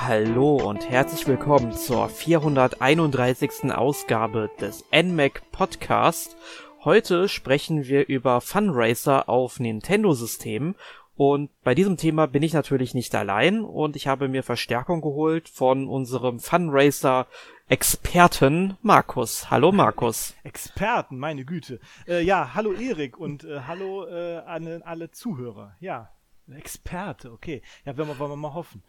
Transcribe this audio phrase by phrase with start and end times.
[0.00, 3.72] Hallo und herzlich willkommen zur 431.
[3.74, 6.36] Ausgabe des NMAC Podcast.
[6.84, 10.76] Heute sprechen wir über Funracer auf Nintendo-Systemen
[11.16, 15.48] und bei diesem Thema bin ich natürlich nicht allein und ich habe mir Verstärkung geholt
[15.48, 17.26] von unserem Funracer
[17.68, 19.50] Experten Markus.
[19.50, 20.34] Hallo Markus.
[20.44, 21.80] Experten, meine Güte.
[22.06, 25.74] Äh, ja, hallo Erik und äh, hallo äh, an alle Zuhörer.
[25.80, 26.08] Ja,
[26.56, 27.62] Experte, okay.
[27.84, 28.82] Ja, wollen wir, wollen wir mal hoffen.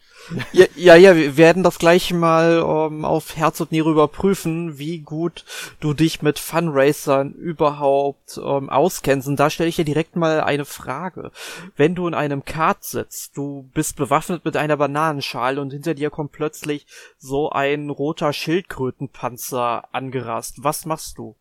[0.54, 5.00] Ja, ja, ja, wir werden das gleich mal ähm, auf Herz und Niere überprüfen, wie
[5.00, 5.44] gut
[5.80, 9.28] du dich mit Funracern überhaupt ähm, auskennst.
[9.28, 11.32] Und da stelle ich dir direkt mal eine Frage.
[11.76, 16.10] Wenn du in einem Kart sitzt, du bist bewaffnet mit einer Bananenschale und hinter dir
[16.10, 16.88] kommt plötzlich
[17.18, 20.64] so ein roter Schildkrötenpanzer angerast.
[20.64, 21.36] Was machst du?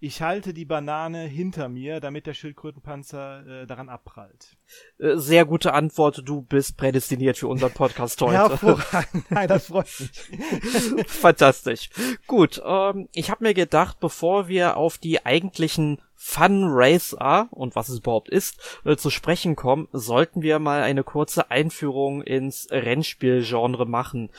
[0.00, 4.56] Ich halte die Banane hinter mir, damit der Schildkrötenpanzer äh, daran abprallt.
[4.98, 6.22] Äh, sehr gute Antwort.
[6.24, 8.34] Du bist prädestiniert für unseren Podcast heute.
[8.34, 9.24] Hervorragend.
[9.30, 11.06] Nein, das freut mich.
[11.06, 11.90] Fantastisch.
[12.26, 17.88] Gut, ähm, ich habe mir gedacht, bevor wir auf die eigentlichen Fun Racer und was
[17.88, 23.86] es überhaupt ist, äh, zu sprechen kommen, sollten wir mal eine kurze Einführung ins Rennspielgenre
[23.86, 24.30] machen.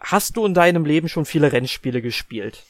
[0.00, 2.64] Hast du in deinem Leben schon viele Rennspiele gespielt?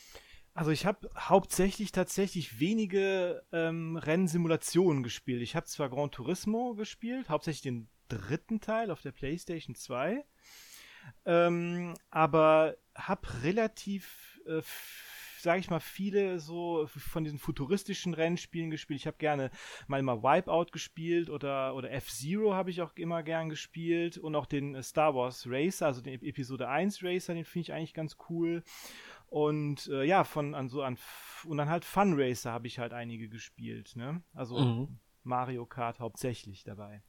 [0.57, 5.43] Also ich habe hauptsächlich tatsächlich wenige ähm, Rennsimulationen gespielt.
[5.43, 10.25] Ich habe zwar Gran Turismo gespielt, hauptsächlich den dritten Teil auf der PlayStation 2,
[11.27, 14.63] ähm, aber habe relativ, äh,
[15.43, 19.01] sage ich mal, viele so von diesen futuristischen Rennspielen gespielt.
[19.01, 19.51] Ich habe gerne
[19.89, 24.47] mal mal Wipeout gespielt oder oder F-Zero habe ich auch immer gern gespielt und auch
[24.47, 28.63] den Star Wars Racer, also den Episode 1 Racer, den finde ich eigentlich ganz cool.
[29.29, 30.99] Und äh, ja, von an so an
[31.45, 34.23] und dann halt Fun Racer habe ich halt einige gespielt, ne?
[34.35, 34.99] Also mhm.
[35.23, 37.03] Mario Kart hauptsächlich dabei.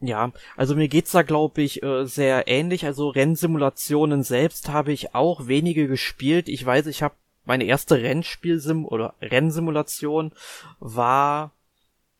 [0.00, 2.86] Ja, also mir geht's da glaube ich äh, sehr ähnlich.
[2.86, 6.48] Also Rennsimulationen selbst habe ich auch wenige gespielt.
[6.48, 7.14] Ich weiß, ich habe
[7.44, 10.32] meine erste Rennspielsim oder Rennsimulation
[10.78, 11.52] war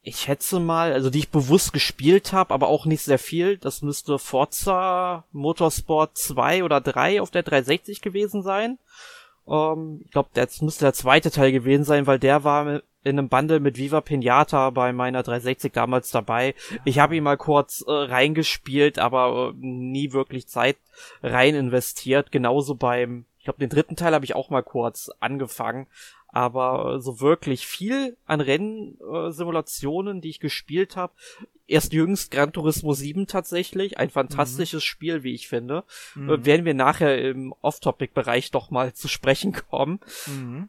[0.02, 3.58] ich schätze mal, also die ich bewusst gespielt habe, aber auch nicht sehr viel.
[3.58, 8.78] Das müsste Forza Motorsport 2 oder 3 auf der 360 gewesen sein.
[9.48, 13.28] Ähm, ich glaube, das müsste der zweite Teil gewesen sein, weil der war in einem
[13.28, 16.54] Bundle mit Viva Pinata bei meiner 360 damals dabei.
[16.84, 20.76] Ich habe ihn mal kurz äh, reingespielt, aber äh, nie wirklich Zeit
[21.22, 22.30] rein investiert.
[22.30, 25.86] Genauso beim, ich glaube, den dritten Teil habe ich auch mal kurz angefangen.
[26.28, 31.12] Aber so wirklich viel an Rennsimulationen, äh, die ich gespielt habe,
[31.70, 34.86] erst jüngst Gran Turismo 7 tatsächlich, ein fantastisches mhm.
[34.86, 35.84] Spiel, wie ich finde.
[36.14, 36.30] Mhm.
[36.30, 40.00] Äh, werden wir nachher im Off-Topic-Bereich doch mal zu sprechen kommen.
[40.26, 40.68] Mhm.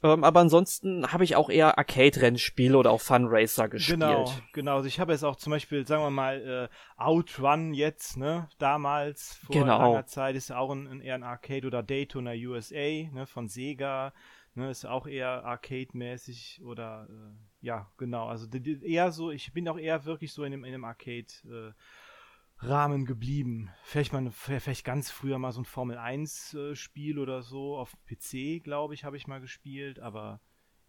[0.00, 3.98] Ähm, aber ansonsten habe ich auch eher Arcade-Rennspiele oder auch Fun Racer gespielt.
[3.98, 4.76] Genau, genau.
[4.76, 8.48] Also ich habe jetzt auch zum Beispiel, sagen wir mal, äh, Outrun jetzt, ne?
[8.58, 9.92] Damals, vor genau.
[9.92, 12.74] langer Zeit, ist auch ein, ein, eher ein Arcade oder Daytona USA,
[13.12, 13.24] ne?
[13.26, 14.12] Von Sega.
[14.54, 18.26] Ne, ist auch eher Arcade-mäßig oder äh, ja, genau.
[18.26, 23.04] Also eher so, ich bin auch eher wirklich so in dem, in dem Arcade-Rahmen äh,
[23.04, 23.70] geblieben.
[23.84, 27.76] Vielleicht mal vielleicht ganz früher mal so ein Formel 1-Spiel äh, oder so.
[27.76, 30.40] Auf PC, glaube ich, habe ich mal gespielt, aber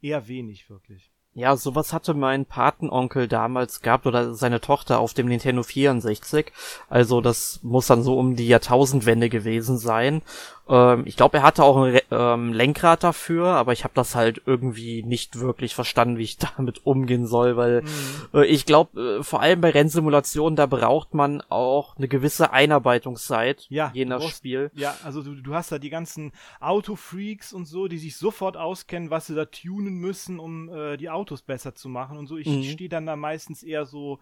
[0.01, 1.11] eher wenig wirklich.
[1.35, 6.51] Ja, sowas hatte mein Patenonkel damals gehabt oder seine Tochter auf dem Nintendo 64.
[6.89, 10.23] Also das muss dann so um die Jahrtausendwende gewesen sein.
[10.69, 14.41] Ähm, ich glaube, er hatte auch ein ähm, Lenkrad dafür, aber ich habe das halt
[14.45, 18.39] irgendwie nicht wirklich verstanden, wie ich damit umgehen soll, weil mhm.
[18.39, 23.65] äh, ich glaube, äh, vor allem bei Rennsimulationen, da braucht man auch eine gewisse Einarbeitungszeit,
[23.69, 24.71] ja, je nach Spiel.
[24.75, 29.09] Ja, also du, du hast da die ganzen Autofreaks und so, die sich sofort auskennen,
[29.09, 32.37] was sie da tunen müssen, um äh, die Autos besser zu machen und so.
[32.37, 32.63] Ich mhm.
[32.63, 34.19] stehe dann da meistens eher so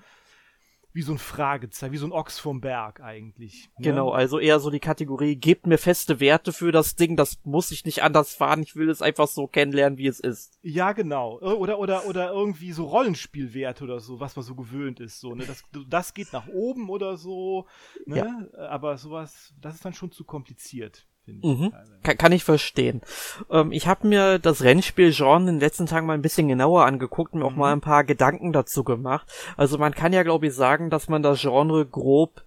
[0.97, 3.69] wie so ein Fragezeichen, wie so ein Ochs vom Berg eigentlich.
[3.77, 3.83] Ne?
[3.83, 7.69] Genau, also eher so die Kategorie, gebt mir feste Werte für das Ding, das muss
[7.69, 10.57] ich nicht anders fahren, ich will es einfach so kennenlernen, wie es ist.
[10.63, 11.37] Ja, genau.
[11.39, 15.45] Oder, oder, oder irgendwie so Rollenspielwerte oder so, was man so gewöhnt ist, so, ne?
[15.45, 17.67] Das, das geht nach oben oder so,
[18.07, 18.17] ne?
[18.17, 18.67] Ja.
[18.67, 21.05] Aber sowas, das ist dann schon zu kompliziert.
[21.27, 21.73] Mhm.
[22.03, 23.01] Kann, kann, ich verstehen.
[23.49, 27.33] Ähm, ich habe mir das Rennspiel-Genre in den letzten Tagen mal ein bisschen genauer angeguckt
[27.33, 27.51] und mir mhm.
[27.51, 29.27] auch mal ein paar Gedanken dazu gemacht.
[29.57, 32.43] Also man kann ja, glaube ich, sagen, dass man das Genre grob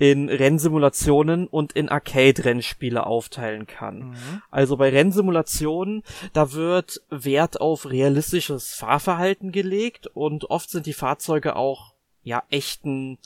[0.00, 4.10] in Rennsimulationen und in Arcade-Rennspiele aufteilen kann.
[4.10, 4.42] Mhm.
[4.50, 11.54] Also bei Rennsimulationen, da wird Wert auf realistisches Fahrverhalten gelegt und oft sind die Fahrzeuge
[11.54, 11.92] auch
[12.22, 13.18] ja echten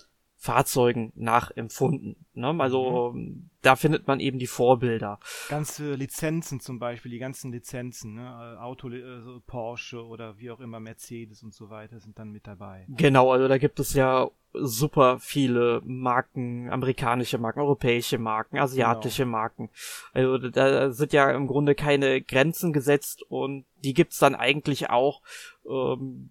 [0.44, 2.16] Fahrzeugen nachempfunden.
[2.34, 2.54] Ne?
[2.58, 3.48] Also mhm.
[3.62, 5.18] da findet man eben die Vorbilder.
[5.48, 8.60] Ganze Lizenzen zum Beispiel, die ganzen Lizenzen, ne?
[8.60, 12.84] Auto, also Porsche oder wie auch immer Mercedes und so weiter sind dann mit dabei.
[12.90, 19.38] Genau, also da gibt es ja super viele Marken, amerikanische Marken, europäische Marken, asiatische genau.
[19.38, 19.70] Marken.
[20.12, 25.22] Also da sind ja im Grunde keine Grenzen gesetzt und die gibt's dann eigentlich auch
[25.66, 26.28] ähm,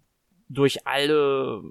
[0.48, 1.64] durch alle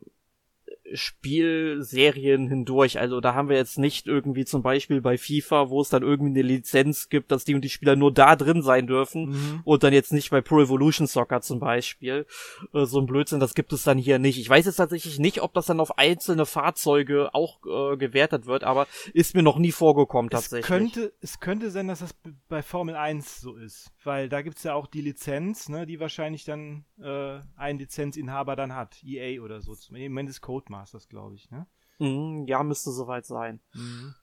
[0.91, 2.99] Spielserien hindurch.
[2.99, 6.39] Also da haben wir jetzt nicht irgendwie zum Beispiel bei FIFA, wo es dann irgendwie
[6.39, 9.61] eine Lizenz gibt, dass die und die Spieler nur da drin sein dürfen mhm.
[9.63, 12.25] und dann jetzt nicht bei Pro Evolution Soccer zum Beispiel.
[12.73, 14.37] Äh, so ein Blödsinn, das gibt es dann hier nicht.
[14.39, 18.63] Ich weiß jetzt tatsächlich nicht, ob das dann auf einzelne Fahrzeuge auch äh, gewertet wird,
[18.63, 20.63] aber ist mir noch nie vorgekommen tatsächlich.
[20.63, 22.13] Es könnte, es könnte sein, dass das
[22.49, 26.45] bei Formel 1 so ist, weil da gibt's ja auch die Lizenz, ne, die wahrscheinlich
[26.45, 29.75] dann äh, ein Lizenzinhaber dann hat, EA oder so.
[29.89, 31.67] Im Moment ist Codemasters, glaube ich, ne?
[31.99, 33.59] Mhm, ja, müsste soweit sein.
[33.73, 34.15] Mhm.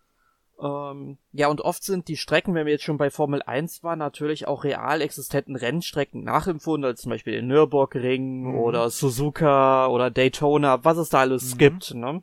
[0.63, 3.99] Ähm, ja, und oft sind die Strecken, wenn wir jetzt schon bei Formel 1 waren,
[3.99, 8.59] natürlich auch real existenten Rennstrecken nachempfunden, als zum Beispiel den Nürburgring mhm.
[8.59, 11.59] oder Suzuka oder Daytona, was es da alles mhm.
[11.59, 12.23] gibt, ne?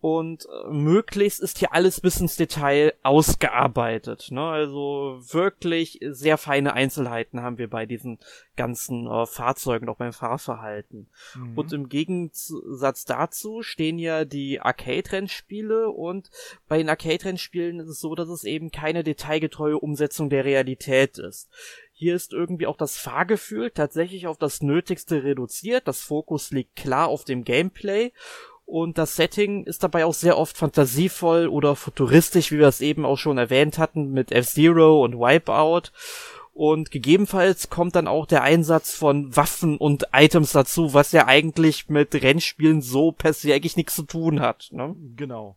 [0.00, 4.28] Und äh, möglichst ist hier alles bis ins Detail ausgearbeitet.
[4.30, 4.42] Ne?
[4.42, 8.18] Also wirklich sehr feine Einzelheiten haben wir bei diesen
[8.56, 11.08] ganzen äh, Fahrzeugen, auch beim Fahrverhalten.
[11.34, 11.58] Mhm.
[11.58, 16.30] Und im Gegensatz dazu stehen ja die Arcade-Rennspiele und
[16.66, 21.50] bei den Arcade-Rennspielen ist es so, dass es eben keine detailgetreue Umsetzung der Realität ist.
[21.92, 25.86] Hier ist irgendwie auch das Fahrgefühl tatsächlich auf das Nötigste reduziert.
[25.86, 28.12] Das Fokus liegt klar auf dem Gameplay
[28.70, 33.04] und das Setting ist dabei auch sehr oft fantasievoll oder futuristisch, wie wir es eben
[33.04, 35.90] auch schon erwähnt hatten mit F-Zero und Wipeout.
[36.52, 41.88] Und gegebenenfalls kommt dann auch der Einsatz von Waffen und Items dazu, was ja eigentlich
[41.88, 44.68] mit Rennspielen so per se eigentlich nichts zu tun hat.
[44.70, 44.94] Ne?
[45.16, 45.56] Genau,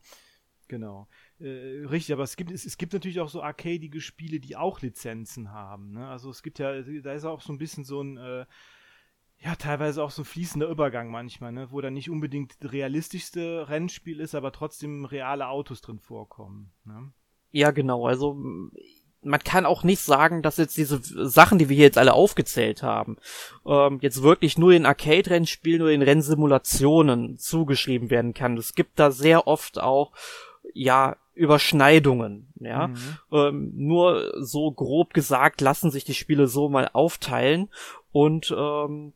[0.68, 1.08] genau.
[1.40, 4.82] Äh, richtig, aber es gibt, es, es gibt natürlich auch so arcadige Spiele, die auch
[4.82, 5.92] Lizenzen haben.
[5.92, 6.08] Ne?
[6.08, 8.46] Also es gibt ja, da ist auch so ein bisschen so ein äh,
[9.44, 11.68] ja, teilweise auch so ein fließender Übergang manchmal, ne?
[11.70, 16.72] wo dann nicht unbedingt das realistischste Rennspiel ist, aber trotzdem reale Autos drin vorkommen.
[16.86, 17.12] Ne?
[17.52, 18.08] Ja, genau.
[18.08, 18.42] Also
[19.22, 22.84] man kann auch nicht sagen, dass jetzt diese Sachen, die wir hier jetzt alle aufgezählt
[22.84, 23.18] haben,
[23.66, 28.58] ähm, jetzt wirklich nur in Arcade-Rennspielen oder in Rennsimulationen zugeschrieben werden kann.
[28.58, 30.14] Es gibt da sehr oft auch,
[30.74, 32.88] ja, Überschneidungen, ja.
[32.88, 32.98] Mhm.
[33.32, 37.70] Ähm, nur so grob gesagt lassen sich die Spiele so mal aufteilen
[38.12, 39.14] und ähm,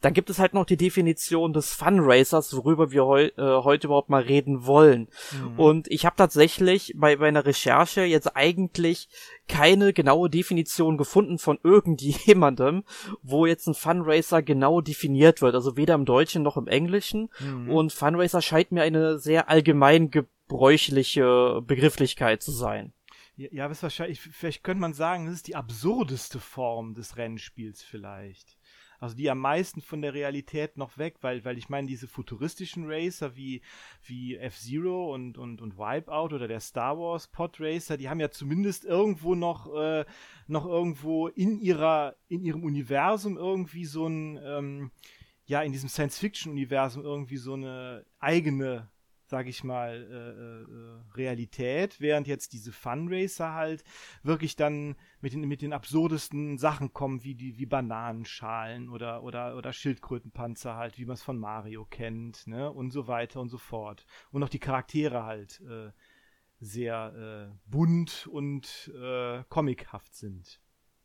[0.00, 4.10] dann gibt es halt noch die Definition des Funracers, worüber wir heu äh, heute überhaupt
[4.10, 5.08] mal reden wollen.
[5.32, 5.58] Mhm.
[5.58, 9.08] Und ich habe tatsächlich bei meiner Recherche jetzt eigentlich
[9.48, 12.84] keine genaue Definition gefunden von irgendjemandem,
[13.22, 15.54] wo jetzt ein Funracer genau definiert wird.
[15.56, 17.30] Also weder im Deutschen noch im Englischen.
[17.40, 17.70] Mhm.
[17.70, 22.92] Und Funracer scheint mir eine sehr allgemein gebräuchliche Begrifflichkeit zu sein.
[23.34, 27.82] Ja, ja, ist wahrscheinlich, vielleicht könnte man sagen, das ist die absurdeste Form des Rennspiels
[27.82, 28.57] vielleicht
[28.98, 32.84] also die am meisten von der Realität noch weg, weil, weil ich meine, diese futuristischen
[32.86, 33.62] Racer wie,
[34.02, 38.30] wie F-Zero und, und, und Wipeout oder der Star Wars Pod Racer, die haben ja
[38.30, 40.04] zumindest irgendwo noch, äh,
[40.46, 44.90] noch irgendwo in ihrer, in ihrem Universum irgendwie so ein, ähm,
[45.46, 48.90] ja, in diesem Science-Fiction-Universum irgendwie so eine eigene
[49.28, 53.84] sag ich mal, äh, äh, Realität, während jetzt diese Funracer halt
[54.22, 59.56] wirklich dann mit den, mit den absurdesten Sachen kommen, wie die, wie Bananenschalen oder, oder,
[59.56, 63.58] oder Schildkrötenpanzer halt, wie man es von Mario kennt, ne, und so weiter und so
[63.58, 64.06] fort.
[64.30, 65.90] Und auch die Charaktere halt äh,
[66.60, 70.60] sehr äh, bunt und äh, comichaft sind.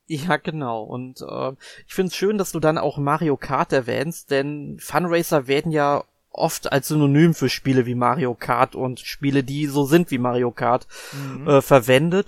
[0.06, 0.84] Ja, genau.
[0.84, 1.52] Und äh,
[1.88, 6.04] ich finde es schön, dass du dann auch Mario Kart erwähnst, denn Funracer werden ja
[6.34, 10.52] oft als Synonym für Spiele wie Mario Kart und Spiele, die so sind wie Mario
[10.52, 11.48] Kart, mhm.
[11.48, 12.28] äh, verwendet.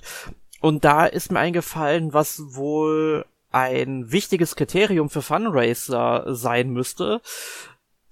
[0.61, 7.21] Und da ist mir eingefallen, was wohl ein wichtiges Kriterium für Funracer sein müsste,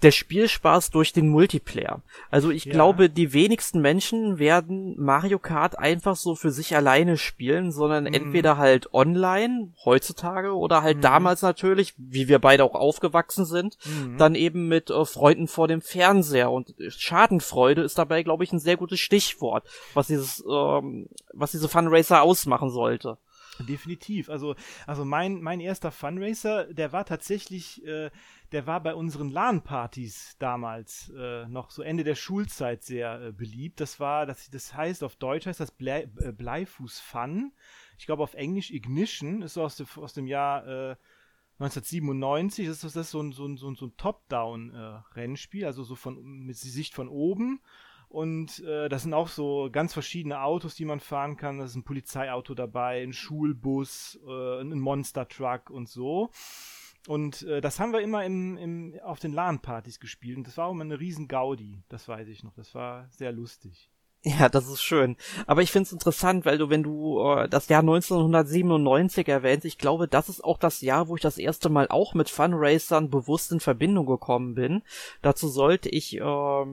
[0.03, 2.01] der Spielspaß durch den Multiplayer.
[2.29, 2.73] Also ich ja.
[2.73, 8.13] glaube, die wenigsten Menschen werden Mario Kart einfach so für sich alleine spielen, sondern mhm.
[8.13, 11.01] entweder halt online heutzutage oder halt mhm.
[11.01, 14.17] damals natürlich, wie wir beide auch aufgewachsen sind, mhm.
[14.17, 16.51] dann eben mit äh, Freunden vor dem Fernseher.
[16.51, 21.69] Und Schadenfreude ist dabei, glaube ich, ein sehr gutes Stichwort, was dieses, ähm, was diese
[21.69, 23.17] Funracer ausmachen sollte.
[23.59, 24.29] Definitiv.
[24.29, 24.55] Also,
[24.87, 28.09] also mein, mein erster Funracer, der war tatsächlich äh,
[28.53, 33.81] der war bei unseren LAN-Partys damals äh, noch so Ende der Schulzeit sehr äh, beliebt.
[33.81, 37.51] Das war, das, das heißt, auf Deutsch heißt das Blei, äh, Bleifuß Fun.
[37.97, 40.95] Ich glaube auf Englisch Ignition, ist so aus, dem, aus dem Jahr äh,
[41.59, 42.67] 1997.
[42.67, 46.55] Das ist, das ist so ein, so ein, so ein, Top-Down-Rennspiel, also so von mit
[46.55, 47.59] Sicht von oben.
[48.07, 51.57] Und äh, das sind auch so ganz verschiedene Autos, die man fahren kann.
[51.57, 56.29] Da ist ein Polizeiauto dabei, ein Schulbus, äh, ein Monster-Truck und so.
[57.07, 60.37] Und äh, das haben wir immer im, im, auf den LAN-Partys gespielt.
[60.37, 61.83] Und das war auch immer eine riesen Gaudi.
[61.89, 62.53] Das weiß ich noch.
[62.53, 63.89] Das war sehr lustig.
[64.25, 65.17] Ja, das ist schön.
[65.47, 70.07] Aber ich find's interessant, weil du, wenn du äh, das Jahr 1997 erwähnst, ich glaube,
[70.07, 73.59] das ist auch das Jahr, wo ich das erste Mal auch mit Funracern bewusst in
[73.59, 74.81] Verbindung gekommen bin.
[75.21, 76.65] Dazu sollte ich äh,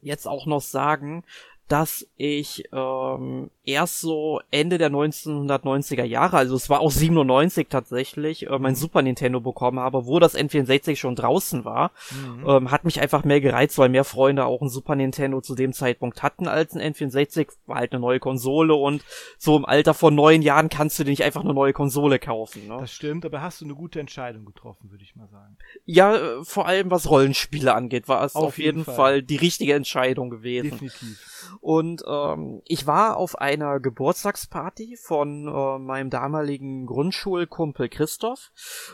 [0.00, 1.22] jetzt auch noch sagen,
[1.68, 8.48] dass ich ähm, erst so Ende der 1990er Jahre, also es war auch 97 tatsächlich,
[8.48, 11.90] äh, mein Super Nintendo bekommen habe, wo das N64 schon draußen war.
[12.10, 12.48] Mhm.
[12.48, 15.72] Ähm, hat mich einfach mehr gereizt, weil mehr Freunde auch ein Super Nintendo zu dem
[15.72, 17.48] Zeitpunkt hatten als ein N64.
[17.66, 19.04] War halt eine neue Konsole und
[19.36, 22.66] so im Alter von neun Jahren kannst du dir nicht einfach eine neue Konsole kaufen.
[22.66, 22.78] Ne?
[22.80, 25.58] Das stimmt, aber hast du eine gute Entscheidung getroffen, würde ich mal sagen.
[25.84, 28.94] Ja, äh, vor allem was Rollenspiele angeht, war es auf, auf jeden, jeden Fall.
[28.94, 30.70] Fall die richtige Entscheidung gewesen.
[30.70, 31.37] Definitiv.
[31.60, 38.50] Und ähm, ich war auf einer Geburtstagsparty von äh, meinem damaligen Grundschulkumpel Christoph.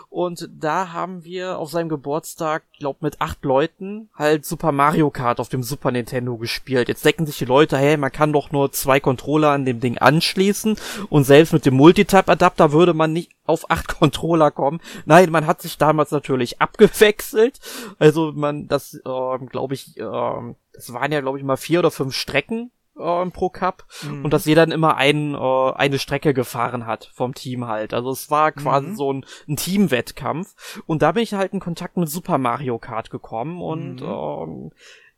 [0.08, 5.40] Und da haben wir auf seinem Geburtstag, glaub mit acht Leuten, halt Super Mario Kart
[5.40, 6.88] auf dem Super Nintendo gespielt.
[6.88, 9.98] Jetzt decken sich die Leute, hey, man kann doch nur zwei Controller an dem Ding
[9.98, 10.76] anschließen.
[11.10, 14.80] Und selbst mit dem Multitap-Adapter würde man nicht auf acht Controller kommen.
[15.04, 17.60] Nein, man hat sich damals natürlich abgewechselt.
[17.98, 21.90] Also man, das, äh, glaube ich, äh, es waren ja, glaube ich, mal vier oder
[21.90, 24.24] fünf Strecken äh, pro Cup mhm.
[24.24, 27.94] und dass jeder dann immer ein, äh, eine Strecke gefahren hat vom Team halt.
[27.94, 28.96] Also es war quasi mhm.
[28.96, 33.10] so ein, ein Teamwettkampf und da bin ich halt in Kontakt mit Super Mario Kart
[33.10, 34.06] gekommen und mhm.
[34.06, 34.70] ähm,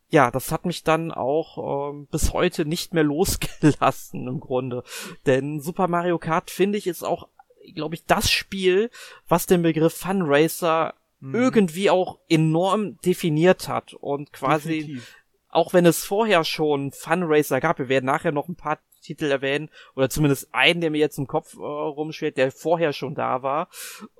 [0.08, 4.84] ja, das hat mich dann auch ähm, bis heute nicht mehr losgelassen im Grunde.
[5.26, 7.28] Denn Super Mario Kart, finde ich, ist auch,
[7.74, 8.90] glaube ich, das Spiel,
[9.28, 11.34] was den Begriff Fun Racer mhm.
[11.34, 15.16] irgendwie auch enorm definiert hat und quasi Definitiv
[15.56, 19.70] auch wenn es vorher schon Funracer gab, wir werden nachher noch ein paar Titel erwähnen,
[19.94, 23.70] oder zumindest einen, der mir jetzt im Kopf äh, rumschwirrt, der vorher schon da war.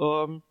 [0.00, 0.42] Ähm,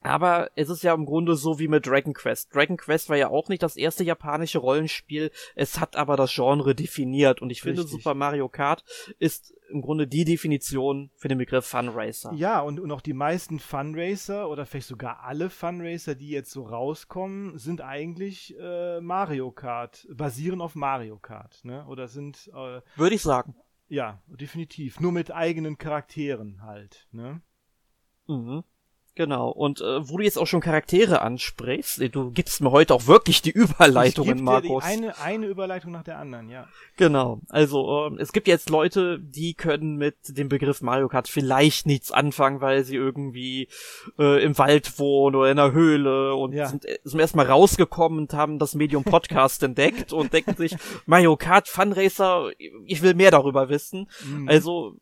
[0.00, 2.54] aber es ist ja im Grunde so wie mit Dragon Quest.
[2.54, 6.74] Dragon Quest war ja auch nicht das erste japanische Rollenspiel, es hat aber das Genre
[6.74, 7.80] definiert und ich Richtig.
[7.80, 8.84] finde Super Mario Kart
[9.18, 12.32] ist im Grunde die Definition für den Begriff Funracer.
[12.34, 16.62] Ja, und, und auch die meisten Funracer oder vielleicht sogar alle Funracer, die jetzt so
[16.62, 21.86] rauskommen, sind eigentlich äh, Mario Kart, basieren auf Mario Kart, ne?
[21.86, 23.56] Oder sind äh, Würde ich sagen.
[23.88, 25.00] Ja, definitiv.
[25.00, 27.40] Nur mit eigenen Charakteren halt, ne?
[28.26, 28.64] Mhm.
[29.18, 29.50] Genau.
[29.50, 33.08] Und äh, wo du jetzt auch schon Charaktere ansprichst, äh, du gibst mir heute auch
[33.08, 34.84] wirklich die Überleitungen, Markus.
[34.84, 36.68] eine, eine Überleitung nach der anderen, ja.
[36.96, 37.40] Genau.
[37.48, 42.12] Also äh, es gibt jetzt Leute, die können mit dem Begriff Mario Kart vielleicht nichts
[42.12, 43.66] anfangen, weil sie irgendwie
[44.20, 46.68] äh, im Wald wohnen oder in einer Höhle und ja.
[46.68, 51.36] sind, äh, sind erstmal rausgekommen und haben das Medium Podcast entdeckt und denken sich, Mario
[51.36, 52.50] Kart Fun Racer,
[52.86, 54.08] ich will mehr darüber wissen.
[54.24, 54.48] Mhm.
[54.48, 54.96] Also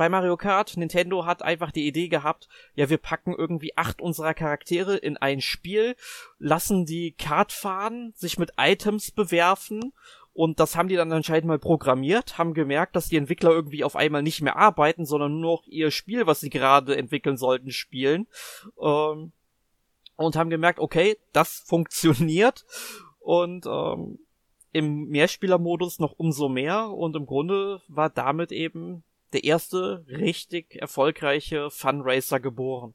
[0.00, 4.32] bei Mario Kart, Nintendo hat einfach die Idee gehabt, ja, wir packen irgendwie acht unserer
[4.32, 5.94] Charaktere in ein Spiel,
[6.38, 9.92] lassen die Kart fahren, sich mit Items bewerfen
[10.32, 13.94] und das haben die dann anscheinend mal programmiert, haben gemerkt, dass die Entwickler irgendwie auf
[13.94, 18.26] einmal nicht mehr arbeiten, sondern nur noch ihr Spiel, was sie gerade entwickeln sollten, spielen.
[18.80, 19.32] Ähm,
[20.16, 22.64] und haben gemerkt, okay, das funktioniert.
[23.18, 24.18] Und ähm,
[24.72, 26.88] im Mehrspielermodus noch umso mehr.
[26.88, 32.94] Und im Grunde war damit eben der erste richtig erfolgreiche Funracer geboren.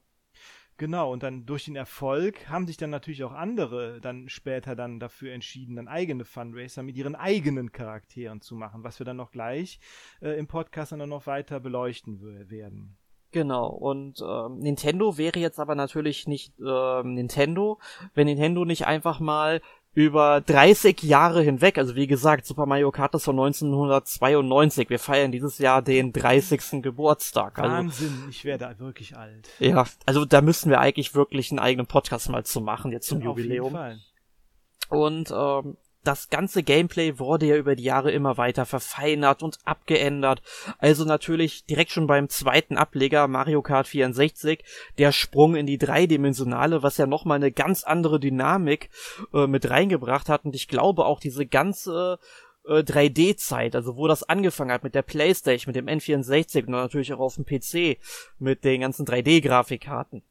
[0.78, 5.00] Genau, und dann durch den Erfolg haben sich dann natürlich auch andere dann später dann
[5.00, 9.30] dafür entschieden, dann eigene Funracer mit ihren eigenen Charakteren zu machen, was wir dann noch
[9.30, 9.80] gleich
[10.20, 12.98] äh, im Podcast dann noch weiter beleuchten werden.
[13.32, 17.78] Genau, und ähm, Nintendo wäre jetzt aber natürlich nicht ähm, Nintendo,
[18.14, 19.62] wenn Nintendo nicht einfach mal
[19.96, 24.90] über 30 Jahre hinweg, also wie gesagt, Super Mario Kart ist von 1992.
[24.90, 26.82] Wir feiern dieses Jahr den 30.
[26.82, 27.58] Geburtstag.
[27.58, 29.48] Also, Wahnsinn, ich werde wirklich alt.
[29.58, 33.20] Ja, also da müssen wir eigentlich wirklich einen eigenen Podcast mal zu machen, jetzt zum
[33.20, 33.74] ja, Jubiläum.
[33.74, 34.00] Auf jeden
[34.90, 34.98] Fall.
[34.98, 40.42] Und ähm, das ganze Gameplay wurde ja über die Jahre immer weiter verfeinert und abgeändert.
[40.78, 44.62] Also natürlich direkt schon beim zweiten Ableger Mario Kart 64
[44.98, 48.90] der Sprung in die dreidimensionale, was ja nochmal eine ganz andere Dynamik
[49.32, 50.44] äh, mit reingebracht hat.
[50.44, 52.18] Und ich glaube auch diese ganze
[52.68, 57.12] 3D-Zeit, äh, also wo das angefangen hat mit der Playstation, mit dem N64 und natürlich
[57.12, 57.98] auch auf dem PC
[58.38, 60.22] mit den ganzen 3D-Grafikkarten.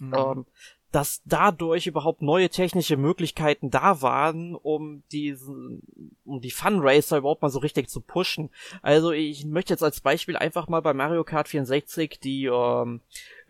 [0.00, 0.14] Mhm.
[0.14, 0.46] Ähm,
[0.90, 5.82] dass dadurch überhaupt neue technische Möglichkeiten da waren, um diesen,
[6.24, 8.48] um die Fun Racer überhaupt mal so richtig zu pushen.
[8.80, 13.00] Also ich möchte jetzt als Beispiel einfach mal bei Mario Kart 64 die ähm,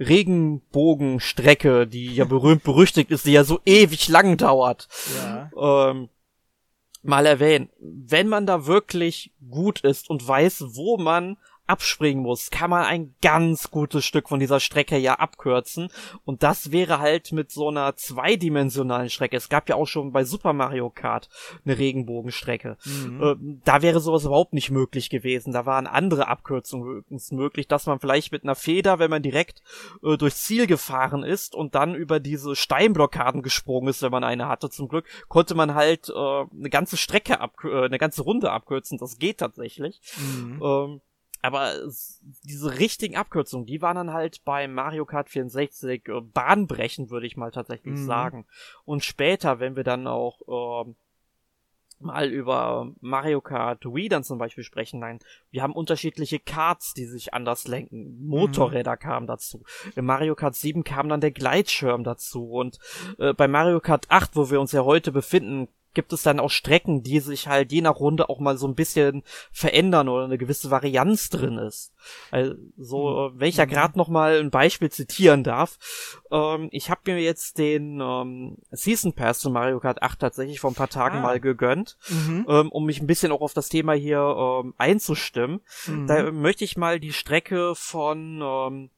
[0.00, 4.88] Regenbogenstrecke, die ja berühmt berüchtigt ist, die ja so ewig lang dauert.
[5.16, 5.90] Ja.
[5.90, 6.08] Ähm,
[7.02, 7.70] mal erwähnen.
[7.78, 11.36] Wenn man da wirklich gut ist und weiß, wo man
[11.68, 15.88] abspringen muss, kann man ein ganz gutes Stück von dieser Strecke ja abkürzen.
[16.24, 19.36] Und das wäre halt mit so einer zweidimensionalen Strecke.
[19.36, 21.28] Es gab ja auch schon bei Super Mario Kart
[21.64, 22.76] eine Regenbogenstrecke.
[22.84, 23.22] Mhm.
[23.22, 25.52] Äh, da wäre sowas überhaupt nicht möglich gewesen.
[25.52, 29.62] Da waren andere Abkürzungen möglich, dass man vielleicht mit einer Feder, wenn man direkt
[30.02, 34.48] äh, durchs Ziel gefahren ist und dann über diese Steinblockaden gesprungen ist, wenn man eine
[34.48, 34.70] hatte.
[34.70, 38.98] Zum Glück konnte man halt äh, eine ganze Strecke ab, äh, eine ganze Runde abkürzen.
[38.98, 40.00] Das geht tatsächlich.
[40.16, 40.62] Mhm.
[40.62, 41.00] Ähm,
[41.42, 41.74] aber
[42.44, 47.36] diese richtigen Abkürzungen, die waren dann halt bei Mario Kart 64 äh, bahnbrechend, würde ich
[47.36, 48.06] mal tatsächlich mhm.
[48.06, 48.46] sagen.
[48.84, 50.92] Und später, wenn wir dann auch äh,
[52.00, 55.18] mal über Mario Kart Wii dann zum Beispiel sprechen, nein,
[55.50, 58.26] wir haben unterschiedliche Karts, die sich anders lenken.
[58.26, 58.98] Motorräder mhm.
[58.98, 59.64] kamen dazu.
[59.96, 62.78] In Mario Kart 7 kam dann der Gleitschirm dazu und
[63.18, 65.68] äh, bei Mario Kart 8, wo wir uns ja heute befinden,
[65.98, 68.76] gibt es dann auch Strecken, die sich halt je nach Runde auch mal so ein
[68.76, 71.92] bisschen verändern oder eine gewisse Varianz drin ist.
[72.30, 72.54] Also,
[73.32, 73.40] mhm.
[73.40, 73.98] wenn ich ja gerade mhm.
[73.98, 79.40] noch mal ein Beispiel zitieren darf, ähm, ich habe mir jetzt den ähm, Season Pass
[79.40, 81.22] zu Mario Kart 8 tatsächlich vor ein paar Tagen ah.
[81.22, 82.46] mal gegönnt, mhm.
[82.48, 85.62] ähm, um mich ein bisschen auch auf das Thema hier ähm, einzustimmen.
[85.88, 86.06] Mhm.
[86.06, 88.88] Da möchte ich mal die Strecke von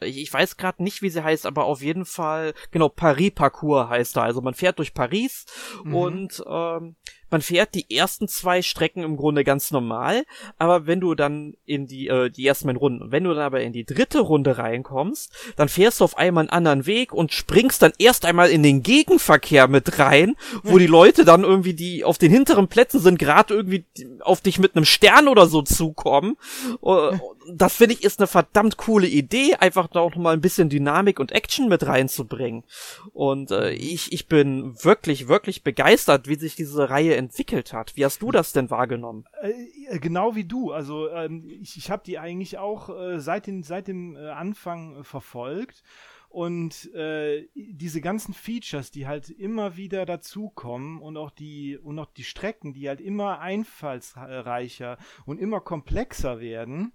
[0.00, 4.16] ähm, ich weiß gerade nicht, wie sie heißt, aber auf jeden Fall, genau, Paris-Parcours heißt
[4.16, 4.22] da.
[4.22, 5.46] Also man fährt durch Paris
[5.84, 5.94] mhm.
[5.94, 6.96] und ähm,
[7.30, 10.24] man fährt die ersten zwei Strecken im Grunde ganz normal,
[10.58, 13.60] aber wenn du dann in die, äh, die ersten beiden Runden, wenn du dann aber
[13.60, 17.82] in die dritte Runde reinkommst, dann fährst du auf einmal einen anderen Weg und springst
[17.82, 22.18] dann erst einmal in den Gegenverkehr mit rein, wo die Leute dann irgendwie, die auf
[22.18, 23.84] den hinteren Plätzen sind, gerade irgendwie
[24.20, 26.36] auf dich mit einem Stern oder so zukommen.
[26.82, 27.18] Äh,
[27.54, 31.20] das finde ich ist eine verdammt coole Idee, einfach da auch mal ein bisschen Dynamik
[31.20, 32.64] und Action mit reinzubringen.
[33.12, 37.96] Und äh, ich, ich bin wirklich, wirklich begeistert, wie sich diese Reihe entwickelt hat.
[37.96, 39.24] Wie hast du das denn wahrgenommen?
[39.42, 39.50] Äh,
[39.88, 40.72] äh, genau wie du.
[40.72, 44.96] Also ähm, ich, ich habe die eigentlich auch äh, seit, den, seit dem äh, Anfang
[44.96, 45.82] äh, verfolgt.
[46.30, 52.12] Und äh, diese ganzen Features, die halt immer wieder dazukommen und auch die und auch
[52.12, 56.92] die Strecken, die halt immer einfallsreicher und immer komplexer werden,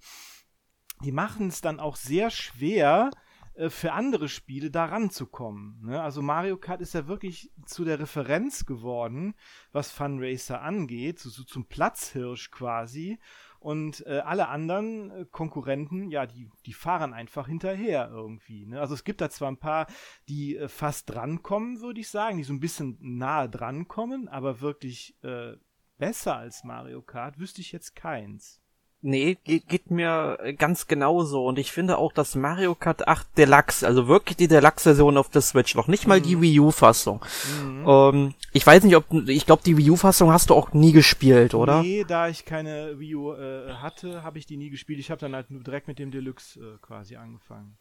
[1.03, 3.09] die machen es dann auch sehr schwer,
[3.55, 5.81] äh, für andere Spiele da ranzukommen.
[5.85, 6.01] Ne?
[6.01, 9.35] Also Mario Kart ist ja wirklich zu der Referenz geworden,
[9.71, 13.19] was Funracer angeht, so, so zum Platzhirsch quasi.
[13.59, 18.65] Und äh, alle anderen äh, Konkurrenten, ja, die, die fahren einfach hinterher irgendwie.
[18.65, 18.81] Ne?
[18.81, 19.87] Also es gibt da zwar ein paar,
[20.27, 25.15] die äh, fast drankommen, würde ich sagen, die so ein bisschen nahe drankommen, aber wirklich
[25.23, 25.53] äh,
[25.97, 28.62] besser als Mario Kart wüsste ich jetzt keins.
[29.05, 31.45] Nee, geht, geht mir ganz genauso.
[31.45, 35.41] Und ich finde auch, dass Mario Kart 8 Deluxe, also wirklich die Deluxe-Version auf der
[35.41, 36.23] Switch, noch nicht mal mhm.
[36.23, 37.19] die Wii U-Fassung.
[37.61, 37.85] Mhm.
[37.85, 41.53] Ähm, ich weiß nicht, ob, ich glaube, die Wii U-Fassung hast du auch nie gespielt,
[41.53, 41.83] oder?
[41.83, 44.99] Nee, da ich keine Wii U äh, hatte, habe ich die nie gespielt.
[44.99, 47.75] Ich habe dann halt nur direkt mit dem Deluxe äh, quasi angefangen.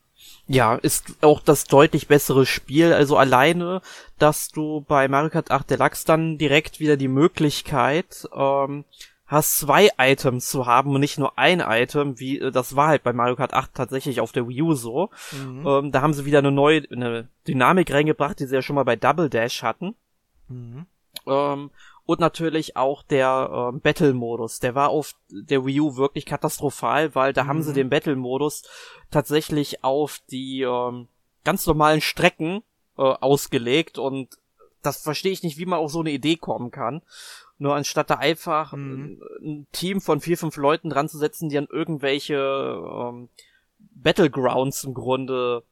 [0.49, 2.93] Ja, ist auch das deutlich bessere Spiel.
[2.93, 3.81] Also alleine,
[4.19, 8.85] dass du bei Mario Kart 8 Deluxe dann direkt wieder die Möglichkeit, ähm,
[9.33, 13.03] hast, zwei Items zu haben und nicht nur ein Item, wie äh, das war halt
[13.03, 15.11] bei Mario Kart 8 tatsächlich auf der Wii U so.
[15.33, 15.66] Mhm.
[15.66, 18.85] Ähm, da haben sie wieder eine neue eine Dynamik reingebracht, die sie ja schon mal
[18.85, 19.95] bei Double Dash hatten.
[20.49, 20.87] Mhm.
[21.27, 21.71] Ähm,
[22.05, 24.59] und natürlich auch der ähm, Battle-Modus.
[24.61, 27.49] Der war auf der Wii U wirklich katastrophal, weil da mhm.
[27.49, 27.77] haben sie mhm.
[27.77, 28.64] den Battle-Modus
[29.11, 31.09] tatsächlich auf die ähm,
[31.45, 32.62] ganz normalen Strecken
[32.99, 34.37] äh, ausgelegt und
[34.83, 37.03] das verstehe ich nicht, wie man auf so eine Idee kommen kann.
[37.62, 39.22] Nur anstatt da einfach mhm.
[39.40, 43.29] ein, Team von vier, fünf Leuten dran zu setzen, die an irgendwelche ähm,
[43.79, 45.62] Battlegrounds im Grunde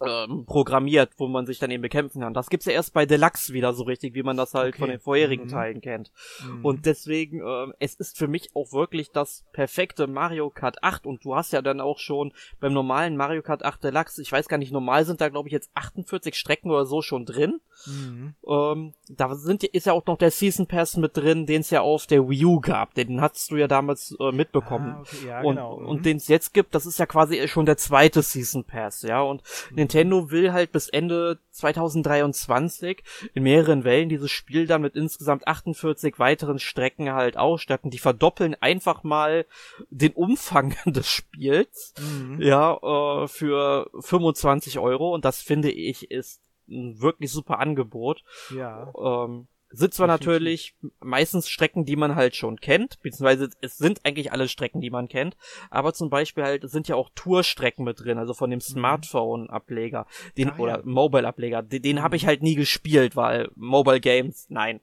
[0.00, 2.34] ähm, programmiert, wo man sich dann eben bekämpfen kann.
[2.34, 4.78] Das gibt's ja erst bei Deluxe wieder so richtig, wie man das halt okay.
[4.78, 5.48] von den vorherigen mhm.
[5.48, 6.10] Teilen kennt.
[6.44, 6.64] Mhm.
[6.64, 11.24] Und deswegen, äh, es ist für mich auch wirklich das perfekte Mario Kart 8 und
[11.24, 14.58] du hast ja dann auch schon beim normalen Mario Kart 8 Deluxe, ich weiß gar
[14.58, 17.60] nicht, normal sind da glaube ich jetzt 48 Strecken oder so schon drin.
[17.86, 18.34] Mhm.
[18.46, 21.82] Ähm, da sind, ist ja auch noch der Season Pass mit drin, den es ja
[21.82, 22.94] auf der Wii U gab.
[22.94, 24.94] Den hattest du ja damals äh, mitbekommen.
[24.96, 25.26] Ah, okay.
[25.26, 25.74] ja, und genau.
[25.74, 26.02] und mhm.
[26.02, 29.20] den es jetzt gibt, das ist ja quasi schon der zweite Season Pass, ja.
[29.20, 29.76] Und mhm.
[29.84, 36.18] Nintendo will halt bis Ende 2023 in mehreren Wellen dieses Spiel dann mit insgesamt 48
[36.18, 37.90] weiteren Strecken halt ausstatten.
[37.90, 39.44] Die verdoppeln einfach mal
[39.90, 42.40] den Umfang des Spiels, mhm.
[42.40, 45.14] ja, äh, für 25 Euro.
[45.14, 48.24] Und das finde ich ist ein wirklich super Angebot.
[48.56, 48.90] Ja.
[48.98, 54.32] Ähm, sind zwar natürlich meistens Strecken, die man halt schon kennt, beziehungsweise es sind eigentlich
[54.32, 55.36] alle Strecken, die man kennt,
[55.70, 58.62] aber zum Beispiel halt, es sind ja auch Tourstrecken mit drin, also von dem mhm.
[58.62, 60.06] Smartphone-Ableger,
[60.36, 60.82] den, ah, oder ja.
[60.84, 62.02] Mobile-Ableger, den, den mhm.
[62.02, 64.80] habe ich halt nie gespielt, weil Mobile Games, nein.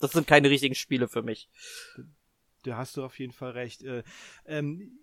[0.00, 1.48] das sind keine richtigen Spiele für mich.
[2.64, 3.82] Da hast du auf jeden Fall recht.
[3.82, 4.02] Äh,
[4.46, 4.98] ähm,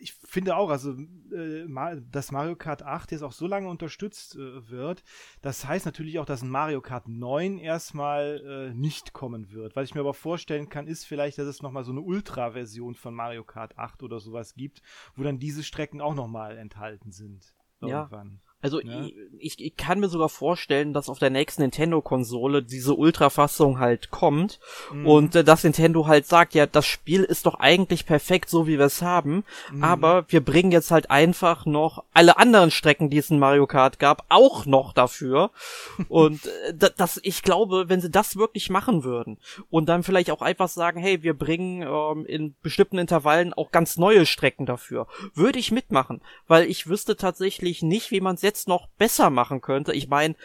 [0.00, 1.66] ich finde auch, also äh,
[2.10, 5.02] dass Mario Kart 8 jetzt auch so lange unterstützt äh, wird,
[5.42, 9.76] das heißt natürlich auch, dass ein Mario Kart 9 erstmal äh, nicht kommen wird.
[9.76, 13.14] Was ich mir aber vorstellen kann, ist vielleicht, dass es nochmal so eine Ultra-Version von
[13.14, 14.82] Mario Kart 8 oder sowas gibt,
[15.16, 17.54] wo dann diese Strecken auch nochmal enthalten sind.
[17.80, 18.40] Irgendwann.
[18.44, 18.53] Ja.
[18.64, 19.08] Also ja.
[19.40, 24.58] ich, ich kann mir sogar vorstellen, dass auf der nächsten Nintendo-Konsole diese Ultra-Fassung halt kommt
[24.90, 25.06] mhm.
[25.06, 28.78] und äh, dass Nintendo halt sagt, ja, das Spiel ist doch eigentlich perfekt, so wie
[28.78, 29.84] wir es haben, mhm.
[29.84, 33.98] aber wir bringen jetzt halt einfach noch alle anderen Strecken, die es in Mario Kart
[33.98, 35.50] gab, auch noch dafür.
[36.08, 36.46] und
[36.80, 39.36] äh, das, ich glaube, wenn sie das wirklich machen würden
[39.68, 43.98] und dann vielleicht auch einfach sagen, hey, wir bringen ähm, in bestimmten Intervallen auch ganz
[43.98, 48.53] neue Strecken dafür, würde ich mitmachen, weil ich wüsste tatsächlich nicht, wie man es jetzt
[48.54, 49.92] jetzt noch besser machen könnte.
[49.92, 50.36] Ich meine,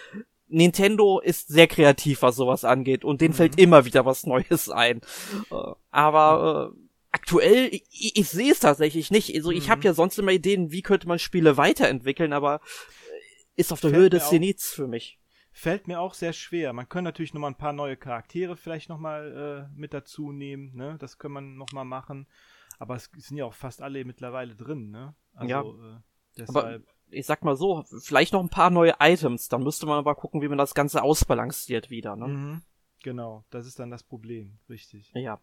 [0.48, 3.38] Nintendo ist sehr kreativ, was sowas angeht, und denen mhm.
[3.38, 5.02] fällt immer wieder was Neues ein.
[5.52, 6.80] Äh, aber äh,
[7.12, 9.34] aktuell, ich, ich sehe es tatsächlich nicht.
[9.36, 9.72] Also ich mhm.
[9.72, 13.92] habe ja sonst immer Ideen, wie könnte man Spiele weiterentwickeln, aber äh, ist auf der
[13.92, 15.20] Fällt Höhe des Zenits für mich.
[15.52, 16.74] Fällt mir auch sehr schwer.
[16.74, 20.32] Man könnte natürlich noch mal ein paar neue Charaktere vielleicht noch mal äh, mit dazu
[20.32, 20.76] nehmen.
[20.76, 20.98] Ne?
[21.00, 22.28] Das kann man noch mal machen.
[22.80, 24.90] Aber es sind ja auch fast alle mittlerweile drin.
[24.90, 25.14] Ne?
[25.34, 25.62] Also, ja.
[25.62, 26.00] Äh,
[26.38, 26.66] deshalb.
[26.66, 30.16] Aber ich sag mal so, vielleicht noch ein paar neue Items, dann müsste man aber
[30.16, 32.28] gucken, wie man das Ganze ausbalanciert wieder, ne?
[32.28, 32.62] Mhm.
[33.02, 35.12] Genau, das ist dann das Problem, richtig.
[35.14, 35.40] Ja.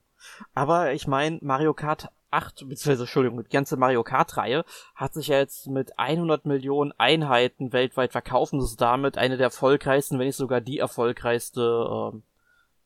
[0.54, 5.38] Aber ich meine, Mario Kart 8, beziehungsweise, Entschuldigung, die ganze Mario Kart-Reihe hat sich ja
[5.38, 10.36] jetzt mit 100 Millionen Einheiten weltweit verkauft und ist damit eine der erfolgreichsten, wenn nicht
[10.36, 12.22] sogar die erfolgreichste, ähm,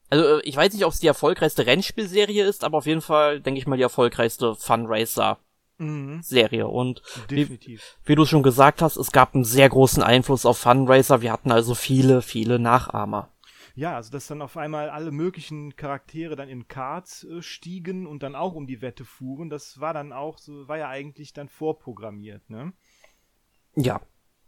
[0.09, 3.41] also äh, ich weiß nicht, ob es die erfolgreichste Rennspielserie ist, aber auf jeden Fall,
[3.41, 5.39] denke ich mal, die erfolgreichste Funracer
[5.81, 6.23] mhm.
[6.23, 6.69] Serie.
[6.69, 7.99] Und Definitiv.
[8.05, 11.23] Wie, wie du schon gesagt hast, es gab einen sehr großen Einfluss auf Funracer.
[11.23, 13.31] Wir hatten also viele, viele Nachahmer.
[13.75, 18.23] Ja, also dass dann auf einmal alle möglichen Charaktere dann in Karts äh, stiegen und
[18.23, 21.49] dann auch um die Wette fuhren, das war dann auch so, war ja eigentlich dann
[21.49, 22.73] vorprogrammiert, ne?
[23.77, 24.01] Ja,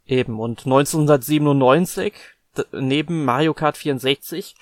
[0.04, 0.40] eben.
[0.40, 2.12] Und 1997
[2.72, 4.54] neben Mario Kart 64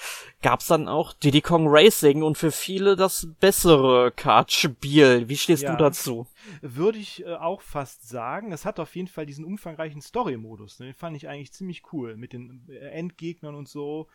[0.43, 5.29] gab's dann auch Diddy Kong Racing und für viele das bessere Kartspiel.
[5.29, 6.27] Wie stehst ja, du dazu?
[6.63, 8.53] Würde ich äh, auch fast sagen.
[8.53, 10.79] Es hat auf jeden Fall diesen umfangreichen Story-Modus.
[10.79, 10.87] Ne?
[10.87, 14.09] Den fand ich eigentlich ziemlich cool mit den äh, Endgegnern und so.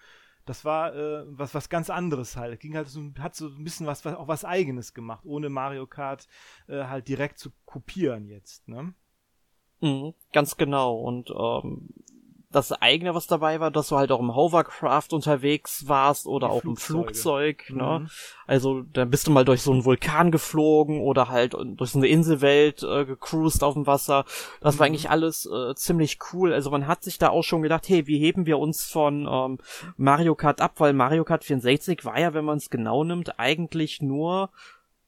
[0.46, 2.60] Das war äh, was was ganz anderes halt.
[2.60, 5.88] Ging halt so, hat so ein bisschen was, was auch was Eigenes gemacht, ohne Mario
[5.88, 6.28] Kart
[6.68, 8.68] äh, halt direkt zu kopieren jetzt.
[8.68, 8.94] Ne?
[9.82, 10.96] Mhm, ganz genau.
[10.96, 11.90] Und ähm,
[12.56, 16.54] das eigene, was dabei war, dass du halt auch im Hovercraft unterwegs warst oder Die
[16.54, 18.00] auch im Flugzeug, ne?
[18.02, 18.10] Mhm.
[18.48, 22.08] Also, da bist du mal durch so einen Vulkan geflogen oder halt durch so eine
[22.08, 24.26] Inselwelt äh, gecruised auf dem Wasser.
[24.62, 24.80] Das mhm.
[24.80, 26.54] war eigentlich alles äh, ziemlich cool.
[26.54, 29.58] Also man hat sich da auch schon gedacht, hey, wie heben wir uns von ähm,
[29.98, 30.76] Mario Kart ab?
[30.78, 34.50] Weil Mario Kart 64 war ja, wenn man es genau nimmt, eigentlich nur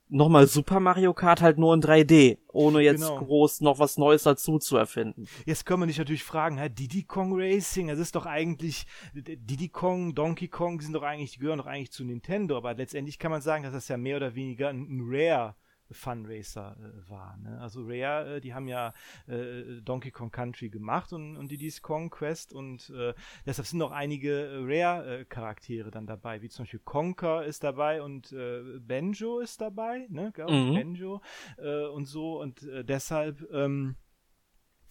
[0.09, 3.17] nochmal Super Mario Kart halt nur in 3D, ohne jetzt genau.
[3.17, 5.27] groß noch was Neues dazu zu erfinden.
[5.45, 9.69] Jetzt können wir dich natürlich fragen, hä, Diddy Kong Racing, das ist doch eigentlich, Diddy
[9.69, 13.19] Kong, Donkey Kong, die sind doch eigentlich, die gehören doch eigentlich zu Nintendo, aber letztendlich
[13.19, 15.55] kann man sagen, dass das ja mehr oder weniger ein Rare
[15.91, 17.37] Funracer äh, war.
[17.37, 17.59] Ne?
[17.59, 18.93] Also Rare, äh, die haben ja
[19.27, 23.13] äh, Donkey Kong Country gemacht und, und Diddy's Kong Quest und äh,
[23.45, 28.79] deshalb sind auch einige Rare-Charaktere dann dabei, wie zum Beispiel Conker ist dabei und äh,
[28.79, 30.33] Benjo ist dabei, ne?
[30.37, 30.73] Mhm.
[30.73, 31.21] Benjo
[31.57, 33.95] äh, und so und deshalb ähm,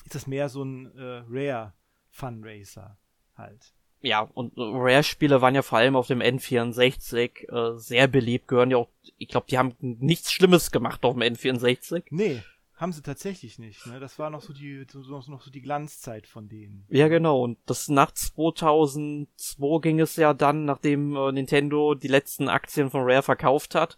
[0.04, 1.74] ist das mehr so ein Rare
[2.10, 2.98] Funracer
[3.34, 8.70] halt ja, und Rare-Spiele waren ja vor allem auf dem N64 äh, sehr beliebt, gehören
[8.70, 12.04] ja auch, ich glaube, die haben nichts Schlimmes gemacht auf dem N64.
[12.10, 12.42] Nee,
[12.76, 13.86] haben sie tatsächlich nicht.
[13.86, 14.00] Ne?
[14.00, 16.84] Das war noch so die so, noch so die Glanzzeit von denen.
[16.88, 17.42] Ja, genau.
[17.42, 23.02] Und das nach 2002 ging es ja dann, nachdem äh, Nintendo die letzten Aktien von
[23.02, 23.96] Rare verkauft hat,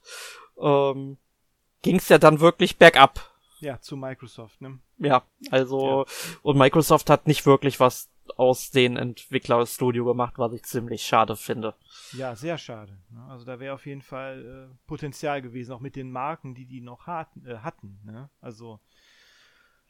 [0.61, 1.19] ähm,
[1.83, 3.35] ging es ja dann wirklich bergab.
[3.61, 4.79] Ja, zu Microsoft, ne?
[4.99, 6.39] Ja, also ja.
[6.43, 11.75] und Microsoft hat nicht wirklich was aus den Entwicklerstudio gemacht, was ich ziemlich schade finde.
[12.13, 12.99] Ja, sehr schade.
[13.11, 13.25] Ne?
[13.29, 16.81] Also da wäre auf jeden Fall äh, Potenzial gewesen, auch mit den Marken, die die
[16.81, 18.01] noch hat, äh, hatten.
[18.05, 18.31] Ne?
[18.41, 18.81] Also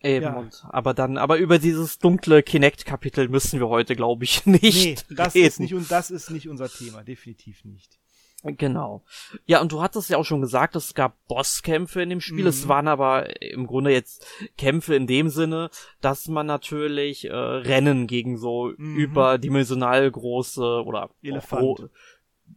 [0.00, 0.36] Eben, ja.
[0.36, 4.62] und, aber dann, aber über dieses dunkle Kinect-Kapitel müssen wir heute, glaube ich, nicht.
[5.10, 5.46] Nee, das reden.
[5.46, 7.98] ist nicht, und das ist nicht unser Thema, definitiv nicht.
[8.44, 9.02] Genau.
[9.46, 12.42] Ja, und du hattest ja auch schon gesagt, es gab Bosskämpfe in dem Spiel.
[12.42, 12.48] Mhm.
[12.48, 15.70] Es waren aber im Grunde jetzt Kämpfe in dem Sinne,
[16.00, 18.96] dass man natürlich äh, Rennen gegen so mhm.
[18.96, 21.90] überdimensional große oder Elefant.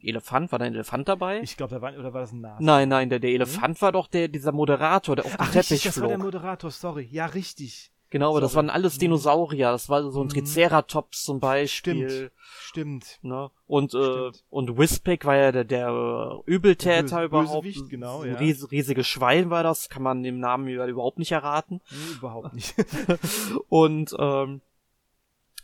[0.02, 1.42] Elefant, war da ein Elefant dabei?
[1.42, 2.64] Ich glaube, da war, oder war das ein Nase?
[2.64, 3.82] Nein, nein, der, der Elefant mhm.
[3.82, 6.04] war doch der, dieser Moderator, der auf dem Ach, Teppich richtig, das flog.
[6.04, 7.08] war der Moderator, sorry.
[7.12, 7.92] Ja, richtig.
[8.12, 9.72] Genau, aber das waren alles Dinosaurier.
[9.72, 10.32] Das war so ein Mhm.
[10.32, 12.10] Triceratops zum Beispiel.
[12.10, 12.32] Stimmt.
[12.62, 13.20] Stimmt.
[13.24, 13.50] Ne?
[13.68, 14.44] Und, äh, Stimmt.
[14.50, 17.64] und Whispec war ja der, der äh, Übeltäter Der überhaupt.
[17.64, 18.36] Bösewicht, genau, ja.
[18.38, 21.80] ries riesiges Schwein war das, kann man dem Namen überhaupt nicht erraten.
[21.90, 22.76] Nee, überhaupt nicht.
[23.70, 24.60] Und ähm,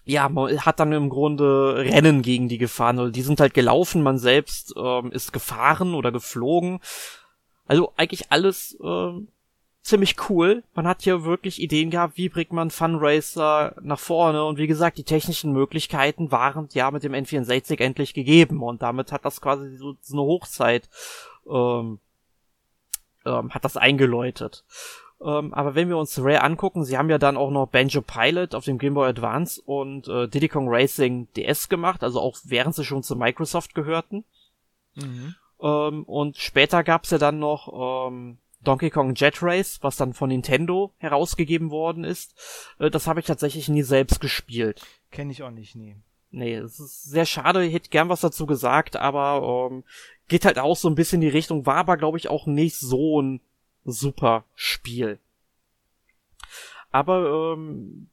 [0.05, 2.97] ja, man hat dann im Grunde Rennen gegen die gefahren.
[2.97, 6.79] Oder die sind halt gelaufen, man selbst ähm, ist gefahren oder geflogen.
[7.65, 9.27] Also eigentlich alles ähm,
[9.87, 10.63] ziemlich cool.
[10.75, 14.43] Man hat hier wirklich Ideen gehabt, wie bringt man Funracer nach vorne.
[14.43, 18.61] Und wie gesagt, die technischen Möglichkeiten waren ja mit dem N64 endlich gegeben.
[18.61, 20.89] Und damit hat das quasi so, so eine Hochzeit
[21.49, 21.99] ähm,
[23.25, 24.63] ähm, hat das eingeläutet.
[25.19, 28.53] Ähm, aber wenn wir uns Rare angucken, sie haben ja dann auch noch Banjo Pilot
[28.53, 32.75] auf dem Game Boy Advance und äh, Diddy Kong Racing DS gemacht, also auch während
[32.75, 34.25] sie schon zu Microsoft gehörten.
[34.95, 35.35] mhm.
[35.59, 40.29] Ähm, und später gab's ja dann noch ähm, Donkey Kong Jet Race, was dann von
[40.29, 42.35] Nintendo herausgegeben worden ist.
[42.79, 44.85] Äh, das habe ich tatsächlich nie selbst gespielt.
[45.11, 45.95] Kenne ich auch nicht, nee.
[46.31, 49.83] Nee, es ist sehr schade, ich hätte gern was dazu gesagt, aber ähm,
[50.27, 52.77] geht halt auch so ein bisschen in die Richtung, war aber glaube ich auch nicht
[52.77, 53.39] so ein
[53.85, 55.19] super Spiel.
[56.91, 58.09] Aber ähm,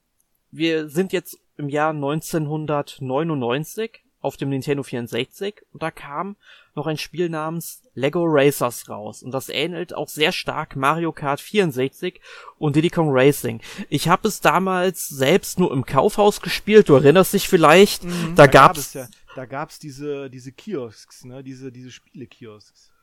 [0.53, 6.37] wir sind jetzt im Jahr 1999 auf dem Nintendo 64 und da kam
[6.75, 9.23] noch ein Spiel namens Lego Racers raus.
[9.23, 12.21] Und das ähnelt auch sehr stark Mario Kart 64
[12.59, 13.61] und Diddy Kong Racing.
[13.91, 18.47] Ich habe es damals selbst nur im Kaufhaus gespielt, du erinnerst dich vielleicht, Mhm, da,
[18.47, 22.94] gab gab's es ja, da gab's diese diese Kiosks, ne, diese diese Spielekiosks.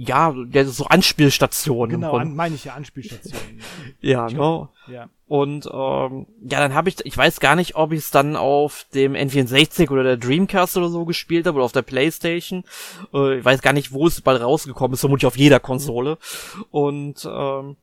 [0.00, 2.00] Ja, ja, so Anspielstationen.
[2.00, 3.60] Genau, an, meine ich ja Anspielstationen.
[4.00, 4.68] ja, ne?
[4.86, 5.08] ja.
[5.26, 8.86] Und ähm, ja, dann habe ich, ich weiß gar nicht, ob ich es dann auf
[8.94, 12.62] dem N64 oder der Dreamcast oder so gespielt habe oder auf der Playstation.
[13.12, 16.16] Äh, ich weiß gar nicht, wo es bald rausgekommen ist, vermutlich auf jeder Konsole.
[16.70, 17.76] Und ähm,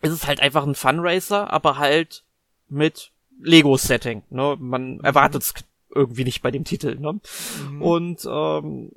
[0.00, 2.22] es ist halt einfach ein Funracer, aber halt
[2.68, 3.10] mit
[3.42, 4.22] Lego-Setting.
[4.30, 4.56] Ne?
[4.60, 5.54] Man erwartet es
[5.92, 6.96] irgendwie nicht bei dem Titel.
[7.00, 7.18] Ne?
[7.70, 7.82] Mhm.
[7.82, 8.92] Und ähm,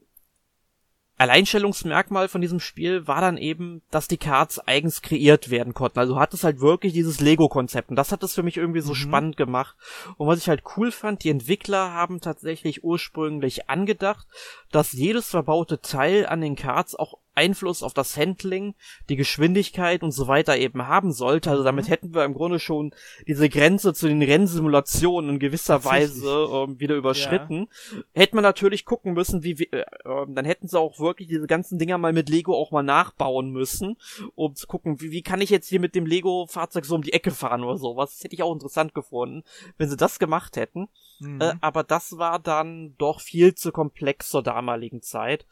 [1.21, 5.99] Alleinstellungsmerkmal von diesem Spiel war dann eben, dass die Cards eigens kreiert werden konnten.
[5.99, 7.89] Also hat es halt wirklich dieses Lego-Konzept.
[7.91, 8.95] Und das hat es für mich irgendwie so Mhm.
[8.95, 9.75] spannend gemacht.
[10.17, 14.25] Und was ich halt cool fand, die Entwickler haben tatsächlich ursprünglich angedacht,
[14.71, 18.75] dass jedes verbaute Teil an den Cards auch Einfluss auf das Handling,
[19.10, 21.49] die Geschwindigkeit und so weiter eben haben sollte.
[21.51, 21.89] Also damit Mhm.
[21.89, 22.93] hätten wir im Grunde schon
[23.27, 25.84] diese Grenze zu den Rennsimulationen in gewisser.
[25.84, 27.67] Weise ähm, wieder überschritten.
[28.13, 31.47] Hätte man natürlich gucken müssen, wie, wie äh, ähm, dann hätten sie auch wirklich diese
[31.47, 33.97] ganzen Dinger mal mit Lego auch mal nachbauen müssen,
[34.36, 37.13] um zu gucken, wie, wie kann ich jetzt hier mit dem Lego-Fahrzeug so um die
[37.13, 38.15] Ecke fahren oder sowas.
[38.15, 39.43] Das hätte ich auch interessant gefunden,
[39.77, 40.88] wenn sie das gemacht hätten.
[41.19, 41.41] Mhm.
[41.41, 45.45] Äh, aber das war dann doch viel zu komplex zur damaligen Zeit.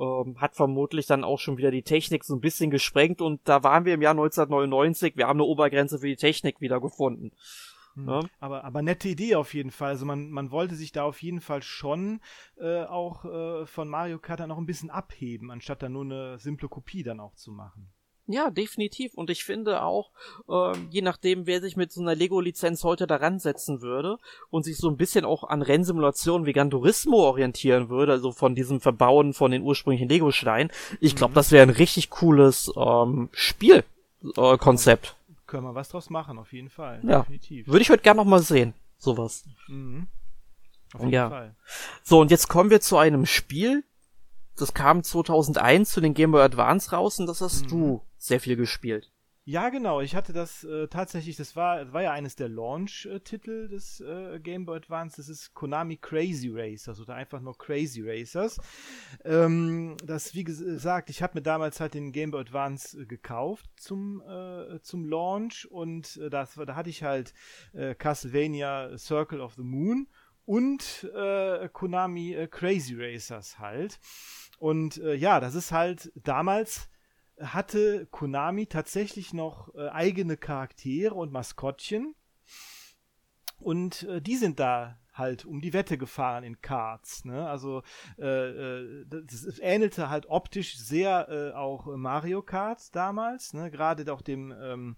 [0.00, 3.62] Ähm, hat vermutlich dann auch schon wieder die Technik so ein bisschen gesprengt und da
[3.62, 5.16] waren wir im Jahr 1999.
[5.16, 7.32] Wir haben eine Obergrenze für die Technik wieder gefunden.
[7.94, 8.08] Mhm.
[8.08, 8.20] Ja.
[8.38, 9.90] Aber, aber nette Idee auf jeden Fall.
[9.90, 12.20] Also man, man wollte sich da auf jeden Fall schon
[12.58, 16.38] äh, auch äh, von Mario Kart dann noch ein bisschen abheben, anstatt dann nur eine
[16.38, 17.92] simple Kopie dann auch zu machen.
[18.32, 19.14] Ja, definitiv.
[19.14, 20.10] Und ich finde auch,
[20.48, 24.18] ähm, je nachdem, wer sich mit so einer Lego-Lizenz heute daran setzen würde
[24.50, 28.54] und sich so ein bisschen auch an Rennsimulationen wie Gran Turismo orientieren würde, also von
[28.54, 31.34] diesem Verbauen von den ursprünglichen Lego-Steinen, ich glaube, Mhm.
[31.34, 35.06] das wäre ein richtig cooles ähm, Spielkonzept.
[35.06, 35.34] Äh.
[35.46, 37.00] Können wir was draus machen, auf jeden Fall.
[37.02, 37.20] Ja.
[37.20, 37.66] Definitiv.
[37.66, 39.44] Würde ich heute gerne noch mal sehen, sowas.
[39.66, 40.06] Mhm.
[40.94, 41.28] Auf jeden Ja.
[41.28, 41.54] Fall.
[42.04, 43.82] So, und jetzt kommen wir zu einem Spiel.
[44.56, 47.68] Das kam 2001 zu den Game Boy Advance raus und das hast Mhm.
[47.68, 49.10] du sehr viel gespielt.
[49.46, 50.00] Ja, genau.
[50.02, 54.38] Ich hatte das äh, tatsächlich, das war, das war ja eines der Launch-Titel des äh,
[54.38, 55.16] Game Boy Advance.
[55.16, 58.58] Das ist Konami Crazy Racers oder einfach nur Crazy Racers.
[59.24, 63.06] Ähm, das, wie ges- gesagt, ich habe mir damals halt den Game Boy Advance äh,
[63.06, 67.32] gekauft zum, äh, zum Launch und äh, das, da hatte ich halt
[67.72, 70.06] äh, Castlevania Circle of the Moon
[70.50, 74.00] und äh, Konami äh, Crazy Racers halt.
[74.58, 76.88] Und äh, ja, das ist halt damals
[77.40, 82.16] hatte Konami tatsächlich noch äh, eigene Charaktere und Maskottchen.
[83.60, 87.24] Und äh, die sind da halt um die Wette gefahren in Karts.
[87.24, 87.48] Ne?
[87.48, 87.84] Also
[88.18, 93.70] äh, äh, das, ähnelte halt optisch sehr äh, auch Mario Kart damals, ne?
[93.70, 94.96] gerade auch dem ähm,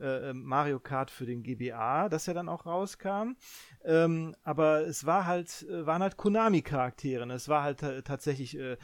[0.00, 3.36] äh, Mario Kart für den GBA, das ja dann auch rauskam.
[3.84, 7.26] Ähm, aber es war halt, äh, waren halt Konami-Charaktere.
[7.26, 7.34] ne?
[7.34, 8.76] Es war halt äh, tatsächlich äh, äh,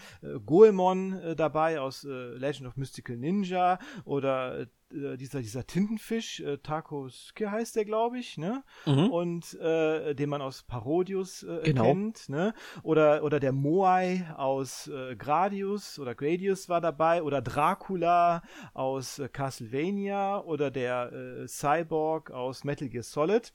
[0.45, 6.59] Goemon äh, dabei aus äh, Legend of Mystical Ninja oder äh, dieser, dieser Tintenfisch, äh,
[6.59, 8.65] Takosuke heißt der, glaube ich, ne?
[8.87, 9.11] Mhm.
[9.11, 11.85] Und äh, den man aus Parodius äh, Genau.
[11.85, 12.55] kennt, ne?
[12.83, 18.43] Oder, oder der Moai aus äh, Gradius oder Gradius war dabei, oder Dracula
[18.73, 23.53] aus äh, Castlevania oder der äh, Cyborg aus Metal Gear Solid.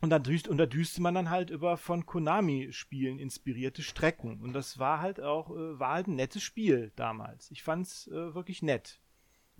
[0.00, 4.40] Und da, düst, und da düste man dann halt über von Konami-Spielen inspirierte Strecken.
[4.40, 7.50] Und das war halt auch, äh, war halt ein nettes Spiel damals.
[7.50, 9.00] Ich fand's äh, wirklich nett.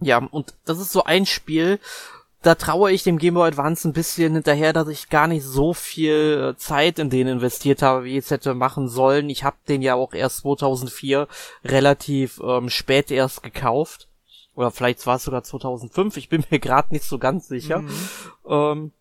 [0.01, 1.81] Ja, und das ist so ein Spiel,
[2.43, 5.75] da traue ich dem Game Boy Advance ein bisschen hinterher, dass ich gar nicht so
[5.75, 9.29] viel äh, Zeit in den investiert habe, wie ich es hätte machen sollen.
[9.29, 11.27] Ich habe den ja auch erst 2004
[11.65, 14.07] relativ ähm, spät erst gekauft.
[14.55, 17.81] Oder vielleicht war es sogar 2005, ich bin mir gerade nicht so ganz sicher.
[17.81, 18.09] Mhm.
[18.49, 18.93] Ähm,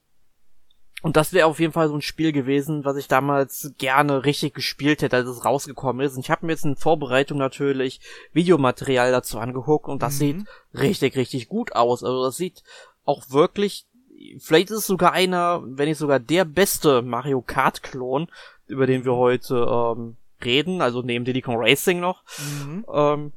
[1.03, 4.53] und das wäre auf jeden Fall so ein Spiel gewesen, was ich damals gerne richtig
[4.53, 6.15] gespielt hätte, als es rausgekommen ist.
[6.15, 7.99] Und ich habe mir jetzt in Vorbereitung natürlich
[8.33, 10.17] Videomaterial dazu angeguckt und das Mhm.
[10.17, 12.03] sieht richtig, richtig gut aus.
[12.03, 12.63] Also das sieht
[13.05, 13.85] auch wirklich,
[14.39, 18.27] vielleicht ist es sogar einer, wenn nicht sogar der beste Mario Kart-Klon,
[18.65, 22.23] über den wir heute ähm, reden, also neben Diddy Kong Racing noch.
[22.39, 22.85] Mhm.
[22.91, 23.31] Ähm,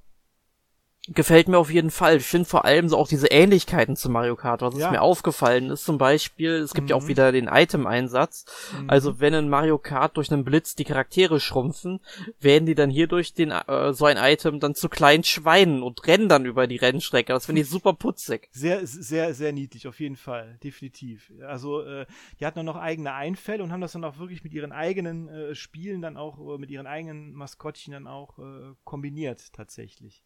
[1.13, 2.17] gefällt mir auf jeden Fall.
[2.19, 4.63] Ich finde vor allem so auch diese Ähnlichkeiten zu Mario Kart.
[4.63, 4.87] Was Ja.
[4.87, 7.09] ist mir aufgefallen ist zum Beispiel, es gibt ja auch Mhm.
[7.09, 8.45] wieder den Item-Einsatz.
[8.81, 8.91] Mhm.
[8.91, 12.01] Also wenn in Mario Kart durch einen Blitz die Charaktere schrumpfen,
[12.39, 16.07] werden die dann hier durch den äh, so ein Item dann zu kleinen Schweinen und
[16.07, 17.33] rennen dann über die Rennstrecke.
[17.33, 18.49] Das finde ich super putzig.
[18.53, 21.33] Sehr, sehr, sehr niedlich, auf jeden Fall, definitiv.
[21.47, 22.07] Also, äh,
[22.39, 25.29] die hatten dann noch eigene Einfälle und haben das dann auch wirklich mit ihren eigenen
[25.29, 30.23] äh, Spielen dann auch, mit ihren eigenen Maskottchen dann auch äh, kombiniert, tatsächlich.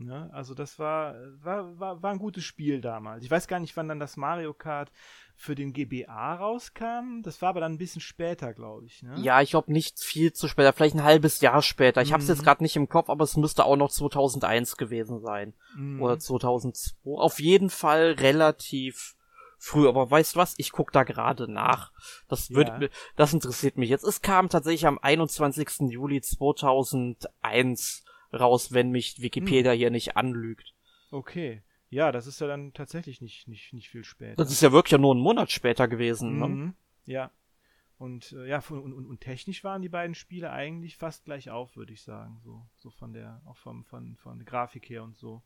[0.00, 0.30] Ne?
[0.32, 3.22] Also, das war, war, war, war ein gutes Spiel damals.
[3.22, 4.90] Ich weiß gar nicht, wann dann das Mario Kart
[5.36, 7.22] für den GBA rauskam.
[7.22, 9.02] Das war aber dann ein bisschen später, glaube ich.
[9.02, 9.14] Ne?
[9.20, 12.02] Ja, ich glaube nicht viel zu später, vielleicht ein halbes Jahr später.
[12.02, 12.34] Ich habe es Mhm.
[12.34, 15.54] jetzt gerade nicht im Kopf, aber es müsste auch noch 2001 gewesen sein.
[15.76, 16.02] Mhm.
[16.02, 17.10] oder 2002.
[17.20, 19.14] Auf jeden Fall relativ
[19.58, 19.86] früh.
[19.88, 20.54] Aber weißt du was?
[20.56, 21.92] Ich guck da gerade nach.
[22.28, 22.88] Das wird, Ja.
[23.16, 24.04] das interessiert mich jetzt.
[24.04, 25.90] Es kam tatsächlich am 21.
[25.90, 29.22] Juli 2001 raus, wenn mich Hm.
[29.24, 30.74] Wikipedia hier nicht anlügt.
[31.10, 31.62] Okay.
[31.88, 34.36] Ja, das ist ja dann tatsächlich nicht, nicht, nicht viel später.
[34.36, 36.38] Das ist ja wirklich ja nur einen Monat später gewesen.
[36.38, 36.48] Ne?
[36.48, 36.74] Mhm.
[37.04, 37.32] Ja.
[37.98, 41.50] Und äh, ja, von, und, und, und technisch waren die beiden Spiele eigentlich fast gleich
[41.50, 42.40] auf, würde ich sagen.
[42.44, 45.42] So, so von der, auch vom, von, von der Grafik her und so.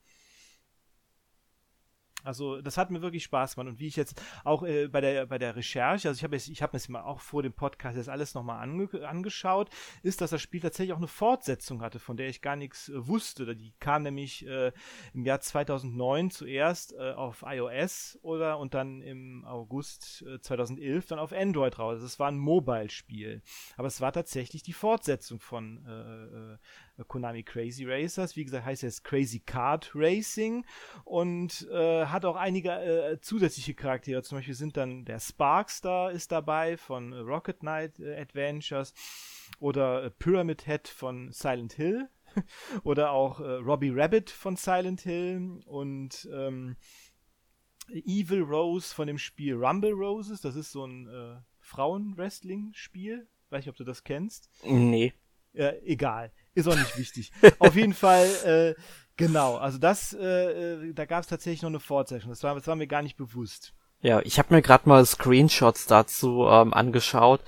[2.24, 5.26] Also das hat mir wirklich Spaß gemacht und wie ich jetzt auch äh, bei der
[5.26, 7.96] bei der Recherche, also ich habe ich habe mir das mal auch vor dem Podcast
[7.96, 9.70] jetzt alles nochmal ange angeschaut,
[10.02, 13.06] ist, dass das Spiel tatsächlich auch eine Fortsetzung hatte, von der ich gar nichts äh,
[13.06, 13.54] wusste.
[13.54, 14.72] Die kam nämlich äh,
[15.12, 21.18] im Jahr 2009 zuerst äh, auf iOS oder und dann im August äh, 2011 dann
[21.18, 21.94] auf Android raus.
[21.94, 23.42] Also es war ein Mobile-Spiel,
[23.76, 26.58] aber es war tatsächlich die Fortsetzung von äh, äh,
[27.08, 28.36] Konami Crazy Racers.
[28.36, 30.64] Wie gesagt, heißt es Crazy Kart Racing
[31.04, 34.22] und äh, hat auch einige äh, zusätzliche Charaktere.
[34.22, 38.94] Zum Beispiel sind dann der Sparkstar ist dabei von äh, Rocket Knight äh, Adventures
[39.58, 42.08] oder äh, Pyramid Head von Silent Hill
[42.84, 46.76] oder auch äh, Robbie Rabbit von Silent Hill und ähm,
[47.88, 50.40] Evil Rose von dem Spiel Rumble Roses.
[50.40, 53.26] Das ist so ein äh, Frauen-Wrestling-Spiel.
[53.50, 54.48] Weiß nicht, ob du das kennst.
[54.64, 55.12] Nee.
[55.52, 56.32] Ja, egal.
[56.54, 57.32] Ist auch nicht wichtig.
[57.58, 58.80] Auf jeden Fall, äh,
[59.16, 59.56] genau.
[59.56, 60.24] Also das, äh,
[60.88, 62.30] äh, da gab es tatsächlich noch eine Fortsetzung.
[62.30, 63.72] Das war, das war mir gar nicht bewusst.
[64.00, 67.40] Ja, ich habe mir gerade mal Screenshots dazu ähm, angeschaut.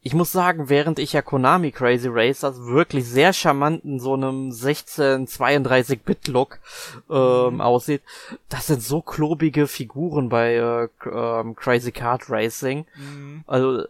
[0.00, 4.52] Ich muss sagen, während ich ja Konami Crazy Racers wirklich sehr charmant in so einem
[4.52, 6.60] 16 32-Bit-Look
[7.10, 7.60] ähm, Mhm.
[7.60, 8.02] aussieht,
[8.48, 12.86] das sind so klobige Figuren bei äh, ähm, Crazy Kart Racing.
[12.96, 13.44] Mhm.
[13.48, 13.84] Also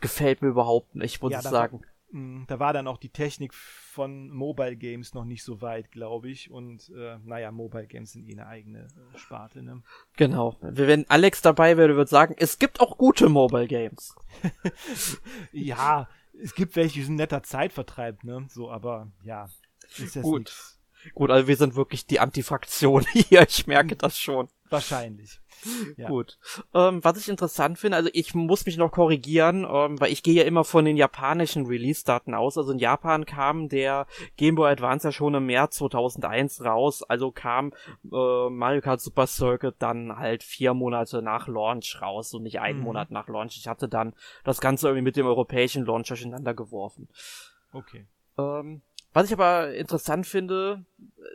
[0.00, 1.82] gefällt mir überhaupt nicht, muss Ja, ich sagen.
[2.10, 6.30] Mm, Da war dann auch die Technik von Mobile Games noch nicht so weit, glaube
[6.30, 6.50] ich.
[6.50, 9.82] Und äh, naja, Mobile Games sind eh eine eigene äh, Sparte, ne?
[10.16, 10.56] Genau.
[10.60, 14.14] Wenn Alex dabei wäre, würde sagen, es gibt auch gute Mobile Games.
[15.52, 16.08] ja,
[16.40, 18.46] es gibt welche, die sind netter Zeitvertreib, ne?
[18.50, 19.48] So, aber ja.
[19.98, 20.40] Ist jetzt Gut.
[20.40, 20.78] nix.
[21.14, 24.48] Gut, also wir sind wirklich die Antifraktion hier, ich merke das schon.
[24.68, 25.40] Wahrscheinlich.
[25.96, 26.08] Ja.
[26.08, 26.38] Gut.
[26.74, 30.34] Ähm, was ich interessant finde, also ich muss mich noch korrigieren, ähm, weil ich gehe
[30.34, 32.58] ja immer von den japanischen Release-Daten aus.
[32.58, 37.02] Also in Japan kam der Game Boy Advance ja schon im März 2001 raus.
[37.02, 37.72] Also kam
[38.12, 42.78] äh, Mario Kart Super Circuit dann halt vier Monate nach Launch raus und nicht einen
[42.78, 42.84] Mhm.
[42.84, 43.56] Monat nach Launch.
[43.56, 47.08] Ich hatte dann das Ganze irgendwie mit dem europäischen Launch durcheinander geworfen.
[47.72, 48.06] Okay.
[48.38, 48.82] Ähm,
[49.16, 50.84] was ich aber interessant finde,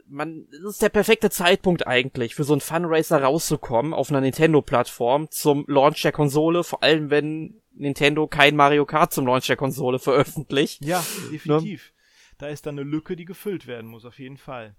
[0.08, 5.32] man, das ist der perfekte Zeitpunkt eigentlich, für so einen Funracer rauszukommen auf einer Nintendo-Plattform
[5.32, 9.98] zum Launch der Konsole, vor allem wenn Nintendo kein Mario Kart zum Launch der Konsole
[9.98, 10.86] veröffentlicht.
[10.86, 11.92] Ja, definitiv.
[12.38, 14.76] Da ist dann eine Lücke, die gefüllt werden muss, auf jeden Fall.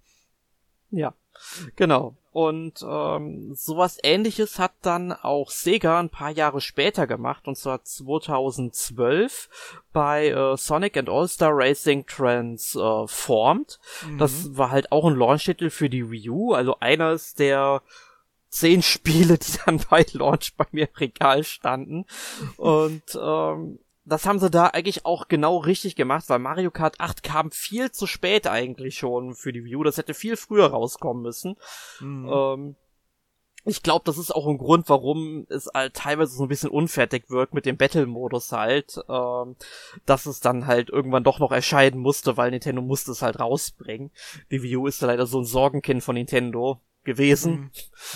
[0.93, 1.15] Ja,
[1.75, 2.15] genau.
[2.33, 7.85] Und ähm, sowas ähnliches hat dann auch Sega ein paar Jahre später gemacht, und zwar
[7.85, 9.51] 2012
[9.93, 13.79] bei äh, Sonic and All-Star Racing Transformed.
[14.07, 14.19] Mhm.
[14.19, 17.83] Das war halt auch ein Launch-Titel für die Wii U, also eines der
[18.49, 22.07] zehn Spiele, die dann bei Launch bei mir im Regal standen.
[22.57, 27.23] Und ähm, das haben sie da eigentlich auch genau richtig gemacht, weil Mario Kart 8
[27.23, 29.85] kam viel zu spät eigentlich schon für die View.
[29.85, 31.57] Das hätte viel früher rauskommen müssen.
[32.01, 32.29] Mhm.
[32.33, 32.77] Ähm,
[33.65, 37.31] ich glaube, das ist auch ein Grund, warum es halt teilweise so ein bisschen unfertig
[37.31, 39.55] wirkt mit dem Battle-Modus halt, ähm,
[40.05, 44.11] dass es dann halt irgendwann doch noch erscheinen musste, weil Nintendo musste es halt rausbringen.
[44.51, 47.71] Die Wii U ist leider so ein Sorgenkind von Nintendo gewesen.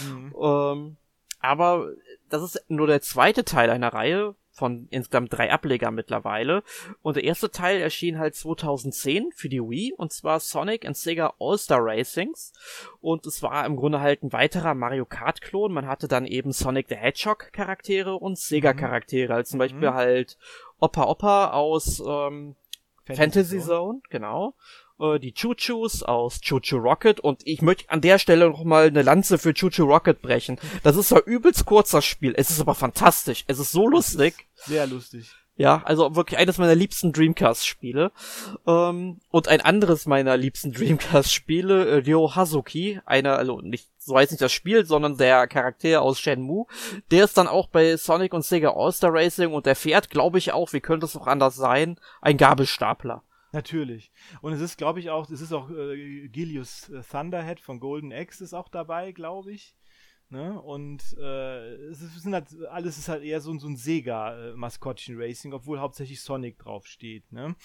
[0.05, 0.11] Mhm.
[0.11, 0.35] Mhm.
[0.43, 0.97] Ähm,
[1.39, 1.93] aber
[2.29, 6.63] das ist nur der zweite Teil einer Reihe, von insgesamt drei Ableger mittlerweile.
[7.03, 11.35] Und der erste Teil erschien halt 2010 für die Wii, und zwar Sonic and Sega
[11.39, 12.53] All-Star Racings.
[13.01, 15.73] Und es war im Grunde halt ein weiterer Mario Kart-Klon.
[15.73, 19.95] Man hatte dann eben Sonic the Hedgehog-Charaktere und Sega-Charaktere, also zum Beispiel mhm.
[19.95, 20.39] halt
[20.81, 22.57] Opa Opa aus ähm,
[23.05, 23.67] Fantasy, Fantasy Zone.
[23.67, 24.55] Zone, genau
[25.01, 29.03] äh, die Choo-Choos aus Choo-Choo Rocket und ich möchte an der Stelle noch mal eine
[29.03, 30.59] Lanze für Choo-Choo Rocket brechen.
[30.83, 34.47] Das ist zwar übelst kurzer Spiel, es ist aber fantastisch, es ist so lustig.
[34.57, 35.35] Ist sehr lustig.
[35.59, 38.13] Ja, also wirklich eines meiner liebsten Dreamcast-Spiele.
[38.67, 44.33] Ähm, und ein anderes meiner liebsten Dreamcast-Spiele, äh, Ryo Hazuki, einer, also nicht, so heißt
[44.33, 46.67] nicht das Spiel, sondern der Charakter aus Shenmue,
[47.11, 50.53] der ist dann auch bei Sonic und Sega All-Star Racing und der fährt, glaube ich
[50.53, 53.23] auch, wie könnte es auch anders sein, ein Gabelstapler.
[53.57, 54.13] Natürlich.
[54.43, 58.45] Und es ist, glaube ich, auch, es ist auch äh, Gilius Thunderhead von Golden Axe
[58.45, 59.75] ist auch dabei, glaube ich.
[60.29, 60.61] Ne?
[60.61, 66.21] Und äh, es sind halt, alles ist halt eher so, so ein Sega-Maskottchen-Racing, obwohl hauptsächlich
[66.21, 67.33] Sonic draufsteht.
[67.33, 67.57] Ne?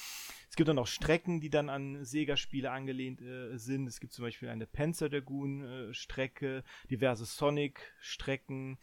[0.49, 3.85] Es gibt dann auch Strecken, die dann an Sega-Spiele angelehnt äh, sind.
[3.85, 8.77] Es gibt zum Beispiel eine Panzer Dragoon-Strecke, diverse Sonic-Strecken.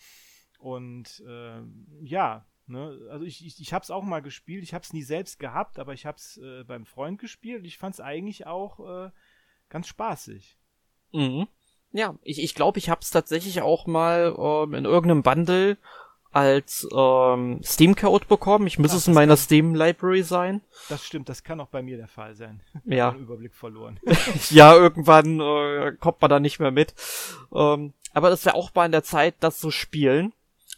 [0.59, 1.62] Und äh,
[2.02, 2.98] ja, Ne?
[3.10, 5.78] Also ich, ich, ich habe es auch mal gespielt, ich habe es nie selbst gehabt,
[5.78, 9.10] aber ich habe es äh, beim Freund gespielt und ich fand es eigentlich auch äh,
[9.68, 10.56] ganz spaßig.
[11.12, 11.48] Mhm.
[11.92, 15.78] Ja, ich ich, glaube, ich habe es tatsächlich auch mal ähm, in irgendeinem Bundle
[16.30, 18.66] als ähm, Steam-Code bekommen.
[18.66, 20.60] Ich muss es in meiner Steam-Library sein.
[20.90, 22.62] Das stimmt, das kann auch bei mir der Fall sein.
[22.84, 23.12] Ja.
[23.12, 23.98] Überblick verloren.
[24.50, 26.94] ja, irgendwann äh, kommt man da nicht mehr mit.
[27.52, 30.34] Ähm, aber das wäre auch mal in der Zeit, das zu spielen,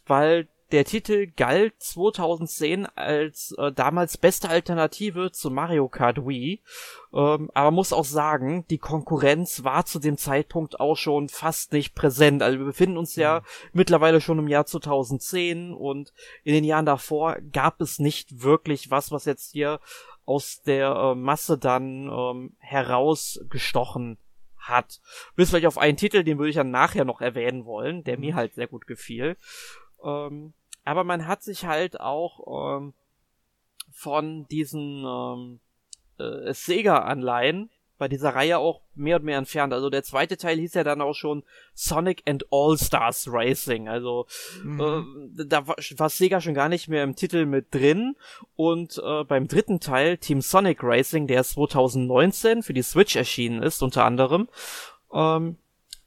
[0.07, 6.63] weil der Titel galt 2010 als äh, damals beste Alternative zu Mario Kart Wii,
[7.13, 11.95] ähm, aber muss auch sagen, die Konkurrenz war zu dem Zeitpunkt auch schon fast nicht
[11.95, 12.43] präsent.
[12.43, 13.45] Also wir befinden uns ja mhm.
[13.73, 16.13] mittlerweile schon im Jahr 2010 und
[16.45, 19.81] in den Jahren davor gab es nicht wirklich was, was jetzt hier
[20.25, 24.19] aus der äh, Masse dann ähm, herausgestochen
[24.57, 25.01] hat.
[25.35, 28.33] Bis vielleicht auf einen Titel, den würde ich dann nachher noch erwähnen wollen, der mir
[28.33, 28.37] mhm.
[28.37, 29.37] halt sehr gut gefiel.
[30.05, 30.53] Ähm,
[30.85, 32.95] aber man hat sich halt auch ähm,
[33.93, 35.61] von diesen ähm,
[36.19, 37.71] äh, Sega-Anleihen
[38.01, 39.75] bei dieser Reihe auch mehr und mehr entfernt.
[39.75, 43.91] Also der zweite Teil hieß ja dann auch schon Sonic and All Stars Racing.
[43.91, 44.27] Also
[44.65, 45.35] mhm.
[45.39, 48.17] äh, da war, war Sega schon gar nicht mehr im Titel mit drin.
[48.57, 53.83] Und äh, beim dritten Teil, Team Sonic Racing, der 2019 für die Switch erschienen ist,
[53.83, 54.49] unter anderem,
[55.13, 55.59] ähm,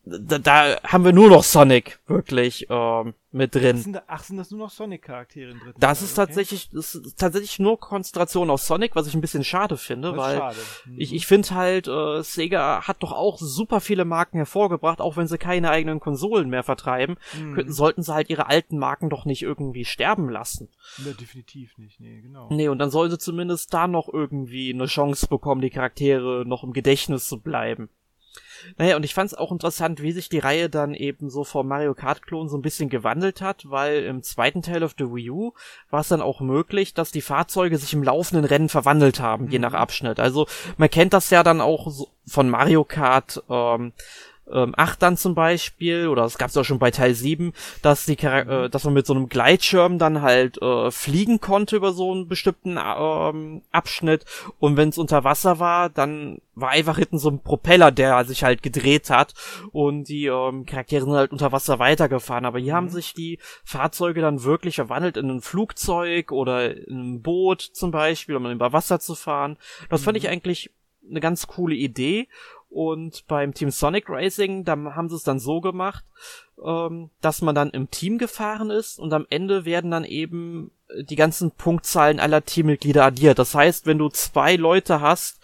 [0.06, 3.78] da, da haben wir nur noch Sonic wirklich ähm, mit drin.
[3.78, 6.70] Ach sind, da, ach, sind das nur noch Sonic-Charaktere in dritten Das Teil, ist tatsächlich,
[6.72, 10.38] das ist tatsächlich nur Konzentration auf Sonic, was ich ein bisschen schade finde, das weil
[10.38, 10.58] schade.
[10.86, 11.00] Mhm.
[11.00, 15.28] ich, ich finde halt, äh, Sega hat doch auch super viele Marken hervorgebracht, auch wenn
[15.28, 17.56] sie keine eigenen Konsolen mehr vertreiben, mhm.
[17.56, 20.68] könnten, sollten sie halt ihre alten Marken doch nicht irgendwie sterben lassen.
[21.06, 22.50] Ja, definitiv nicht, nee, genau.
[22.52, 26.64] Nee, und dann sollen sie zumindest da noch irgendwie eine Chance bekommen, die Charaktere noch
[26.66, 27.90] im Gedächtnis zu bleiben.
[28.78, 31.68] Naja, und ich fand es auch interessant, wie sich die Reihe dann eben so vom
[31.68, 35.52] Mario Kart-Klon so ein bisschen gewandelt hat, weil im zweiten Teil of the Wii U
[35.90, 39.52] war es dann auch möglich, dass die Fahrzeuge sich im laufenden Rennen verwandelt haben, mhm.
[39.52, 40.20] je nach Abschnitt.
[40.20, 40.48] Also
[40.78, 43.94] man kennt das ja dann auch so von Mario Kart, ähm,
[44.52, 48.06] ähm, 8 dann zum Beispiel, oder es gab es auch schon bei Teil 7, dass
[48.06, 52.12] die äh, dass man mit so einem Gleitschirm dann halt äh, fliegen konnte über so
[52.12, 54.26] einen bestimmten ähm, Abschnitt
[54.60, 58.44] und wenn es unter Wasser war, dann war einfach hinten so ein Propeller, der sich
[58.44, 59.34] halt gedreht hat
[59.72, 62.78] und die ähm, Charaktere sind halt unter Wasser weitergefahren, aber hier mhm.
[62.78, 67.92] haben sich die Fahrzeuge dann wirklich verwandelt in ein Flugzeug oder in ein Boot zum
[67.92, 69.58] Beispiel, um über Wasser zu fahren.
[69.90, 70.06] Das mhm.
[70.06, 70.30] fand ich mhm.
[70.30, 70.70] eigentlich
[71.10, 72.28] eine ganz coole Idee
[72.74, 76.04] und beim Team Sonic Racing, da haben sie es dann so gemacht,
[76.64, 81.04] ähm, dass man dann im Team gefahren ist und am Ende werden dann eben äh,
[81.04, 83.38] die ganzen Punktzahlen aller Teammitglieder addiert.
[83.38, 85.40] Das heißt, wenn du zwei Leute hast,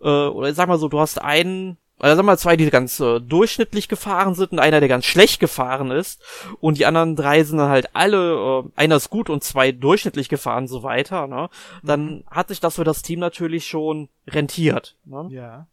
[0.00, 2.98] äh, oder sag mal so, du hast einen also sagen wir mal zwei, die ganz
[2.98, 6.20] äh, durchschnittlich gefahren sind und einer, der ganz schlecht gefahren ist.
[6.58, 10.28] Und die anderen drei sind dann halt alle, äh, einer ist gut und zwei durchschnittlich
[10.28, 11.48] gefahren, so weiter, ne?
[11.84, 12.24] Dann mhm.
[12.28, 14.96] hat sich das für das Team natürlich schon rentiert.
[15.04, 15.28] Ne?
[15.30, 15.68] Ja.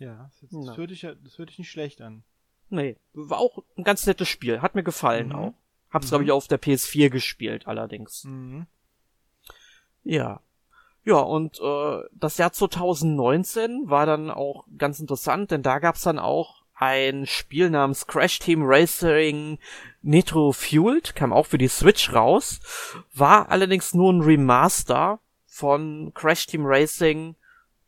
[0.00, 2.24] Ja, das, das, hört sich, das hört sich nicht schlecht an.
[2.70, 4.62] Nee, war auch ein ganz nettes Spiel.
[4.62, 5.34] Hat mir gefallen mhm.
[5.34, 5.52] auch.
[5.90, 6.10] Hab's, mhm.
[6.10, 8.24] glaube ich, auf der PS4 gespielt, allerdings.
[8.24, 8.66] Mhm.
[10.02, 10.40] Ja.
[11.04, 16.18] Ja, und äh, das Jahr 2019 war dann auch ganz interessant, denn da gab's dann
[16.18, 19.58] auch ein Spiel namens Crash Team Racing
[20.00, 22.60] Nitro Fueled, kam auch für die Switch raus,
[23.12, 27.36] war allerdings nur ein Remaster von Crash Team Racing,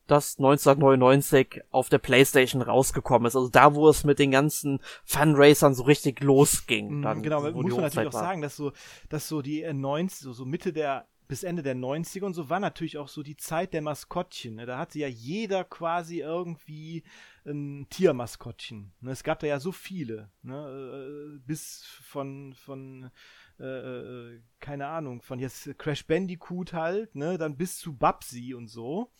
[0.06, 3.36] das 1999 auf der PlayStation rausgekommen ist.
[3.36, 6.98] Also da, wo es mit den ganzen Funracern so richtig losging.
[6.98, 8.72] Mhm, dann, genau, muss man natürlich auch sagen, dass so,
[9.08, 12.60] dass so die 90, so, so Mitte der bis Ende der 90er und so war
[12.60, 14.56] natürlich auch so die Zeit der Maskottchen.
[14.56, 14.66] Ne?
[14.66, 17.04] Da hatte ja jeder quasi irgendwie
[17.46, 18.92] ein Tiermaskottchen.
[19.00, 19.12] Ne?
[19.12, 20.30] Es gab da ja so viele.
[20.42, 21.36] Ne?
[21.36, 23.10] Äh, bis von, von
[23.58, 27.38] äh, äh, keine Ahnung, von jetzt Crash Bandicoot halt, ne?
[27.38, 29.10] dann bis zu Babsi und so.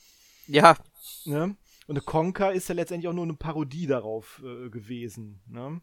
[0.47, 0.77] Ja.
[1.25, 1.57] Ne?
[1.87, 5.43] Und Conker ist ja letztendlich auch nur eine Parodie darauf äh, gewesen.
[5.47, 5.81] Ne?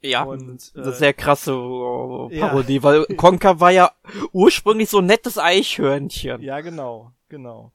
[0.00, 2.82] Ja, und, äh, eine sehr krasse äh, Parodie, ja.
[2.82, 3.92] weil Conker war ja
[4.32, 6.40] ursprünglich so ein nettes Eichhörnchen.
[6.40, 7.72] Ja, genau, genau.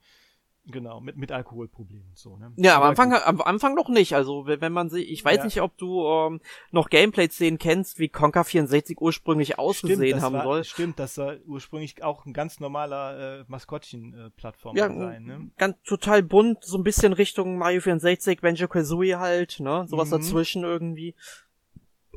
[0.65, 2.53] Genau, mit, mit Alkoholproblemen und so, ne?
[2.55, 4.15] Ja, am Anfang, am Anfang noch nicht.
[4.15, 5.45] Also, wenn man sich, ich weiß ja.
[5.45, 6.39] nicht, ob du ähm,
[6.71, 10.63] noch Gameplay-Szenen kennst, wie Conker 64 ursprünglich ausgesehen stimmt, haben war, soll.
[10.63, 15.51] Stimmt, das soll ursprünglich auch ein ganz normaler äh, Maskottchen-Plattform äh, ja, sein, ne?
[15.57, 19.85] Ganz total bunt, so ein bisschen Richtung Mario 64, Banjo Kazooie halt, ne?
[19.89, 20.11] Sowas mhm.
[20.11, 21.13] dazwischen irgendwie.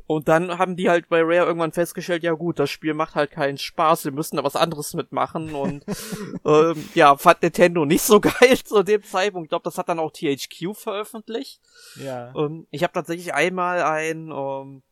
[0.06, 3.32] Und dann haben die halt bei Rare irgendwann festgestellt, ja gut, das Spiel macht halt
[3.32, 5.54] keinen Spaß, wir müssen da was anderes mitmachen.
[5.54, 5.84] Und
[6.44, 9.46] ähm, ja, fand Nintendo nicht so geil zu dem Zeitpunkt.
[9.46, 11.60] Ich glaube, das hat dann auch THQ veröffentlicht.
[11.96, 12.32] Ja.
[12.36, 14.82] Ähm, ich habe tatsächlich einmal ein ähm,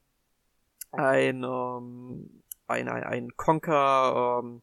[0.90, 4.62] ein ähm, ein, ein, ein Conker ähm,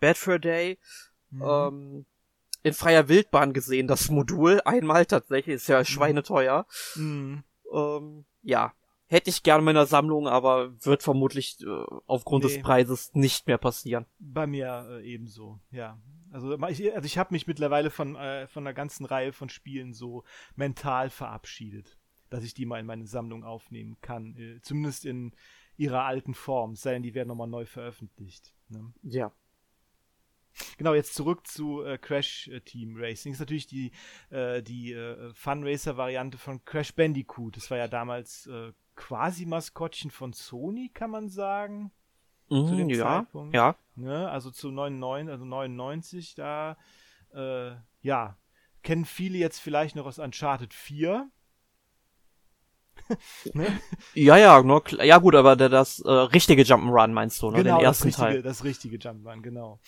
[0.00, 0.78] Bad Fur Day
[1.30, 1.42] mhm.
[1.42, 2.06] ähm,
[2.62, 4.60] in freier Wildbahn gesehen, das Modul.
[4.64, 5.84] Einmal tatsächlich, ist ja mhm.
[5.84, 6.66] schweineteuer.
[6.96, 7.44] Mhm.
[7.72, 8.72] Ähm, ja,
[9.08, 11.66] hätte ich gerne in meiner Sammlung, aber wird vermutlich äh,
[12.06, 12.50] aufgrund nee.
[12.50, 14.06] des Preises nicht mehr passieren.
[14.18, 15.98] Bei mir äh, ebenso, ja.
[16.30, 19.94] Also ich, also ich habe mich mittlerweile von, äh, von einer ganzen Reihe von Spielen
[19.94, 20.24] so
[20.56, 21.98] mental verabschiedet,
[22.28, 24.36] dass ich die mal in meine Sammlung aufnehmen kann.
[24.36, 25.32] Äh, zumindest in
[25.78, 28.54] ihrer alten Form, sei denn, die werden nochmal neu veröffentlicht.
[28.68, 28.92] Ne?
[29.02, 29.32] Ja.
[30.76, 33.32] Genau, jetzt zurück zu äh, Crash äh, Team Racing.
[33.32, 33.92] Das ist natürlich die,
[34.30, 37.56] äh, die äh, Fun Racer Variante von Crash Bandicoot.
[37.56, 41.92] Das war ja damals äh, quasi Maskottchen von Sony, kann man sagen.
[42.50, 43.54] Mhm, zu dem ja, Zeitpunkt.
[43.54, 43.76] Ja.
[43.94, 44.28] Ne?
[44.28, 46.76] Also zu 99, also 99, da,
[47.32, 47.72] äh,
[48.02, 48.36] ja,
[48.82, 51.30] kennen viele jetzt vielleicht noch aus Uncharted 4.
[53.54, 53.80] ne?
[54.14, 57.62] Ja, ja, nur, ja gut, aber das äh, richtige Jump'n'Run meinst du, ne?
[57.62, 58.42] Genau, Den ersten das richtige, Teil.
[58.42, 59.80] das richtige Jump'n'Run, genau.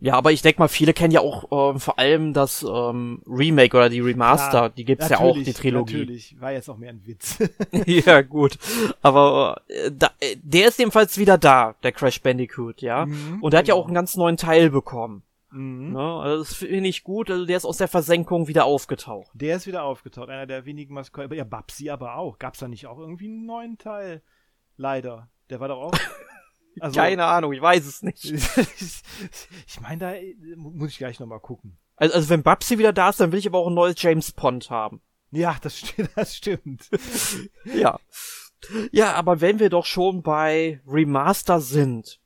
[0.00, 3.76] Ja, aber ich denke mal, viele kennen ja auch ähm, vor allem das ähm, Remake
[3.76, 5.98] oder die Remaster, ja, die gibt's ja auch, die Trilogie.
[5.98, 7.38] Natürlich, war jetzt auch mehr ein Witz.
[7.86, 8.58] ja, gut.
[9.02, 13.06] Aber äh, da, äh, der ist jedenfalls wieder da, der Crash Bandicoot, ja.
[13.06, 13.82] Mhm, Und der hat ja genau.
[13.82, 15.24] auch einen ganz neuen Teil bekommen.
[15.50, 15.94] Mhm.
[15.94, 16.00] Ne?
[16.00, 19.30] Also das finde ich gut, also der ist aus der Versenkung wieder aufgetaucht.
[19.34, 21.36] Der ist wieder aufgetaucht, einer der wenigen Maskottchen.
[21.36, 22.38] Ja, Babsi aber auch.
[22.38, 24.22] Gab's da nicht auch irgendwie einen neuen Teil?
[24.76, 25.28] Leider.
[25.50, 25.92] Der war doch auch.
[26.82, 28.24] Also, Keine Ahnung, ich weiß es nicht.
[28.24, 31.78] ich meine, da äh, muss ich gleich nochmal gucken.
[31.96, 34.32] Also, also wenn Babsi wieder da ist, dann will ich aber auch ein neues James
[34.32, 35.00] Pond haben.
[35.30, 36.88] Ja, das, st das stimmt.
[37.64, 37.98] ja.
[38.90, 42.20] Ja, aber wenn wir doch schon bei Remaster sind.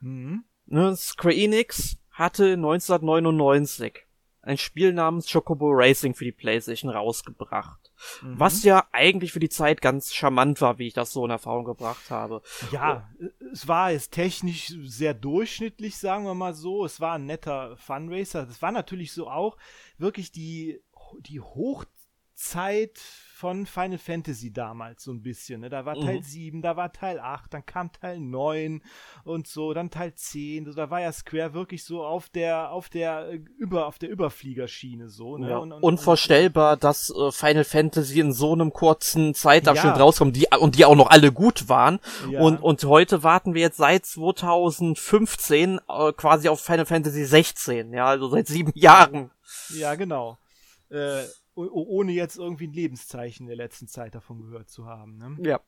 [0.00, 0.44] Mhm.
[0.66, 4.06] Ne, Square Enix hatte 1999
[4.42, 7.85] ein Spiel namens Chocobo Racing für die PlayStation rausgebracht.
[8.22, 8.38] Mhm.
[8.38, 11.64] Was ja eigentlich für die Zeit ganz charmant war, wie ich das so in Erfahrung
[11.64, 12.42] gebracht habe.
[12.70, 13.26] Ja, oh.
[13.52, 16.84] es war jetzt technisch sehr durchschnittlich, sagen wir mal so.
[16.84, 18.46] Es war ein netter Funracer.
[18.46, 19.56] Das war natürlich so auch
[19.98, 20.80] wirklich die,
[21.20, 21.40] die
[22.36, 22.98] Hochzeit
[23.34, 25.60] von Final Fantasy damals so ein bisschen.
[25.60, 25.70] Ne?
[25.70, 26.22] Da war Teil mhm.
[26.22, 28.82] 7, da war Teil 8, dann kam Teil 9
[29.24, 30.66] und so, dann Teil 10.
[30.66, 34.10] Also da war ja Square wirklich so auf der, auf der, äh, über, auf der
[34.10, 35.38] Überfliegerschiene so.
[35.38, 35.50] Ne?
[35.50, 35.58] Ja.
[35.58, 40.02] Und, und, Unvorstellbar, und, dass äh, Final Fantasy in so einem kurzen Zeitabschnitt ja.
[40.02, 42.00] rauskommt, die, und die auch noch alle gut waren.
[42.30, 42.40] Ja.
[42.40, 48.06] Und, und heute warten wir jetzt seit 2015 äh, quasi auf Final Fantasy 16, ja,
[48.06, 49.30] also seit sieben Jahren.
[49.70, 50.38] Ja, genau.
[50.90, 51.24] Äh,
[51.56, 55.16] ohne jetzt irgendwie ein Lebenszeichen in der letzten Zeit davon gehört zu haben.
[55.16, 55.36] Ne?
[55.40, 55.60] Ja.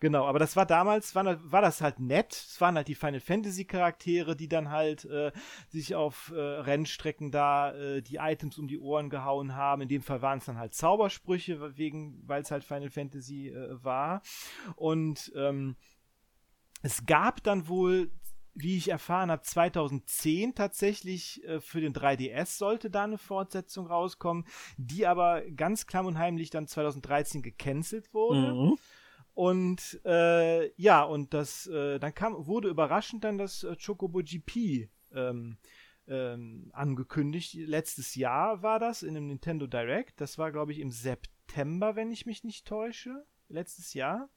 [0.00, 2.32] Genau, aber das war damals, war, war das halt nett.
[2.32, 5.30] Es waren halt die Final Fantasy Charaktere, die dann halt äh,
[5.68, 9.82] sich auf äh, Rennstrecken da äh, die Items um die Ohren gehauen haben.
[9.82, 13.82] In dem Fall waren es dann halt Zaubersprüche, wegen, weil es halt Final Fantasy äh,
[13.82, 14.22] war.
[14.74, 15.76] Und ähm,
[16.82, 18.10] es gab dann wohl
[18.54, 24.44] wie ich erfahren habe, 2010 tatsächlich äh, für den 3DS sollte da eine Fortsetzung rauskommen,
[24.76, 28.52] die aber ganz klamm und heimlich dann 2013 gecancelt wurde.
[28.54, 28.78] Mhm.
[29.34, 34.90] Und äh, ja, und das, äh, dann kam, wurde überraschend dann das äh, Chocobo GP
[35.14, 35.56] ähm,
[36.06, 37.54] ähm, angekündigt.
[37.54, 40.20] Letztes Jahr war das in einem Nintendo Direct.
[40.20, 43.24] Das war, glaube ich, im September, wenn ich mich nicht täusche.
[43.48, 44.28] Letztes Jahr.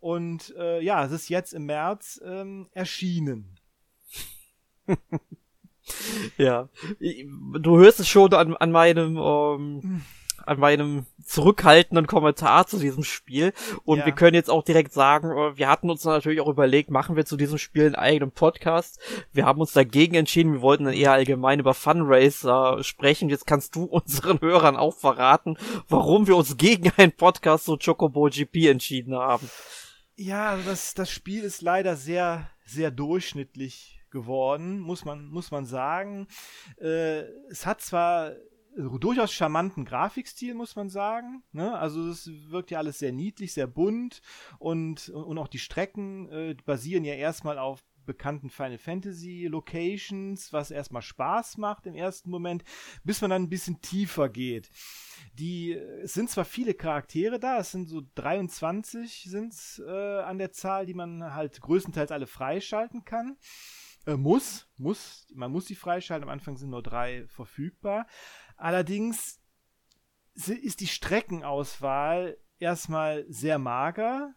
[0.00, 3.56] Und äh, ja, es ist jetzt im März ähm, erschienen.
[6.38, 6.68] ja,
[6.98, 10.02] du hörst es schon an, an meinem ähm, hm
[10.48, 13.52] an meinem zurückhaltenden Kommentar zu diesem Spiel.
[13.84, 14.06] Und ja.
[14.06, 17.26] wir können jetzt auch direkt sagen, äh, wir hatten uns natürlich auch überlegt, machen wir
[17.26, 18.98] zu diesem Spiel einen eigenen Podcast.
[19.32, 23.28] Wir haben uns dagegen entschieden, wir wollten dann eher allgemein über Funracer sprechen.
[23.28, 25.56] Jetzt kannst du unseren Hörern auch verraten,
[25.88, 29.48] warum wir uns gegen einen Podcast zu Chocobo GP entschieden haben.
[30.16, 35.66] Ja, also das, das Spiel ist leider sehr, sehr durchschnittlich geworden, muss man, muss man
[35.66, 36.26] sagen.
[36.80, 37.20] Äh,
[37.50, 38.32] es hat zwar
[38.76, 41.42] durchaus charmanten Grafikstil, muss man sagen.
[41.52, 41.76] Ne?
[41.76, 44.20] Also es wirkt ja alles sehr niedlich, sehr bunt
[44.58, 50.72] und, und auch die Strecken äh, basieren ja erstmal auf bekannten Final Fantasy Locations, was
[50.72, 52.64] erstmal Spaß macht im ersten Moment,
[53.04, 54.70] bis man dann ein bisschen tiefer geht.
[55.34, 60.38] Die, es sind zwar viele Charaktere da, es sind so 23 sind es äh, an
[60.38, 63.36] der Zahl, die man halt größtenteils alle freischalten kann.
[64.06, 68.06] Äh, muss, muss, man muss die freischalten, am Anfang sind nur drei verfügbar.
[68.58, 69.40] Allerdings
[70.34, 74.34] ist die Streckenauswahl erstmal sehr mager.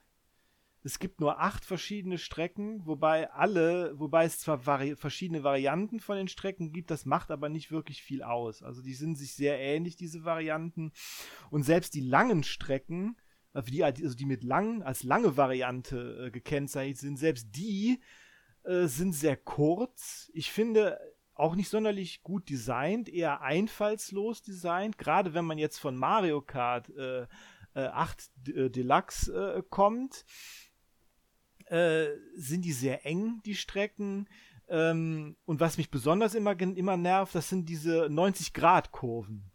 [0.83, 6.17] Es gibt nur acht verschiedene Strecken, wobei alle, wobei es zwar vari verschiedene Varianten von
[6.17, 8.63] den Strecken gibt, das macht aber nicht wirklich viel aus.
[8.63, 10.91] Also die sind sich sehr ähnlich, diese Varianten.
[11.51, 13.15] Und selbst die langen Strecken,
[13.53, 18.01] also die, also die mit lang, als lange Variante äh, gekennzeichnet sind, selbst die
[18.63, 20.31] äh, sind sehr kurz.
[20.33, 20.99] Ich finde,
[21.41, 26.89] auch nicht sonderlich gut designt, eher einfallslos designt, gerade wenn man jetzt von Mario Kart
[26.95, 27.23] äh,
[27.73, 30.25] äh, 8 äh, Deluxe äh, kommt,
[31.65, 34.29] äh, sind die sehr eng, die Strecken.
[34.69, 39.50] Ähm, und was mich besonders immer, immer nervt, das sind diese 90-Grad-Kurven.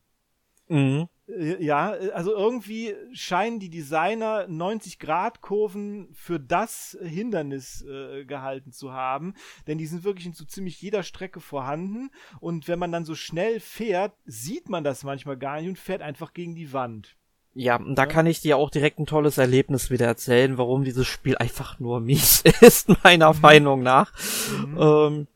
[0.68, 1.08] Mhm.
[1.28, 9.34] Äh, ja, also irgendwie scheinen die Designer 90-Grad-Kurven für das Hindernis äh, gehalten zu haben,
[9.66, 12.10] denn die sind wirklich in so ziemlich jeder Strecke vorhanden
[12.40, 16.02] und wenn man dann so schnell fährt, sieht man das manchmal gar nicht und fährt
[16.02, 17.16] einfach gegen die Wand.
[17.58, 18.06] Ja, und da ja.
[18.06, 22.00] kann ich dir auch direkt ein tolles Erlebnis wieder erzählen, warum dieses Spiel einfach nur
[22.00, 23.40] mies ist, meiner mhm.
[23.40, 24.12] Meinung nach.
[24.50, 24.78] Mhm.
[24.78, 25.26] Ähm,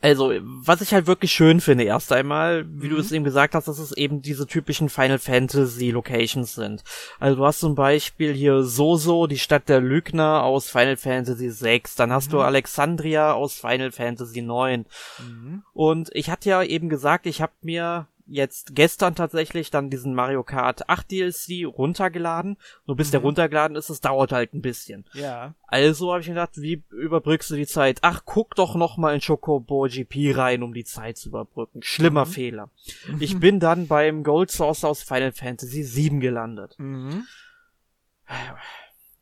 [0.00, 2.90] also, was ich halt wirklich schön finde, erst einmal, wie mhm.
[2.90, 6.84] du es eben gesagt hast, dass es eben diese typischen Final Fantasy Locations sind.
[7.18, 11.82] Also du hast zum Beispiel hier Soso, die Stadt der Lügner aus Final Fantasy VI,
[11.96, 12.32] dann hast mhm.
[12.32, 14.84] du Alexandria aus Final Fantasy IX.
[15.18, 15.62] Mhm.
[15.72, 20.42] Und ich hatte ja eben gesagt, ich habe mir jetzt gestern tatsächlich dann diesen Mario
[20.44, 22.56] Kart 8 DLC runtergeladen.
[22.86, 23.12] Nur bis mhm.
[23.12, 25.04] der runtergeladen ist, es dauert halt ein bisschen.
[25.14, 25.54] Ja.
[25.66, 27.98] Also habe ich mir gedacht, wie überbrückst du die Zeit?
[28.02, 31.82] Ach, guck doch noch mal in Chocobo GP rein, um die Zeit zu überbrücken.
[31.82, 32.30] Schlimmer mhm.
[32.30, 32.70] Fehler.
[33.20, 36.74] Ich bin dann beim Gold Source aus Final Fantasy 7 gelandet.
[36.78, 37.24] Mhm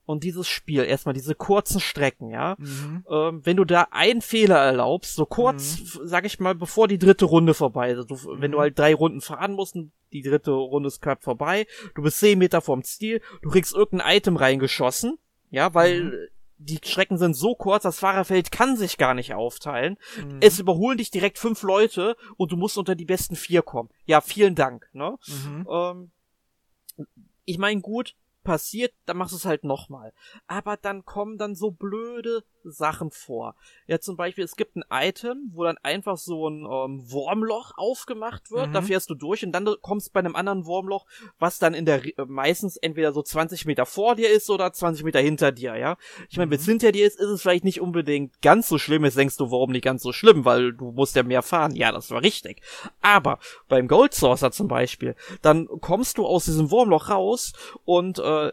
[0.07, 3.05] und dieses Spiel, erstmal diese kurzen Strecken, ja, mhm.
[3.11, 6.07] ähm, wenn du da einen Fehler erlaubst, so kurz, mhm.
[6.07, 8.63] sag ich mal, bevor die dritte Runde vorbei ist, also wenn du mhm.
[8.63, 9.77] halt drei Runden fahren musst,
[10.13, 14.17] die dritte Runde ist knapp vorbei, du bist zehn Meter vom Ziel, du kriegst irgendein
[14.17, 15.19] Item reingeschossen,
[15.51, 16.13] ja, weil mhm.
[16.59, 19.99] die Strecken sind so kurz, das Fahrerfeld kann sich gar nicht aufteilen.
[20.23, 20.39] Mhm.
[20.41, 23.91] Es überholen dich direkt fünf Leute und du musst unter die besten vier kommen.
[24.05, 25.19] Ja, vielen Dank, ne?
[25.27, 25.67] Mhm.
[25.69, 26.11] Ähm,
[27.45, 28.15] ich meine, gut,
[28.47, 30.13] passiert, dann machst du es halt nochmal.
[30.47, 33.55] Aber dann kommen dann so blöde Sachen vor.
[33.87, 38.51] Ja, zum Beispiel, es gibt ein Item, wo dann einfach so ein ähm, Wurmloch aufgemacht
[38.51, 38.73] wird, mhm.
[38.73, 41.07] da fährst du durch und dann kommst bei einem anderen Wurmloch,
[41.39, 45.05] was dann in der äh, meistens entweder so 20 Meter vor dir ist oder 20
[45.05, 45.97] Meter hinter dir, ja.
[46.29, 46.51] Ich meine, mhm.
[46.53, 49.05] wenn es hinter dir ist, ist es vielleicht nicht unbedingt ganz so schlimm.
[49.05, 51.75] Jetzt denkst du, warum nicht ganz so schlimm, weil du musst ja mehr fahren.
[51.75, 52.63] Ja, das war richtig.
[53.01, 53.39] Aber
[53.69, 57.53] beim Gold Saucer zum Beispiel, dann kommst du aus diesem Wurmloch raus
[57.85, 58.53] und äh,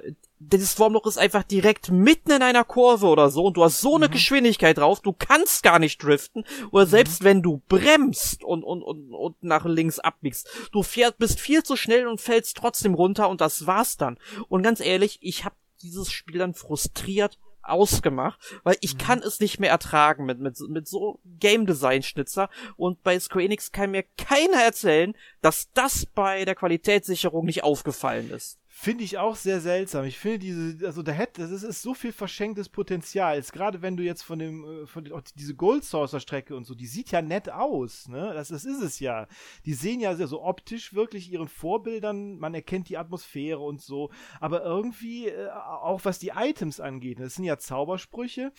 [0.51, 3.95] dieses Wurmloch ist einfach direkt mitten in einer Kurve oder so und du hast so
[3.95, 4.11] eine mhm.
[4.11, 6.89] Geschwindigkeit drauf, du kannst gar nicht driften oder mhm.
[6.89, 11.63] selbst wenn du bremst und, und, und, und nach links abbiegst, du fährst, bist viel
[11.63, 14.17] zu schnell und fällst trotzdem runter und das war's dann.
[14.49, 18.97] Und ganz ehrlich, ich hab dieses Spiel dann frustriert ausgemacht, weil ich mhm.
[18.99, 23.45] kann es nicht mehr ertragen mit, mit, mit so Game Design Schnitzer und bei Square
[23.45, 28.59] Enix kann mir keiner erzählen, dass das bei der Qualitätssicherung nicht aufgefallen ist.
[28.83, 30.03] Finde ich auch sehr seltsam.
[30.03, 33.41] Ich finde diese, also da hätte, das ist so viel verschenktes Potenzial.
[33.53, 36.75] Gerade wenn du jetzt von dem, äh, von dem, diese Gold Saucer Strecke und so,
[36.75, 38.33] die sieht ja nett aus, ne?
[38.33, 39.29] Das, das ist es ja.
[39.63, 44.11] Die sehen ja so optisch wirklich ihren Vorbildern, man erkennt die Atmosphäre und so.
[44.41, 48.51] Aber irgendwie, äh, auch was die Items angeht, das sind ja Zaubersprüche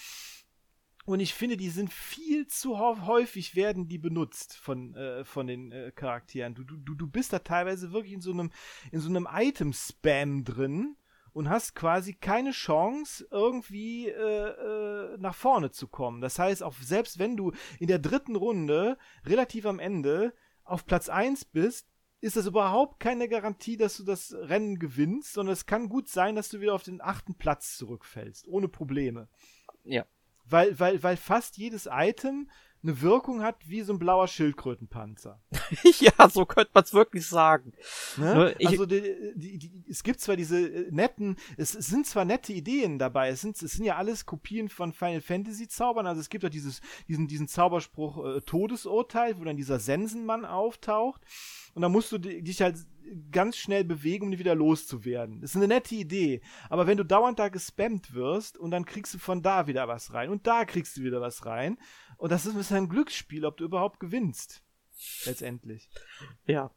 [1.07, 5.71] und ich finde, die sind viel zu häufig werden die benutzt von, äh, von den
[5.71, 6.55] äh, Charakteren.
[6.55, 8.51] Du, du, du bist da teilweise wirklich in so einem,
[8.91, 10.97] in so einem Item-Spam drin
[11.35, 16.23] und hast quasi keine Chance, irgendwie äh, äh, nach vorne zu kommen.
[16.23, 18.97] Das heißt, auch selbst wenn du in der dritten Runde
[19.27, 20.33] relativ am Ende
[20.63, 21.87] auf Platz 1 bist,
[22.21, 26.35] ist das überhaupt keine Garantie, dass du das Rennen gewinnst, sondern es kann gut sein,
[26.35, 29.29] dass du wieder auf den achten Platz zurückfällst, ohne Probleme.
[29.83, 30.07] Ja
[30.45, 32.49] weil, weil, weil fast jedes Item
[32.85, 35.41] eine Wirkung hat wie so ein blauer Schildkrötenpanzer.
[36.01, 37.73] ja, so könnte man es wirklich sagen.
[38.19, 38.55] Ne?
[38.65, 42.53] also die, die, die, es gibt zwar diese äh, netten, es, es, sind zwar nette
[42.53, 46.29] Ideen dabei, es sind, es sind ja alles Kopien von Final Fantasy Zaubern, also es
[46.29, 51.23] gibt ja dieses, diesen, diesen Zauberspruch äh, Todesurteil, wo dann dieser Sensenmann auftaucht
[51.75, 52.77] und da musst du dich halt
[53.31, 55.41] ganz schnell bewegen, um die wieder loszuwerden.
[55.41, 56.41] Das ist eine nette Idee.
[56.71, 60.15] Aber wenn du dauernd da gespammt wirst und dann kriegst du von da wieder was
[60.15, 61.77] rein und da kriegst du wieder was rein.
[62.25, 64.63] Und das ist ein Glücksspiel, ob du überhaupt gewinnst.
[65.27, 65.91] Letztendlich.
[66.47, 66.71] Ja,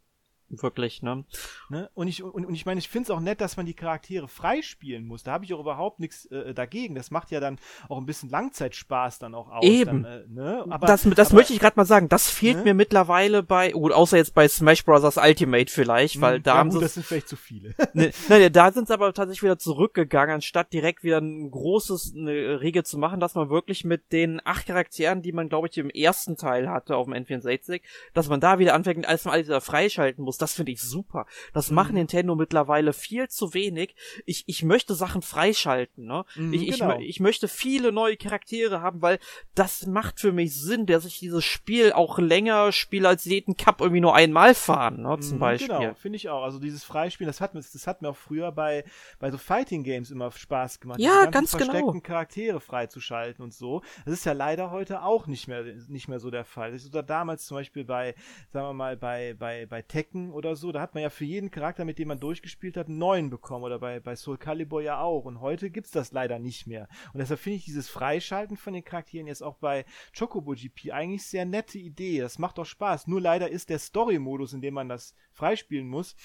[0.49, 1.25] Wirklich, ne?
[1.69, 1.89] ne?
[1.93, 4.29] Und ich, und, und ich meine, ich finde es auch nett, dass man die Charaktere
[4.29, 5.23] freispielen muss.
[5.23, 6.95] Da habe ich auch überhaupt nichts äh, dagegen.
[6.95, 9.65] Das macht ja dann auch ein bisschen Langzeitspaß dann auch aus.
[9.65, 10.03] Eben.
[10.03, 10.65] Dann, äh, ne?
[10.69, 12.07] aber, das das aber, möchte ich gerade mal sagen.
[12.07, 12.63] Das fehlt ne?
[12.63, 15.17] mir mittlerweile bei, gut, außer jetzt bei Smash Bros.
[15.17, 16.79] Ultimate vielleicht, weil hm, da ja, haben sie.
[16.79, 17.75] Das sind vielleicht zu viele.
[17.93, 22.61] ne, ne, da sind sie aber tatsächlich wieder zurückgegangen, anstatt direkt wieder ein großes eine
[22.61, 25.89] Regel zu machen, dass man wirklich mit den acht Charakteren, die man, glaube ich, im
[25.89, 27.81] ersten Teil hatte auf dem N64,
[28.13, 30.47] dass man da wieder anfängt, alles mal alles wieder freischalten muss muss.
[30.47, 31.25] Das finde ich super.
[31.53, 31.75] Das mhm.
[31.75, 33.95] macht Nintendo mittlerweile viel zu wenig.
[34.25, 36.25] Ich, ich möchte Sachen freischalten, ne?
[36.35, 36.99] Mhm, ich, genau.
[36.99, 39.19] ich, ich möchte viele neue Charaktere haben, weil
[39.55, 43.81] das macht für mich Sinn, dass ich dieses Spiel auch länger spiele als jeden Cup
[43.81, 45.17] irgendwie nur einmal fahren, ne?
[45.19, 45.67] Zum mhm, Beispiel.
[45.67, 46.43] Genau, finde ich auch.
[46.43, 48.83] Also dieses Freispielen, das hat mir, das hat mir auch früher bei,
[49.19, 50.99] bei so Fighting Games immer Spaß gemacht.
[50.99, 51.71] Ja, ganz genau.
[51.71, 53.81] versteckten Charaktere freizuschalten und so.
[54.05, 56.71] Das ist ja leider heute auch nicht mehr, nicht mehr so der Fall.
[56.71, 58.15] Das ist oder damals zum Beispiel bei,
[58.49, 61.51] sagen wir mal, bei, bei, bei Tekken oder so, da hat man ja für jeden
[61.51, 63.63] Charakter, mit dem man durchgespielt hat, einen neuen bekommen.
[63.63, 65.25] Oder bei, bei Soul Calibur ja auch.
[65.25, 66.87] Und heute gibt's das leider nicht mehr.
[67.13, 69.85] Und deshalb finde ich dieses Freischalten von den Charakteren jetzt auch bei
[70.17, 72.19] Chocobo GP eigentlich sehr nette Idee.
[72.19, 73.07] Das macht doch Spaß.
[73.07, 76.15] Nur leider ist der Story-Modus, in dem man das freispielen muss,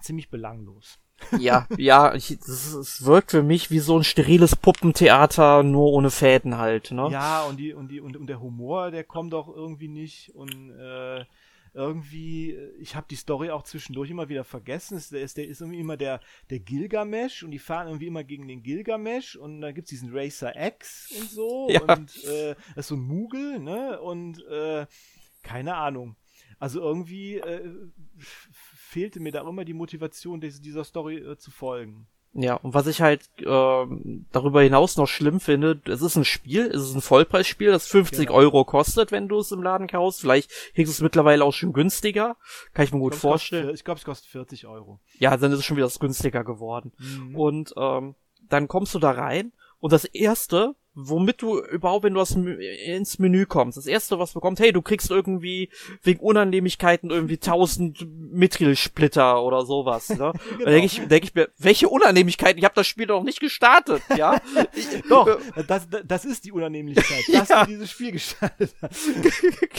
[0.00, 0.98] ziemlich belanglos.
[1.38, 6.90] ja, ja, es wirkt für mich wie so ein steriles Puppentheater, nur ohne Fäden halt,
[6.90, 7.08] ne?
[7.10, 10.70] Ja, und die, und die, und, und der Humor, der kommt doch irgendwie nicht und
[10.70, 11.24] äh,
[11.74, 15.02] irgendwie, äh, ich habe die Story auch zwischendurch immer wieder vergessen.
[15.10, 16.20] Der ist, der ist irgendwie immer der,
[16.50, 20.52] der Gilgamesh und die fahren irgendwie immer gegen den Gilgamesh und da gibt's diesen Racer
[20.54, 21.80] X und so ja.
[21.80, 24.00] und äh, das ist so ein Mugel, ne?
[24.00, 24.86] Und äh,
[25.42, 26.16] keine Ahnung.
[26.58, 32.06] Also irgendwie äh, fehlte mir da immer die Motivation, dieser Story äh, zu folgen.
[32.34, 33.86] Ja, und was ich halt äh,
[34.32, 38.26] darüber hinaus noch schlimm finde, es ist ein Spiel, es ist ein Vollpreisspiel, das 50
[38.26, 38.38] genau.
[38.38, 40.22] Euro kostet, wenn du es im Laden kaufst.
[40.22, 42.36] Vielleicht kriegst du es mittlerweile auch schon günstiger.
[42.72, 43.64] Kann ich mir gut ich glaub, vorstellen.
[43.64, 44.98] Kostet, ich glaube, es kostet 40 Euro.
[45.18, 46.92] Ja, dann ist es schon wieder günstiger geworden.
[46.98, 47.36] Mhm.
[47.36, 48.14] Und ähm,
[48.48, 53.18] dann kommst du da rein und das erste, womit du überhaupt, wenn du aus, ins
[53.18, 55.70] Menü kommst, das erste, was du bekommst, hey, du kriegst irgendwie
[56.02, 60.16] wegen Unannehmlichkeiten irgendwie tausend Mithril-Splitter oder sowas, ne?
[60.50, 60.64] genau.
[60.64, 62.58] Da denke ich, denk ich mir, welche Unannehmlichkeiten?
[62.58, 64.40] Ich habe das Spiel doch nicht gestartet, ja?
[65.08, 67.64] doch, das, das ist die Unannehmlichkeit, dass ja.
[67.64, 69.08] du dieses Spiel gestartet hast.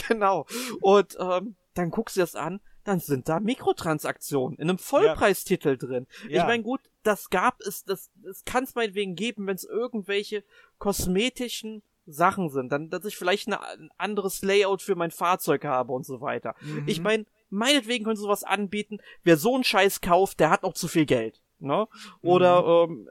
[0.08, 0.46] genau.
[0.80, 5.76] Und ähm, dann guckst du das an, dann sind da Mikrotransaktionen in einem Vollpreistitel ja.
[5.76, 6.06] drin.
[6.28, 6.42] Ja.
[6.42, 10.44] Ich meine, gut, das gab es, das, das kann es meinetwegen geben, wenn es irgendwelche
[10.84, 15.94] kosmetischen Sachen sind, dann, dass ich vielleicht eine, ein anderes Layout für mein Fahrzeug habe
[15.94, 16.54] und so weiter.
[16.60, 16.84] Mhm.
[16.86, 18.98] Ich meine, meinetwegen können sie sowas anbieten.
[19.22, 21.40] Wer so einen Scheiß kauft, der hat noch zu viel Geld.
[21.58, 21.88] Ne?
[22.20, 22.92] Oder mhm.
[22.92, 23.08] ähm,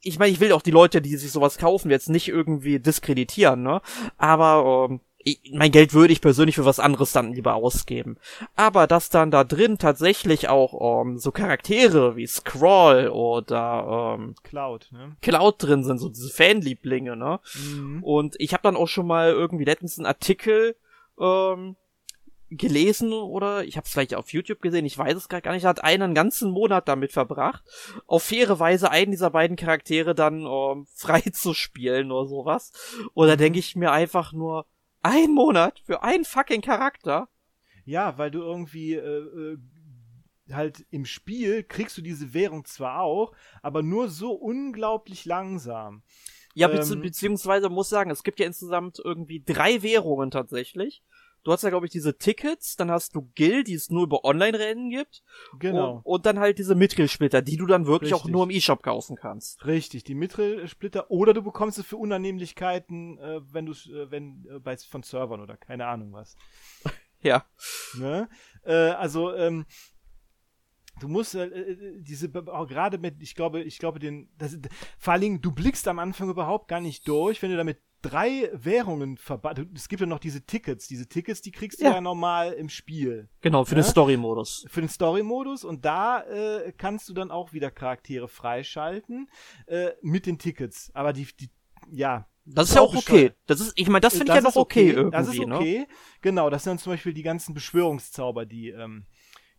[0.00, 3.62] ich meine, ich will auch die Leute, die sich sowas kaufen, jetzt nicht irgendwie diskreditieren,
[3.62, 3.82] ne?
[4.16, 8.16] Aber ähm, ich, mein Geld würde ich persönlich für was anderes dann lieber ausgeben.
[8.56, 14.88] Aber dass dann da drin tatsächlich auch ähm, so Charaktere wie Scroll oder ähm, Cloud,
[14.92, 15.16] ne?
[15.20, 17.40] Cloud drin sind, so diese Fanlieblinge, ne?
[17.54, 18.02] Mhm.
[18.02, 20.76] Und ich habe dann auch schon mal irgendwie letztens einen Artikel
[21.20, 21.76] ähm,
[22.50, 25.84] gelesen oder ich habe es vielleicht auf YouTube gesehen, ich weiß es gar nicht, hat
[25.84, 27.62] einen ganzen Monat damit verbracht,
[28.06, 32.72] auf faire Weise einen dieser beiden Charaktere dann ähm, frei zu spielen oder sowas.
[33.14, 33.38] Oder mhm.
[33.38, 34.66] denke ich mir einfach nur,
[35.02, 37.28] ein Monat für einen fucking Charakter?
[37.84, 39.58] Ja, weil du irgendwie äh, äh,
[40.52, 43.32] halt im Spiel kriegst du diese Währung zwar auch,
[43.62, 46.02] aber nur so unglaublich langsam.
[46.54, 51.02] Ja, bezieh ähm, beziehungsweise muss sagen, es gibt ja insgesamt irgendwie drei Währungen tatsächlich.
[51.42, 54.24] Du hast ja, glaube ich, diese Tickets, dann hast du Gil, die es nur über
[54.24, 55.22] Online-Rennen gibt.
[55.58, 55.96] Genau.
[55.96, 58.26] Und, und, dann halt diese Mithril-Splitter, die du dann wirklich Richtig.
[58.26, 59.64] auch nur im E-Shop kaufen kannst.
[59.64, 61.10] Richtig, die Mithril-Splitter.
[61.10, 65.40] Oder du bekommst es für Unannehmlichkeiten, äh, wenn du äh, wenn äh, bei von Servern
[65.40, 66.36] oder keine Ahnung was.
[67.22, 67.44] ja.
[67.94, 68.28] Ne?
[68.64, 69.66] Äh, also, ähm,
[71.02, 74.58] du musst äh, äh diese auch gerade mit ich glaube ich glaube den das,
[74.98, 78.50] vor allen Dingen du blickst am Anfang überhaupt gar nicht durch wenn du damit drei
[78.52, 79.66] Währungen verbannt.
[79.74, 80.88] Es gibt ja noch diese Tickets.
[80.88, 83.28] Diese Tickets, die kriegst du ja, ja normal im Spiel.
[83.40, 83.82] Genau, für ja?
[83.82, 84.66] den Story-Modus.
[84.68, 85.64] Für den Story-Modus.
[85.64, 89.28] Und da äh, kannst du dann auch wieder Charaktere freischalten
[89.66, 90.90] äh, mit den Tickets.
[90.94, 91.50] Aber die, die
[91.90, 92.26] ja.
[92.46, 93.32] Das ist ja auch okay.
[93.46, 95.16] Das ist, ich meine, das finde ich ja noch okay, okay irgendwie.
[95.16, 95.78] Das ist okay.
[95.80, 95.86] Ne?
[96.20, 99.06] Genau, das sind zum Beispiel die ganzen Beschwörungszauber, die, ähm,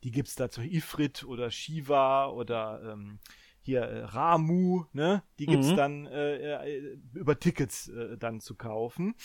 [0.04, 3.20] die gibt's da zu Ifrit oder Shiva oder ähm,
[3.62, 5.24] hier äh, Ramu, ne?
[5.39, 5.76] Die gibt's mhm.
[5.76, 9.16] dann äh, äh, über Tickets äh, dann zu kaufen.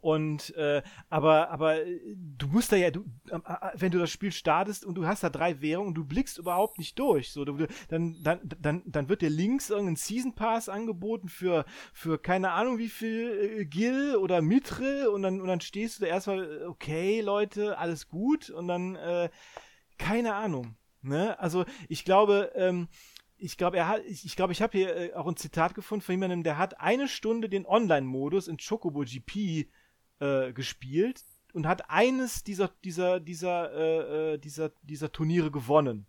[0.00, 4.10] Und äh, aber aber äh, du musst da ja du äh, äh, wenn du das
[4.10, 7.66] Spiel startest und du hast da drei Währungen, du blickst überhaupt nicht durch, so du,
[7.88, 12.78] dann dann dann dann wird dir links irgendein Season Pass angeboten für für keine Ahnung
[12.78, 17.20] wie viel äh, Gil oder Mitre und dann und dann stehst du da erstmal okay
[17.20, 19.28] Leute alles gut und dann äh,
[19.98, 21.38] keine Ahnung Ne?
[21.38, 22.88] Also ich glaube, ähm,
[23.38, 26.02] ich glaube, er hat, ich, ich glaube, ich habe hier äh, auch ein Zitat gefunden
[26.02, 29.70] von jemandem, der hat eine Stunde den Online-Modus in Chocobo GP
[30.20, 36.06] äh, gespielt und hat eines dieser, dieser, dieser, äh, äh, dieser, dieser Turniere gewonnen.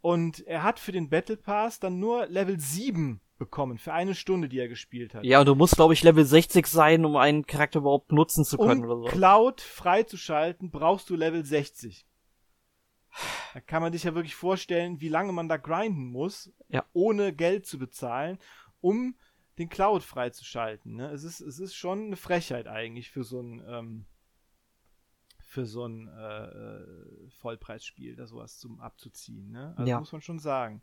[0.00, 4.48] Und er hat für den Battle Pass dann nur Level 7 bekommen, für eine Stunde,
[4.48, 5.24] die er gespielt hat.
[5.24, 8.58] Ja, und du musst, glaube ich, Level 60 sein, um einen Charakter überhaupt nutzen zu
[8.58, 9.04] können um oder so.
[9.16, 12.06] Cloud freizuschalten, brauchst du Level 60.
[13.54, 16.84] Da kann man sich ja wirklich vorstellen, wie lange man da grinden muss, ja.
[16.92, 18.38] ohne Geld zu bezahlen,
[18.80, 19.16] um
[19.58, 20.96] den Cloud freizuschalten.
[20.96, 21.10] Ne?
[21.10, 24.06] Es, ist, es ist schon eine Frechheit eigentlich für so ein, ähm,
[25.42, 29.50] für so ein äh, äh Vollpreisspiel, da sowas zum abzuziehen.
[29.50, 29.74] Ne?
[29.76, 29.98] Also ja.
[29.98, 30.82] muss man schon sagen.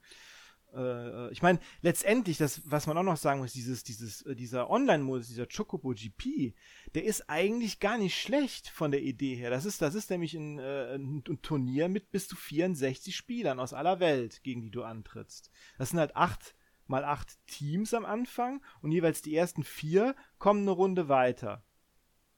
[0.73, 4.35] Äh, äh, ich meine, letztendlich, das, was man auch noch sagen muss, dieses, dieses, äh,
[4.35, 6.53] dieser Online-Modus, dieser Chocobo GP,
[6.93, 9.49] der ist eigentlich gar nicht schlecht von der Idee her.
[9.49, 13.59] Das ist, das ist nämlich ein, äh, ein, ein Turnier mit bis zu 64 Spielern
[13.59, 15.51] aus aller Welt, gegen die du antrittst.
[15.77, 16.55] Das sind halt acht
[16.89, 21.63] mal acht Teams am Anfang und jeweils die ersten vier kommen eine Runde weiter.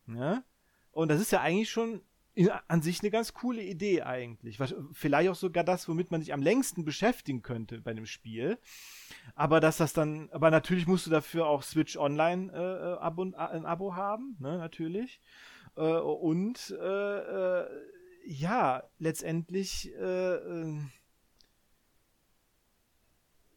[0.08, 0.44] Ja?
[0.92, 2.02] Und das ist ja eigentlich schon
[2.68, 4.60] an sich eine ganz coole Idee eigentlich.
[4.94, 8.58] Vielleicht auch sogar das, womit man sich am längsten beschäftigen könnte bei dem Spiel.
[9.36, 13.26] Aber dass das dann, aber natürlich musst du dafür auch Switch Online äh, äh Abo,
[13.26, 15.20] äh, ein Abo haben, ne, natürlich.
[15.76, 17.68] Äh, und äh, äh,
[18.26, 19.92] ja, letztendlich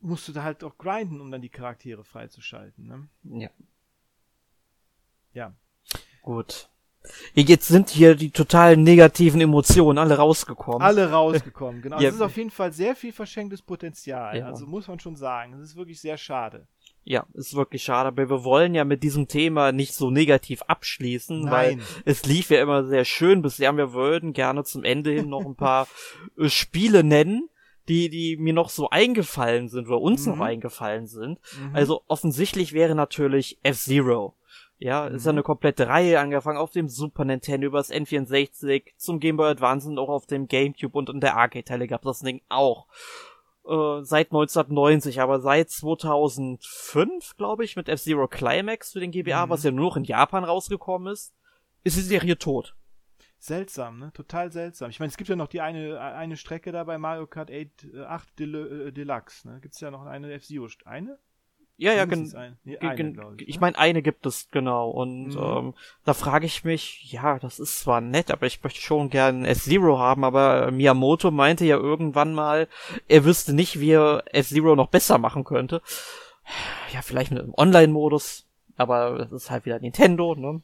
[0.02, 2.86] musst du da halt auch grinden, um dann die Charaktere freizuschalten.
[2.86, 3.08] Ne?
[3.40, 3.50] Ja.
[5.32, 5.54] Ja.
[6.22, 6.68] Gut.
[7.34, 10.82] Jetzt sind hier die totalen negativen Emotionen alle rausgekommen.
[10.82, 11.98] Alle rausgekommen, genau.
[12.00, 12.08] ja.
[12.08, 14.38] Es ist auf jeden Fall sehr viel verschenktes Potenzial.
[14.38, 14.46] Ja.
[14.46, 15.54] Also muss man schon sagen.
[15.54, 16.68] Es ist wirklich sehr schade.
[17.04, 21.40] Ja, ist wirklich schade, aber wir wollen ja mit diesem Thema nicht so negativ abschließen,
[21.40, 21.50] Nein.
[21.50, 23.76] weil es lief ja immer sehr schön bisher.
[23.76, 25.88] Wir würden gerne zum Ende hin noch ein paar
[26.38, 27.48] äh, Spiele nennen,
[27.88, 30.32] die, die mir noch so eingefallen sind oder uns mhm.
[30.32, 31.40] noch eingefallen sind.
[31.58, 31.74] Mhm.
[31.74, 34.34] Also offensichtlich wäre natürlich F-Zero.
[34.78, 35.16] Ja, mhm.
[35.16, 39.36] ist ja eine komplette Reihe, angefangen auf dem Super Nintendo über das N64 zum Game
[39.36, 42.86] Boy Advance und auch auf dem Gamecube und in der Arcade-Teile gab das Ding auch.
[43.64, 49.50] Äh, seit 1990, aber seit 2005, glaube ich, mit F-Zero Climax für den GBA, mhm.
[49.50, 51.32] was ja nur noch in Japan rausgekommen ist,
[51.84, 52.74] ist die Serie tot.
[53.42, 54.12] Seltsam, ne?
[54.14, 54.90] Total seltsam.
[54.90, 57.92] Ich meine, es gibt ja noch die eine, eine Strecke da bei Mario Kart 8,
[58.06, 58.54] 8 Del
[58.86, 59.58] äh, Deluxe, ne?
[59.60, 61.18] Gibt es ja noch eine F-Zero, eine?
[61.76, 62.52] Ja, ja, genau.
[62.62, 63.60] Nee, ich, ich ne?
[63.62, 64.90] meine, eine gibt es, genau.
[64.90, 65.42] Und mhm.
[65.42, 65.74] ähm,
[66.04, 69.98] da frage ich mich, ja, das ist zwar nett, aber ich möchte schon gern S-Zero
[69.98, 72.68] haben, aber Miyamoto meinte ja irgendwann mal,
[73.08, 75.82] er wüsste nicht, wie er S-Zero noch besser machen könnte.
[76.92, 80.62] Ja, vielleicht mit einem Online-Modus, aber das ist halt wieder Nintendo, ne?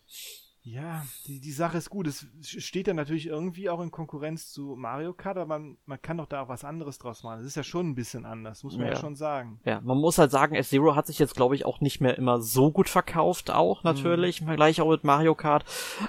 [0.71, 2.07] Ja, die, die Sache ist gut.
[2.07, 6.19] Es steht ja natürlich irgendwie auch in Konkurrenz zu Mario Kart, aber man, man kann
[6.19, 7.41] doch da auch was anderes draus machen.
[7.41, 9.61] Es ist ja schon ein bisschen anders, muss man ja, ja schon sagen.
[9.65, 12.43] Ja, man muss halt sagen, F-Zero hat sich jetzt, glaube ich, auch nicht mehr immer
[12.43, 14.45] so gut verkauft, auch natürlich, mhm.
[14.45, 15.65] im Vergleich auch mit Mario Kart.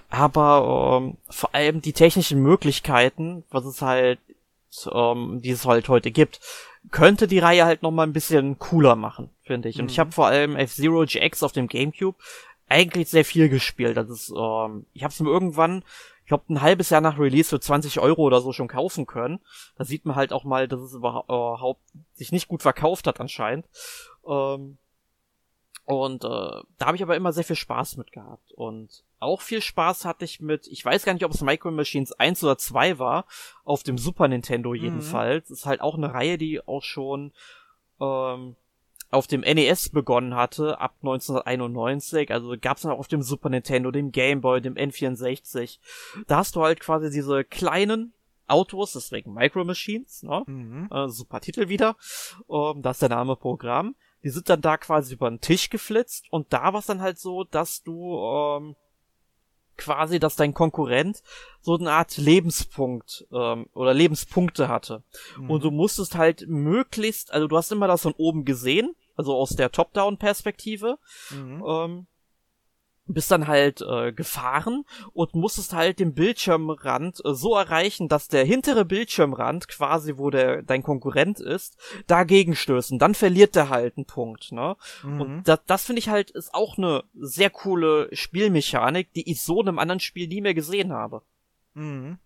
[0.09, 4.19] Aber ähm, vor allem die technischen Möglichkeiten, was es halt,
[4.91, 6.41] ähm, die es halt heute gibt,
[6.91, 9.77] könnte die Reihe halt nochmal ein bisschen cooler machen, finde ich.
[9.77, 9.89] Und mhm.
[9.89, 12.17] ich habe vor allem F-Zero GX auf dem GameCube
[12.69, 13.97] eigentlich sehr viel gespielt.
[13.97, 15.83] Das ist, ähm, ich habe es mir irgendwann,
[16.21, 19.39] ich glaube, ein halbes Jahr nach Release für 20 Euro oder so schon kaufen können.
[19.75, 21.81] Da sieht man halt auch mal, dass es überhaupt
[22.13, 23.67] sich nicht gut verkauft hat anscheinend.
[24.27, 24.77] Ähm,
[25.85, 28.51] und äh, da habe ich aber immer sehr viel Spaß mit gehabt.
[28.51, 32.11] Und auch viel Spaß hatte ich mit, ich weiß gar nicht, ob es Micro Machines
[32.11, 33.25] 1 oder 2 war,
[33.63, 34.75] auf dem Super Nintendo mhm.
[34.75, 35.49] jedenfalls.
[35.49, 35.53] Mhm.
[35.55, 37.31] Ist halt auch eine Reihe, die auch schon
[37.99, 38.55] ähm,
[39.11, 43.91] auf dem NES begonnen hatte, ab 1991, also gab's dann auch auf dem Super Nintendo,
[43.91, 45.79] dem Game Boy, dem N64.
[46.27, 48.13] Da hast du halt quasi diese kleinen
[48.47, 50.43] Autos, deswegen Micro Machines, ne?
[50.45, 50.89] Mhm.
[50.91, 51.95] Äh, super Titel wieder.
[52.49, 53.95] Ähm, das ist der Name Programm.
[54.23, 57.19] Die sind dann da quasi über den Tisch geflitzt und da war es dann halt
[57.19, 58.75] so, dass du ähm,
[59.79, 61.23] quasi, dass dein Konkurrent
[61.61, 65.03] so eine Art Lebenspunkt ähm, oder Lebenspunkte hatte.
[65.37, 65.49] Mhm.
[65.49, 69.49] Und du musstest halt möglichst, also du hast immer das von oben gesehen, also aus
[69.49, 70.97] der Top-Down-Perspektive.
[71.29, 71.63] Mhm.
[71.67, 72.07] Ähm,
[73.05, 78.45] bist dann halt äh, gefahren und musstest halt den Bildschirmrand äh, so erreichen, dass der
[78.45, 81.75] hintere Bildschirmrand, quasi wo der dein Konkurrent ist,
[82.07, 82.99] dagegen stößen.
[82.99, 84.77] Dann verliert der halt einen Punkt, ne?
[85.03, 85.21] Mhm.
[85.21, 89.61] Und das, das finde ich halt ist auch eine sehr coole Spielmechanik, die ich so
[89.61, 91.23] in einem anderen Spiel nie mehr gesehen habe.
[91.73, 92.19] Mhm.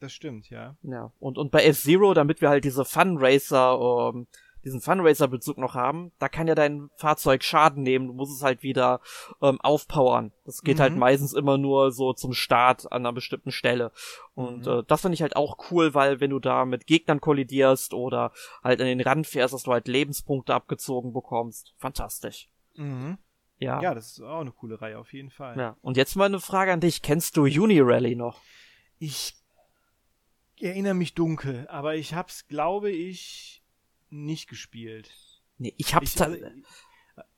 [0.00, 0.76] Das stimmt, ja.
[0.82, 1.12] Ja.
[1.20, 4.26] Und, und bei F-Zero, damit wir halt diese Fun Racer ähm,
[4.64, 8.62] diesen Funracer-Bezug noch haben, da kann ja dein Fahrzeug Schaden nehmen, du musst es halt
[8.62, 9.00] wieder
[9.40, 10.32] ähm, aufpowern.
[10.44, 10.94] Das geht halt mhm.
[10.94, 13.92] halt meistens immer nur so zum Start an einer bestimmten Stelle.
[14.34, 14.72] Und mhm.
[14.72, 18.32] äh, das finde ich halt auch cool, weil wenn du da mit Gegnern kollidierst oder
[18.62, 21.74] halt an den Rand fährst, dass du halt Lebenspunkte abgezogen bekommst.
[21.78, 22.48] Fantastisch.
[22.76, 23.18] Mhm.
[23.58, 23.80] Ja.
[23.82, 25.56] Ja, das ist auch eine coole Reihe, auf jeden Fall.
[25.58, 25.76] Ja.
[25.82, 27.02] Und jetzt mal eine Frage an dich.
[27.02, 28.40] Kennst du Unirally noch?
[28.98, 29.34] Ich
[30.58, 33.59] erinnere mich dunkel, aber ich hab's, glaube ich,
[34.10, 35.10] nicht gespielt.
[35.58, 36.38] Nee, ich hab's ich, also,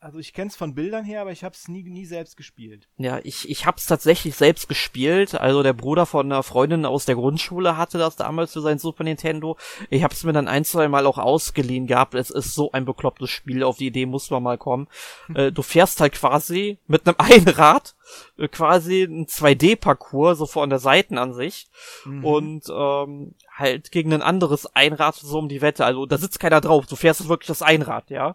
[0.02, 2.88] also ich kenn's von Bildern her, aber ich hab's nie, nie selbst gespielt.
[2.96, 5.36] Ja, ich, ich hab's tatsächlich selbst gespielt.
[5.36, 9.04] Also der Bruder von einer Freundin aus der Grundschule hatte das damals für sein Super
[9.04, 9.56] Nintendo.
[9.90, 12.14] Ich hab's mir dann ein, zwei Mal auch ausgeliehen gehabt.
[12.14, 13.62] Es ist so ein beklopptes Spiel.
[13.62, 14.88] Auf die Idee muss man mal kommen.
[15.34, 17.94] äh, du fährst halt quasi mit einem Einrad
[18.38, 21.70] äh, quasi ein 2D-Parcours, so von der Seitenansicht.
[22.04, 22.24] Mhm.
[22.24, 25.84] Und ähm, halt gegen ein anderes Einrad so um die Wette.
[25.84, 28.34] Also da sitzt keiner drauf, du fährst wirklich das Einrad, ja.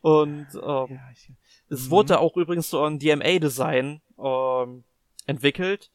[0.00, 1.30] Und ähm, ja, ich,
[1.68, 2.20] es wurde mhm.
[2.20, 4.84] auch übrigens so ein DMA-Design ähm,
[5.26, 5.90] entwickelt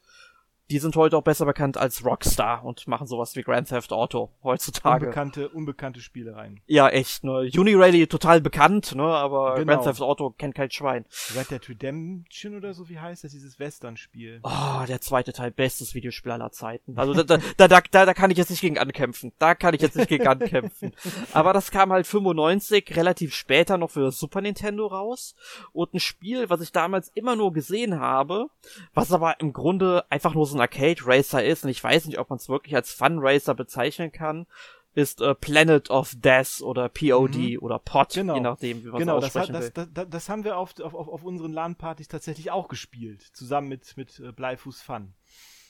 [0.72, 4.32] die sind heute auch besser bekannt als Rockstar und machen sowas wie Grand Theft Auto
[4.42, 5.06] heutzutage.
[5.06, 6.62] Unbekannte, unbekannte Spielereien.
[6.66, 7.52] Ja, echt, ne.
[7.54, 9.74] Unirally total bekannt, ne, aber genau.
[9.74, 11.06] Grand Theft Auto kennt kein Schwein.
[11.36, 14.40] Red Dead Redemption oder so, wie heißt das, dieses Western-Spiel?
[14.44, 16.98] Oh, der zweite Teil, bestes Videospiel aller Zeiten.
[16.98, 19.34] Also da, da, da, da, da kann ich jetzt nicht gegen ankämpfen.
[19.40, 20.94] Da kann ich jetzt nicht gegen ankämpfen.
[21.34, 25.36] Aber das kam halt 95, relativ später noch für das Super Nintendo raus.
[25.74, 28.48] Und ein Spiel, was ich damals immer nur gesehen habe,
[28.94, 32.20] was aber im Grunde einfach nur so ein Arcade Racer ist, und ich weiß nicht,
[32.20, 34.48] ob man es wirklich als Fun Racer bezeichnen kann,
[34.94, 37.58] ist äh, Planet of Death oder POD mhm.
[37.62, 38.36] oder POD, genau.
[38.36, 40.94] je nachdem, wie man genau, es aussprechen das, das, das, das, haben wir auf, auf,
[40.94, 45.14] auf unseren LAN-Partys tatsächlich auch gespielt, zusammen mit, mit äh, Bleifuß Fun.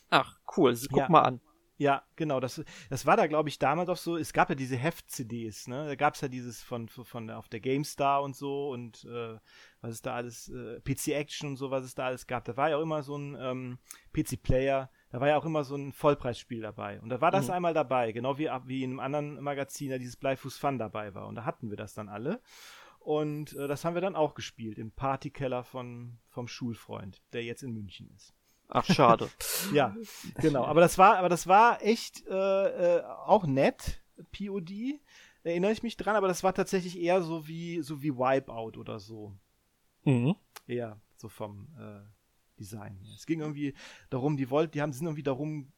[0.10, 1.10] Ach, cool, guck ja.
[1.10, 1.42] mal an.
[1.82, 2.40] Ja, genau.
[2.40, 4.16] Das, das war da, glaube ich, damals auch so.
[4.16, 5.88] Es gab ja diese Heft-CDs, ne?
[5.88, 9.40] Da gab es ja dieses von, von auf der GameStar und so und äh,
[9.82, 12.46] was es da alles, äh, PC Action und so, was es da alles gab.
[12.46, 13.80] Da war ja auch immer so ein ähm,
[14.14, 17.02] PC-Player, da war ja auch immer so ein Vollpreisspiel dabei.
[17.02, 17.54] Und da war das mhm.
[17.54, 21.26] einmal dabei, genau wie, wie in einem anderen Magazin da dieses Bleifuß Fun dabei war.
[21.26, 22.44] Und da hatten wir das dann alle.
[23.00, 27.64] Und äh, das haben wir dann auch gespielt im Partykeller von, vom Schulfreund, der jetzt
[27.64, 28.36] in München ist.
[28.74, 29.30] Ach, schade.
[29.74, 29.96] ja,
[30.36, 30.64] genau.
[30.64, 34.02] Aber das war, aber das war echt äh, äh, auch nett,
[34.32, 35.00] POD.
[35.44, 39.00] Erinnere ich mich dran, aber das war tatsächlich eher so wie, so wie Wipeout oder
[39.00, 39.36] so.
[40.06, 40.36] Mhm.
[40.68, 42.00] Ja, so vom äh,
[42.58, 42.98] Design.
[43.14, 43.74] Es ging irgendwie
[44.10, 45.74] darum, die wollten, die haben sind irgendwie darum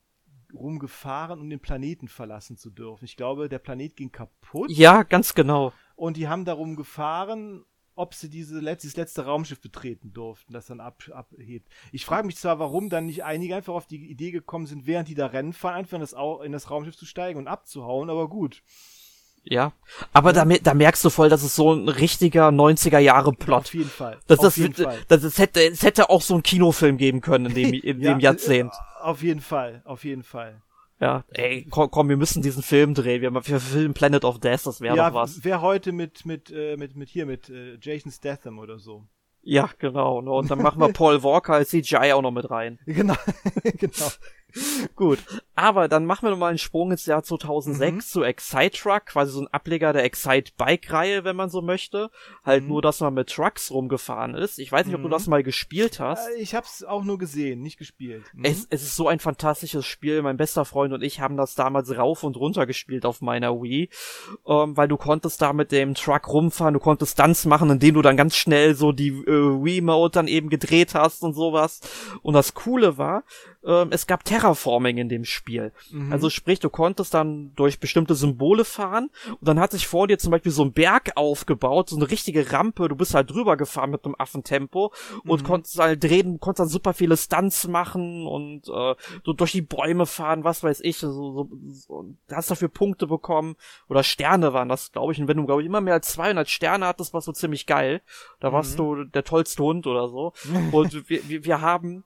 [0.53, 3.05] rumgefahren, um den Planeten verlassen zu dürfen.
[3.05, 4.69] Ich glaube, der Planet ging kaputt.
[4.69, 5.73] Ja, ganz genau.
[5.95, 7.65] Und die haben darum gefahren,
[7.95, 11.69] ob sie diese letzte, dieses letzte Raumschiff betreten durften, das dann ab, abhebt.
[11.91, 15.07] Ich frage mich zwar, warum dann nicht einige einfach auf die Idee gekommen sind, während
[15.07, 18.27] die da Rennen fahren, einfach in das, in das Raumschiff zu steigen und abzuhauen, aber
[18.27, 18.63] gut.
[19.45, 19.73] Ja,
[20.13, 20.45] aber ja.
[20.45, 23.59] Da, da merkst du voll, dass es so ein richtiger 90er Jahre Plot.
[23.59, 24.17] Auf jeden Fall.
[24.27, 24.95] Das, auf das, jeden das.
[25.07, 28.13] Das, das, hätte, es hätte auch so ein Kinofilm geben können in dem, in ja,
[28.13, 28.71] dem Jahrzehnt.
[29.01, 30.61] Auf jeden Fall, auf jeden Fall.
[31.03, 33.21] Ja, ey, komm, komm, wir müssen diesen Film drehen.
[33.21, 35.43] Wir, wir filmen Planet of Death, das wäre ja, doch was.
[35.43, 39.03] Wer heute mit, mit, äh, mit, mit hier, mit äh, Jason Statham oder so.
[39.41, 40.21] Ja, genau.
[40.21, 40.31] Ne?
[40.31, 42.79] Und dann machen wir Paul Walker als CGI auch noch mit rein.
[42.85, 43.15] Genau,
[43.63, 44.07] genau.
[44.95, 45.19] Gut.
[45.55, 47.99] Aber dann machen wir nochmal einen Sprung ins Jahr 2006 mhm.
[47.99, 52.09] zu Excite Truck, quasi so ein Ableger der Excite Bike Reihe, wenn man so möchte.
[52.43, 52.69] Halt mhm.
[52.69, 54.59] nur, dass man mit Trucks rumgefahren ist.
[54.59, 55.11] Ich weiß nicht, ob du mhm.
[55.11, 56.27] das mal gespielt hast.
[56.29, 58.23] Äh, ich hab's auch nur gesehen, nicht gespielt.
[58.33, 58.45] Mhm.
[58.45, 60.21] Es, es ist so ein fantastisches Spiel.
[60.21, 63.89] Mein bester Freund und ich haben das damals rauf und runter gespielt auf meiner Wii,
[64.47, 68.01] ähm, weil du konntest da mit dem Truck rumfahren, du konntest Stunts machen, indem du
[68.01, 71.81] dann ganz schnell so die äh, Wii-Mode dann eben gedreht hast und sowas.
[72.21, 73.23] Und das Coole war,
[73.65, 75.71] ähm, es gab Terraforming in dem Spiel.
[75.91, 76.11] Mhm.
[76.11, 80.17] Also sprich, du konntest dann durch bestimmte Symbole fahren und dann hat sich vor dir
[80.17, 83.91] zum Beispiel so ein Berg aufgebaut, so eine richtige Rampe, du bist halt drüber gefahren
[83.91, 84.93] mit einem Affentempo
[85.25, 85.45] und mhm.
[85.45, 88.95] konntest halt drehen, konntest dann super viele Stunts machen und äh,
[89.25, 93.55] so durch die Bäume fahren, was weiß ich, so, so, so hast dafür Punkte bekommen
[93.87, 96.49] oder Sterne waren das, glaube ich, und wenn du, glaube ich, immer mehr als 200
[96.49, 98.01] Sterne hattest, warst du ziemlich geil.
[98.39, 98.77] Da warst mhm.
[98.77, 100.33] du der tollste Hund oder so.
[100.71, 102.03] und wir, wir, wir haben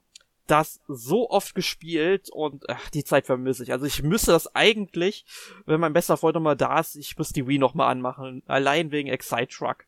[0.50, 3.72] das so oft gespielt und ach, die Zeit vermisse ich.
[3.72, 5.24] Also ich müsste das eigentlich,
[5.66, 8.42] wenn mein bester Freund nochmal da ist, ich müsste die Wii nochmal anmachen.
[8.46, 9.84] Allein wegen Excite Truck.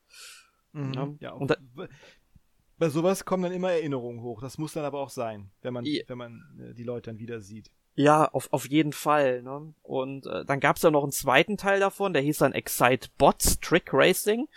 [0.73, 0.93] Mhm.
[0.95, 1.57] Ja, ja und da,
[2.79, 4.41] bei sowas kommen dann immer Erinnerungen hoch.
[4.41, 6.03] Das muss dann aber auch sein, wenn man, ja.
[6.07, 7.71] wenn man äh, die Leute dann wieder sieht.
[7.95, 9.43] Ja, auf, auf jeden Fall.
[9.43, 9.75] Ne?
[9.83, 13.61] Und äh, dann gab's ja noch einen zweiten Teil davon, der hieß dann Excite Bots
[13.61, 14.49] Trick Racing.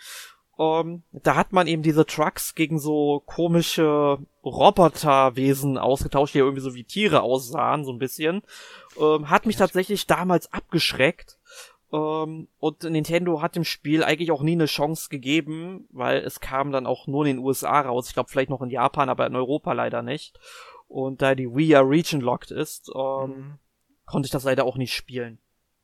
[0.58, 6.74] Ähm, da hat man eben diese Trucks gegen so komische Roboterwesen ausgetauscht, die irgendwie so
[6.74, 8.42] wie Tiere aussahen, so ein bisschen.
[9.00, 11.38] Ähm, hat mich tatsächlich damals abgeschreckt.
[11.92, 16.70] Ähm, und Nintendo hat dem Spiel eigentlich auch nie eine Chance gegeben, weil es kam
[16.70, 18.08] dann auch nur in den USA raus.
[18.08, 20.38] Ich glaube vielleicht noch in Japan, aber in Europa leider nicht.
[20.86, 23.58] Und da die Wii ja region locked ist, mhm.
[24.06, 25.38] konnte ich das leider auch nicht spielen.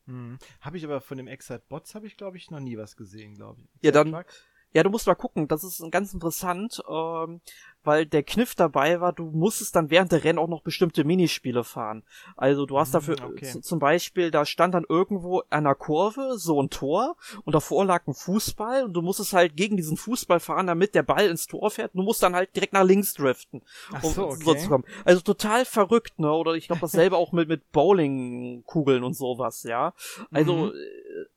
[0.06, 0.38] Mhm.
[0.60, 3.34] Habe ich aber von dem Excite Bots habe ich glaube ich noch nie was gesehen,
[3.34, 3.66] glaube ich.
[3.66, 4.26] Excite ja, dann Truck?
[4.72, 7.40] Ja, du musst mal gucken, das ist ganz interessant, ähm,
[7.82, 11.64] weil der Kniff dabei war, du musstest dann während der Rennen auch noch bestimmte Minispiele
[11.64, 12.02] fahren.
[12.36, 13.60] Also du hast dafür hm, okay.
[13.60, 18.06] zum Beispiel, da stand dann irgendwo an der Kurve so ein Tor und davor lag
[18.06, 21.70] ein Fußball und du musstest halt gegen diesen Fußball fahren, damit der Ball ins Tor
[21.70, 21.92] fährt.
[21.94, 23.62] Du musst dann halt direkt nach links driften,
[24.02, 24.44] um so, okay.
[24.44, 24.84] so zu kommen.
[25.04, 26.30] Also total verrückt, ne?
[26.30, 29.94] Oder ich glaube dasselbe auch mit mit Bowlingkugeln und sowas, ja.
[30.30, 30.72] Also mhm.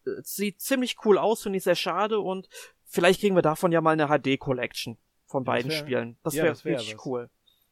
[0.06, 2.50] äh, sieht ziemlich cool aus, finde ich sehr schade und
[2.94, 6.18] vielleicht kriegen wir davon ja mal eine HD-Collection von beiden wär, Spielen.
[6.24, 7.06] Das wäre ja, wär richtig was.
[7.06, 7.30] cool.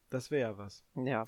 [0.09, 0.84] Das wäre ja was.
[0.95, 1.26] Ja.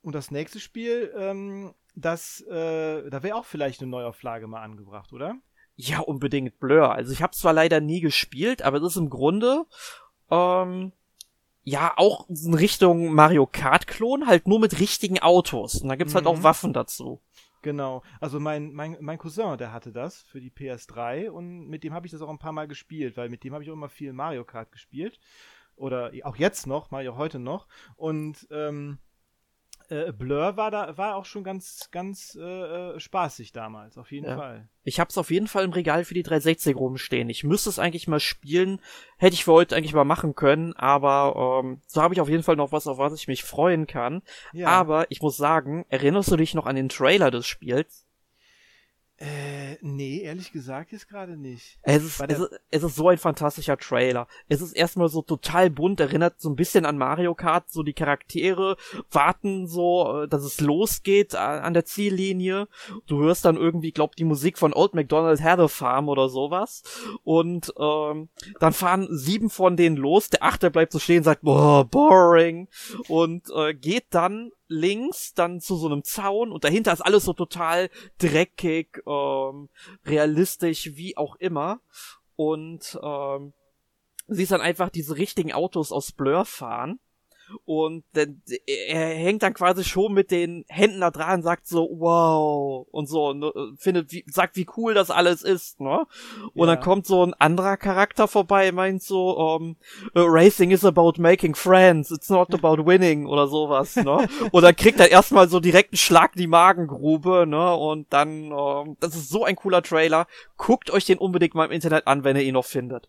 [0.00, 5.12] Und das nächste Spiel, ähm, das, äh, da wäre auch vielleicht eine Neuauflage mal angebracht,
[5.12, 5.34] oder?
[5.74, 6.94] Ja, unbedingt Blur.
[6.94, 9.64] Also ich habe zwar leider nie gespielt, aber es ist im Grunde
[10.30, 10.92] ähm,
[11.64, 15.82] ja auch in Richtung Mario Kart Klon, halt nur mit richtigen Autos.
[15.82, 16.18] Und da gibt's mhm.
[16.18, 16.44] halt auch mhm.
[16.44, 17.20] Waffen dazu.
[17.64, 18.02] Genau.
[18.20, 22.06] Also mein, mein, mein Cousin, der hatte das für die PS3 und mit dem habe
[22.06, 24.12] ich das auch ein paar Mal gespielt, weil mit dem habe ich auch immer viel
[24.12, 25.18] Mario Kart gespielt.
[25.74, 27.66] Oder auch jetzt noch, auch heute noch.
[27.96, 28.98] Und ähm,
[29.88, 34.36] äh, Blur war da war auch schon ganz ganz äh, spaßig damals auf jeden ja.
[34.36, 34.68] Fall.
[34.82, 37.30] Ich hab's auf jeden Fall im Regal für die 360 rumstehen.
[37.30, 38.80] Ich müsste es eigentlich mal spielen,
[39.16, 42.42] hätte ich für heute eigentlich mal machen können, aber ähm, so habe ich auf jeden
[42.42, 44.22] Fall noch was, auf was ich mich freuen kann.
[44.52, 44.68] Ja.
[44.68, 48.03] Aber ich muss sagen, erinnerst du dich noch an den Trailer des Spiels?
[49.16, 51.78] Äh, nee, ehrlich gesagt jetzt gerade nicht.
[51.82, 54.26] Es ist, es, ist, es ist so ein fantastischer Trailer.
[54.48, 57.92] Es ist erstmal so total bunt, erinnert so ein bisschen an Mario Kart, so die
[57.92, 58.76] Charaktere
[59.12, 62.66] warten so, äh, dass es losgeht an der Ziellinie.
[63.06, 66.82] Du hörst dann irgendwie, glaub, die Musik von Old MacDonald a Farm oder sowas.
[67.22, 71.84] Und ähm, dann fahren sieben von denen los, der achte bleibt so stehen, sagt, boah,
[71.84, 72.68] boring.
[73.06, 77.32] Und äh, geht dann links dann zu so einem Zaun und dahinter ist alles so
[77.32, 79.68] total dreckig, ähm,
[80.04, 81.80] realistisch, wie auch immer.
[82.36, 83.52] Und ähm,
[84.26, 86.98] siehst dann einfach diese richtigen Autos aus Blur fahren
[87.64, 92.86] und dann, er hängt dann quasi schon mit den Händen da dran, sagt so, wow,
[92.90, 96.06] und so, ne, findet, wie, sagt, wie cool das alles ist, ne?
[96.54, 96.74] Und ja.
[96.74, 99.76] dann kommt so ein anderer Charakter vorbei, meint so, um,
[100.14, 104.28] ähm, Racing is about making friends, it's not about winning, oder sowas, ne?
[104.52, 107.74] und dann kriegt er erstmal so direkt einen Schlag in die Magengrube, ne?
[107.74, 110.26] Und dann, um, ähm, das ist so ein cooler Trailer.
[110.56, 113.08] Guckt euch den unbedingt mal im Internet an, wenn ihr ihn noch findet.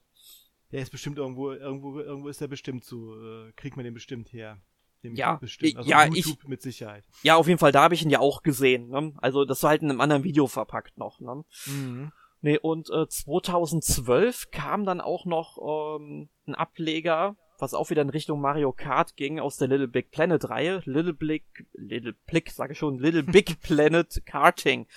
[0.71, 4.33] Der ist bestimmt irgendwo, irgendwo, irgendwo ist der bestimmt zu, äh, kriegt man den bestimmt
[4.33, 4.59] her.
[5.03, 5.77] Den ja, bestimmt.
[5.77, 7.03] Also ja, YouTube ich, mit Sicherheit.
[7.21, 8.89] Ja, auf jeden Fall, da habe ich ihn ja auch gesehen.
[8.89, 9.13] Ne?
[9.17, 11.19] Also das war halt in einem anderen Video verpackt noch.
[11.19, 11.43] Ne?
[11.67, 12.11] Mhm.
[12.41, 18.09] Nee, und äh, 2012 kam dann auch noch ähm, ein Ableger, was auch wieder in
[18.09, 20.81] Richtung Mario Kart ging, aus der Little Big Planet Reihe.
[20.85, 21.43] Little Big,
[21.73, 24.87] Little Big, sage ich schon, Little Big Planet Karting.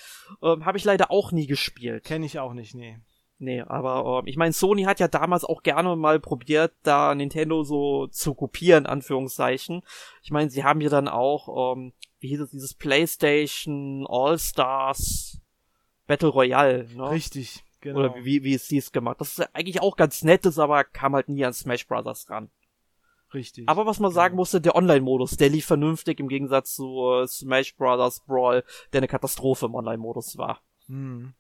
[0.43, 2.05] Ähm, Habe ich leider auch nie gespielt.
[2.05, 2.99] Kenne ich auch nicht, nee.
[3.41, 7.63] Nee, aber äh, ich meine, Sony hat ja damals auch gerne mal probiert, da Nintendo
[7.63, 9.83] so zu kopieren, Anführungszeichen.
[10.23, 15.41] Ich meine, sie haben ja dann auch, ähm, wie hieß es, dieses PlayStation All-Stars
[16.09, 17.11] Battle Royale, ne?
[17.11, 18.01] Richtig, genau.
[18.01, 19.21] Oder wie, wie es hieß gemacht.
[19.21, 22.51] Das ist eigentlich auch ganz nettes, aber kam halt nie an Smash Brothers ran.
[23.33, 23.69] Richtig.
[23.69, 24.41] Aber was man sagen genau.
[24.41, 29.09] musste, der Online-Modus, der lief vernünftig im Gegensatz zu äh, Smash Brothers Brawl, der eine
[29.09, 30.61] Katastrophe im Online-Modus war.
[30.87, 31.35] Hm.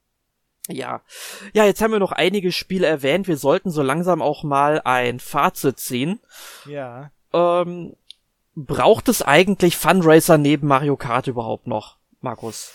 [0.69, 1.03] Ja.
[1.55, 3.27] Ja, jetzt haben wir noch einige Spiele erwähnt.
[3.27, 6.21] Wir sollten so langsam auch mal ein Fazit ziehen.
[6.67, 7.11] Ja.
[7.33, 7.97] Ähm,
[8.55, 12.73] braucht es eigentlich Fundraiser neben Mario Kart überhaupt noch, Markus?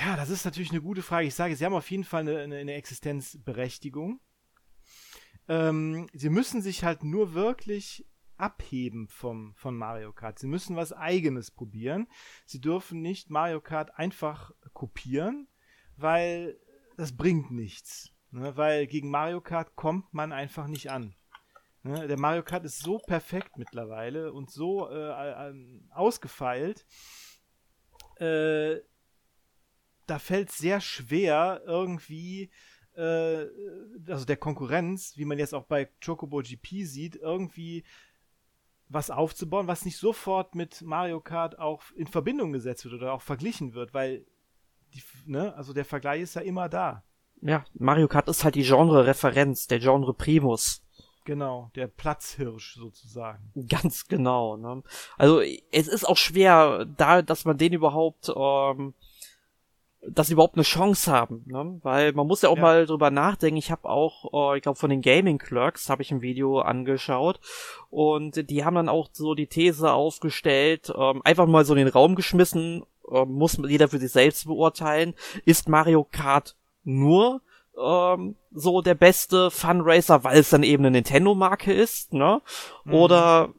[0.00, 1.26] Ja, das ist natürlich eine gute Frage.
[1.26, 4.20] Ich sage, sie haben auf jeden Fall eine, eine, eine Existenzberechtigung.
[5.48, 8.06] Ähm, sie müssen sich halt nur wirklich
[8.36, 10.38] abheben vom, von Mario Kart.
[10.38, 12.08] Sie müssen was eigenes probieren.
[12.46, 15.48] Sie dürfen nicht Mario Kart einfach kopieren,
[15.96, 16.58] weil
[16.96, 18.12] das bringt nichts.
[18.30, 18.56] Ne?
[18.56, 21.14] Weil gegen Mario Kart kommt man einfach nicht an.
[21.82, 22.06] Ne?
[22.06, 25.54] Der Mario Kart ist so perfekt mittlerweile und so äh, äh,
[25.90, 26.86] ausgefeilt.
[28.16, 28.80] Äh,
[30.06, 32.50] da fällt es sehr schwer, irgendwie,
[32.94, 33.46] äh,
[34.06, 37.84] also der Konkurrenz, wie man jetzt auch bei Chocobo GP sieht, irgendwie
[38.88, 43.22] was aufzubauen, was nicht sofort mit Mario Kart auch in Verbindung gesetzt wird oder auch
[43.22, 44.26] verglichen wird, weil
[44.94, 47.02] die, ne, also der Vergleich ist ja immer da.
[47.40, 50.82] Ja, Mario Kart ist halt die Genre-Referenz, der Genre-Primus.
[51.24, 53.52] Genau, der Platzhirsch sozusagen.
[53.68, 54.56] Ganz genau.
[54.56, 54.82] Ne?
[55.18, 55.40] Also
[55.70, 58.94] es ist auch schwer, da, dass man den überhaupt, ähm,
[60.08, 61.78] dass sie überhaupt eine Chance haben, ne?
[61.82, 62.62] weil man muss ja auch Ja.
[62.62, 63.56] mal drüber nachdenken.
[63.56, 67.38] Ich habe auch, äh, ich glaube von den Gaming Clerks habe ich ein Video angeschaut
[67.88, 71.88] und die haben dann auch so die These aufgestellt, ähm, einfach mal so in den
[71.88, 75.14] Raum geschmissen, ähm, muss jeder für sich selbst beurteilen.
[75.44, 77.42] Ist Mario Kart nur
[77.78, 82.42] ähm, so der beste Funracer, weil es dann eben eine Nintendo-Marke ist, ne?
[82.84, 82.94] Mhm.
[82.94, 83.54] Oder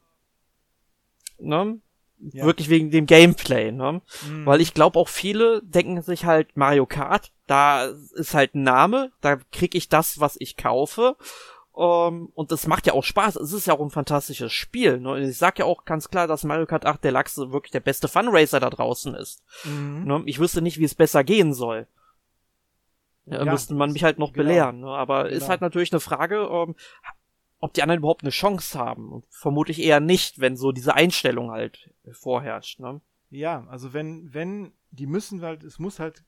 [1.39, 1.79] ne?
[2.31, 2.45] Ja.
[2.45, 4.01] Wirklich wegen dem Gameplay, ne?
[4.27, 4.45] Mhm.
[4.45, 9.11] Weil ich glaube auch viele denken sich halt Mario Kart, da ist halt ein Name,
[9.19, 11.17] da krieg ich das, was ich kaufe.
[11.75, 13.35] Ähm, und das macht ja auch Spaß.
[13.37, 14.99] Es ist ja auch ein fantastisches Spiel.
[14.99, 15.27] Ne?
[15.27, 18.59] Ich sag ja auch ganz klar, dass Mario Kart 8 Deluxe wirklich der beste Funracer
[18.59, 19.43] da draußen ist.
[19.65, 20.03] Mhm.
[20.05, 20.23] Ne?
[20.25, 21.87] Ich wüsste nicht, wie es besser gehen soll.
[23.25, 24.43] Ja, Ja, müsste man mich halt noch genau.
[24.47, 24.79] belehren.
[24.81, 24.87] Ne?
[24.89, 25.49] Aber ist Genau.
[25.49, 26.75] halt natürlich eine Frage, ähm,
[27.59, 29.23] ob die anderen überhaupt eine Chance haben.
[29.29, 32.79] Vermutlich eher nicht, wenn so diese Einstellung halt vorherrscht.
[32.81, 32.99] Ne?
[33.29, 36.23] Ja, also wenn, wenn, die müssen halt, es muss halt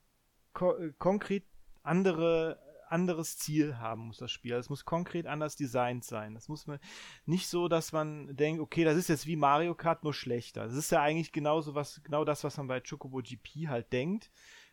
[0.54, 1.44] ko äh, konkret
[1.84, 2.58] andere,
[2.92, 4.54] anderes Ziel haben, muss das Spiel.
[4.54, 6.34] Es muss konkret anders designt sein.
[6.34, 6.80] Das muss man
[7.26, 10.66] nicht so, dass man denkt, okay, das ist jetzt wie Mario Kart, nur schlechter.
[10.66, 14.32] Das ist ja eigentlich genauso was, genau das, was man bei Chocobo GP halt denkt.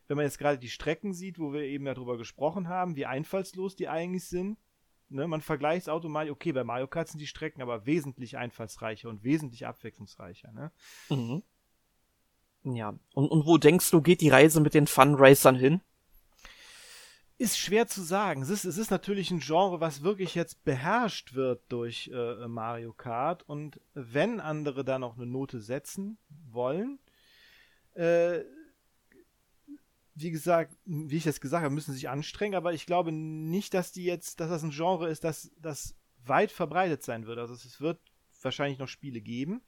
[0.08, 3.76] Wenn man jetzt gerade die Strecken sieht, wo wir eben darüber gesprochen haben, wie einfallslos
[3.76, 4.58] die eigentlich sind.
[5.08, 9.10] Ne, man vergleicht es automatisch, okay, bei Mario Kart sind die Strecken aber wesentlich einfallsreicher
[9.10, 10.52] und wesentlich abwechslungsreicher.
[10.52, 10.72] Ne?
[11.10, 11.42] Mhm.
[12.64, 12.94] Ja.
[13.14, 15.80] Und, und wo denkst du, geht die Reise mit den Funracern hin?
[17.42, 18.42] Ist schwer zu sagen.
[18.42, 22.92] Es ist, es ist natürlich ein Genre, was wirklich jetzt beherrscht wird durch äh, Mario
[22.92, 23.42] Kart.
[23.48, 27.00] Und wenn andere da noch eine Note setzen wollen,
[27.94, 28.44] äh,
[30.14, 33.90] wie gesagt, wie ich jetzt gesagt habe, müssen sich anstrengen, aber ich glaube nicht, dass
[33.90, 37.40] die jetzt, dass das ein Genre ist, das, das weit verbreitet sein wird.
[37.40, 37.98] Also es wird
[38.40, 39.62] wahrscheinlich noch Spiele geben.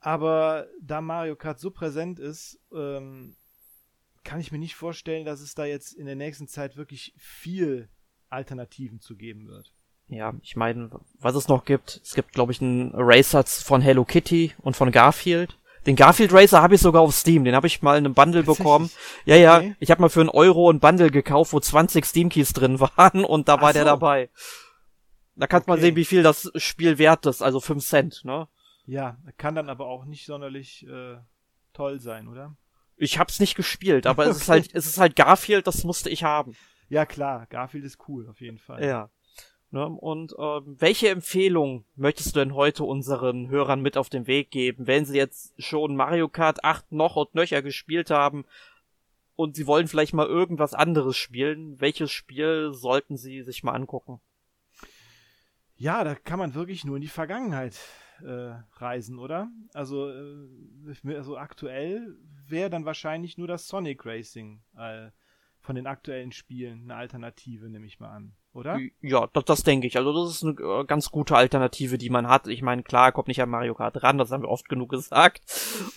[0.00, 3.36] Aber da Mario Kart so präsent ist, ähm,
[4.26, 7.88] kann ich mir nicht vorstellen, dass es da jetzt in der nächsten Zeit wirklich viel
[8.28, 9.72] Alternativen zu geben wird.
[10.08, 14.04] Ja, ich meine, was es noch gibt, es gibt, glaube ich, einen Racer von Hello
[14.04, 15.56] Kitty und von Garfield.
[15.86, 18.42] Den Garfield Racer habe ich sogar auf Steam, den habe ich mal in einem Bundle
[18.42, 18.90] bekommen.
[19.24, 19.76] Ja, ja, Okay.
[19.78, 23.24] ich habe mal für einen Euro ein Bundle gekauft, wo 20 Steam Keys drin waren
[23.24, 23.86] und da war Ach der so.
[23.90, 24.28] dabei.
[25.36, 25.86] Da kann man Okay.
[25.88, 28.48] sehen, wie viel das Spiel wert ist, also 5 Cent, ne?
[28.86, 31.16] Ja, kann dann aber auch nicht sonderlich äh,
[31.72, 32.56] toll sein, oder?
[32.96, 34.52] Ich hab's nicht gespielt, aber es ist Okay.
[34.52, 36.56] halt, es ist halt Garfield, das musste ich haben.
[36.88, 38.82] Ja, klar, Garfield ist cool, auf jeden Fall.
[38.84, 39.10] Ja.
[39.70, 39.84] Ne?
[39.86, 44.86] Und ähm, welche Empfehlung möchtest du denn heute unseren Hörern mit auf den Weg geben,
[44.86, 48.44] wenn sie jetzt schon Mario Kart 8 noch und nöcher gespielt haben
[49.34, 51.80] und sie wollen vielleicht mal irgendwas anderes spielen?
[51.80, 54.20] Welches Spiel sollten sie sich mal angucken?
[55.76, 57.78] Ja, da kann man wirklich nur in die Vergangenheit äh,
[58.24, 59.50] reisen, oder?
[59.74, 62.16] Also, äh, also aktuell
[62.46, 65.10] wäre dann wahrscheinlich nur das Sonic Racing, äh,
[65.66, 68.78] von den aktuellen Spielen eine Alternative, nehme ich mal an, oder?
[69.02, 69.96] Ja, das, das denke ich.
[69.96, 72.46] Also das ist eine äh, ganz gute Alternative, die man hat.
[72.46, 75.42] Ich meine, klar, kommt nicht an Mario Kart ran, das haben wir oft genug gesagt.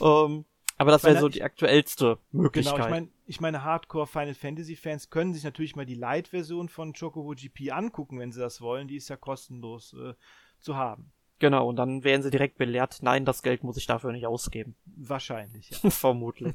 [0.02, 0.46] Ähm,
[0.80, 2.76] aber das wäre so die aktuellste Möglichkeit.
[2.76, 6.70] Genau, ich meine, ich meine Hardcore Final Fantasy Fans können sich natürlich mal die Light-Version
[6.70, 8.88] von Chocobo GP angucken, wenn sie das wollen.
[8.88, 10.14] Die ist ja kostenlos äh,
[10.60, 11.12] zu haben.
[11.40, 14.76] Genau, und dann werden sie direkt belehrt, nein, das Geld muss ich dafür nicht ausgeben.
[14.98, 15.90] Wahrscheinlich, ja.
[15.90, 16.54] Vermutlich.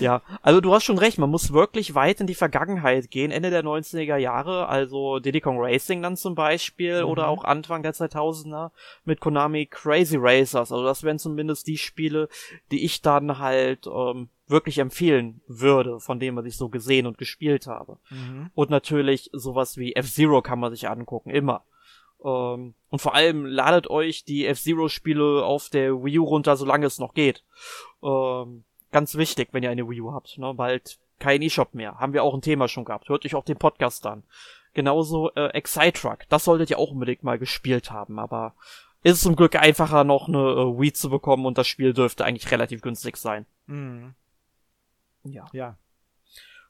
[0.00, 3.50] ja, also du hast schon recht, man muss wirklich weit in die Vergangenheit gehen, Ende
[3.50, 7.10] der 90er Jahre, also Diddy Kong Racing dann zum Beispiel, mhm.
[7.10, 8.70] oder auch Anfang der 2000er
[9.04, 12.28] mit Konami Crazy Racers, also das wären zumindest die Spiele,
[12.70, 17.18] die ich dann halt ähm, wirklich empfehlen würde, von dem was ich so gesehen und
[17.18, 17.98] gespielt habe.
[18.08, 18.50] Mhm.
[18.54, 21.64] Und natürlich sowas wie F-Zero kann man sich angucken, immer.
[22.24, 26.98] Ähm, und vor allem ladet euch die F-Zero-Spiele auf der Wii U runter, solange es
[26.98, 27.44] noch geht.
[28.02, 30.54] Ähm, ganz wichtig, wenn ihr eine Wii U habt, ne?
[30.54, 31.98] Bald kein E-Shop mehr.
[31.98, 33.08] Haben wir auch ein Thema schon gehabt.
[33.08, 34.24] Hört euch auch den Podcast an.
[34.74, 36.28] Genauso äh, Excitruck.
[36.28, 38.54] Das solltet ihr auch unbedingt mal gespielt haben, aber
[39.02, 42.24] ist es zum Glück einfacher, noch eine äh, Wii zu bekommen und das Spiel dürfte
[42.24, 43.46] eigentlich relativ günstig sein.
[43.66, 44.14] Mhm.
[45.24, 45.46] Ja.
[45.52, 45.76] Ja.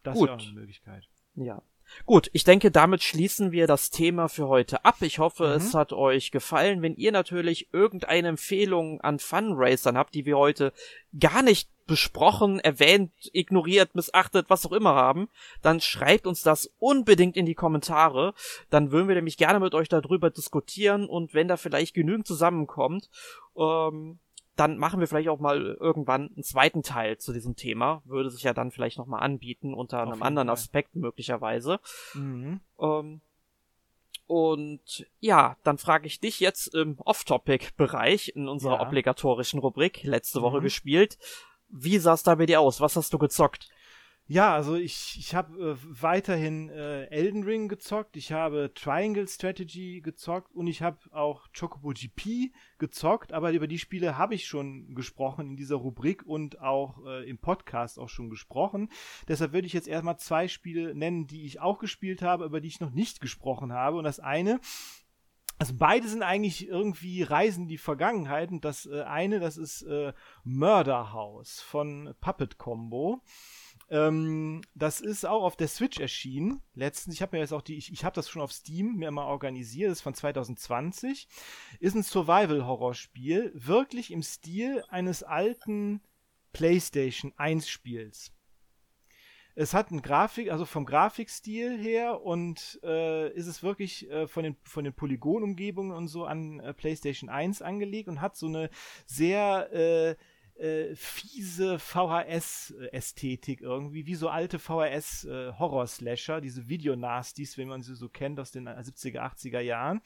[0.02, 0.28] Das Gut.
[0.28, 1.04] wäre auch eine Möglichkeit.
[1.34, 1.62] Ja.
[2.06, 4.96] Gut, ich denke, damit schließen wir das Thema für heute ab.
[5.00, 5.52] Ich hoffe, mhm.
[5.52, 6.82] es hat euch gefallen.
[6.82, 10.72] Wenn ihr natürlich irgendeine Empfehlung an Funracern habt, die wir heute
[11.18, 15.28] gar nicht besprochen, erwähnt, ignoriert, missachtet, was auch immer haben,
[15.62, 18.34] dann schreibt uns das unbedingt in die Kommentare.
[18.70, 23.10] Dann würden wir nämlich gerne mit euch darüber diskutieren und wenn da vielleicht genügend zusammenkommt,
[23.56, 24.18] ähm,
[24.56, 28.02] dann machen wir vielleicht auch mal irgendwann einen zweiten Teil zu diesem Thema.
[28.04, 30.54] Würde sich ja dann vielleicht nochmal anbieten unter Auf einem anderen Fall.
[30.54, 31.80] Aspekt möglicherweise.
[32.14, 32.60] Mhm.
[32.78, 33.20] Ähm,
[34.26, 38.86] und ja, dann frage ich dich jetzt im Off-Topic-Bereich in unserer ja.
[38.86, 40.44] obligatorischen Rubrik, letzte mhm.
[40.44, 41.18] Woche gespielt.
[41.68, 42.80] Wie sah es da bei dir aus?
[42.80, 43.68] Was hast du gezockt?
[44.28, 50.00] Ja, also ich, ich habe äh, weiterhin äh, Elden Ring gezockt, ich habe Triangle Strategy
[50.00, 54.94] gezockt und ich habe auch Chocobo GP gezockt, aber über die Spiele habe ich schon
[54.94, 58.90] gesprochen in dieser Rubrik und auch äh, im Podcast auch schon gesprochen.
[59.26, 62.68] Deshalb würde ich jetzt erstmal zwei Spiele nennen, die ich auch gespielt habe, über die
[62.68, 63.98] ich noch nicht gesprochen habe.
[63.98, 64.60] Und das eine
[65.58, 69.82] also beide sind eigentlich irgendwie Reisen in die Vergangenheit und das äh, eine, das ist
[69.82, 70.12] äh,
[70.42, 73.22] Murder House von Puppet Combo.
[73.92, 76.62] Ähm, das ist auch auf der Switch erschienen.
[76.74, 79.10] Letztens, ich habe mir jetzt auch die, ich, ich habe das schon auf Steam mir
[79.10, 81.28] mal organisiert, das ist von 2020.
[81.78, 86.00] Ist ein Survival-Horror-Spiel, wirklich im Stil eines alten
[86.54, 88.32] PlayStation 1 Spiels.
[89.54, 94.44] Es hat einen Grafik, also vom Grafikstil her und äh, ist es wirklich äh, von
[94.44, 98.70] den, von den Polygonumgebungen und so an äh, PlayStation 1 angelegt und hat so eine
[99.04, 100.16] sehr äh,
[100.62, 108.38] äh, fiese VHS-Ästhetik irgendwie, wie so alte VHS-Horror-Slasher, diese Videonasties, wenn man sie so kennt
[108.38, 110.00] aus den 70er, 80er Jahren.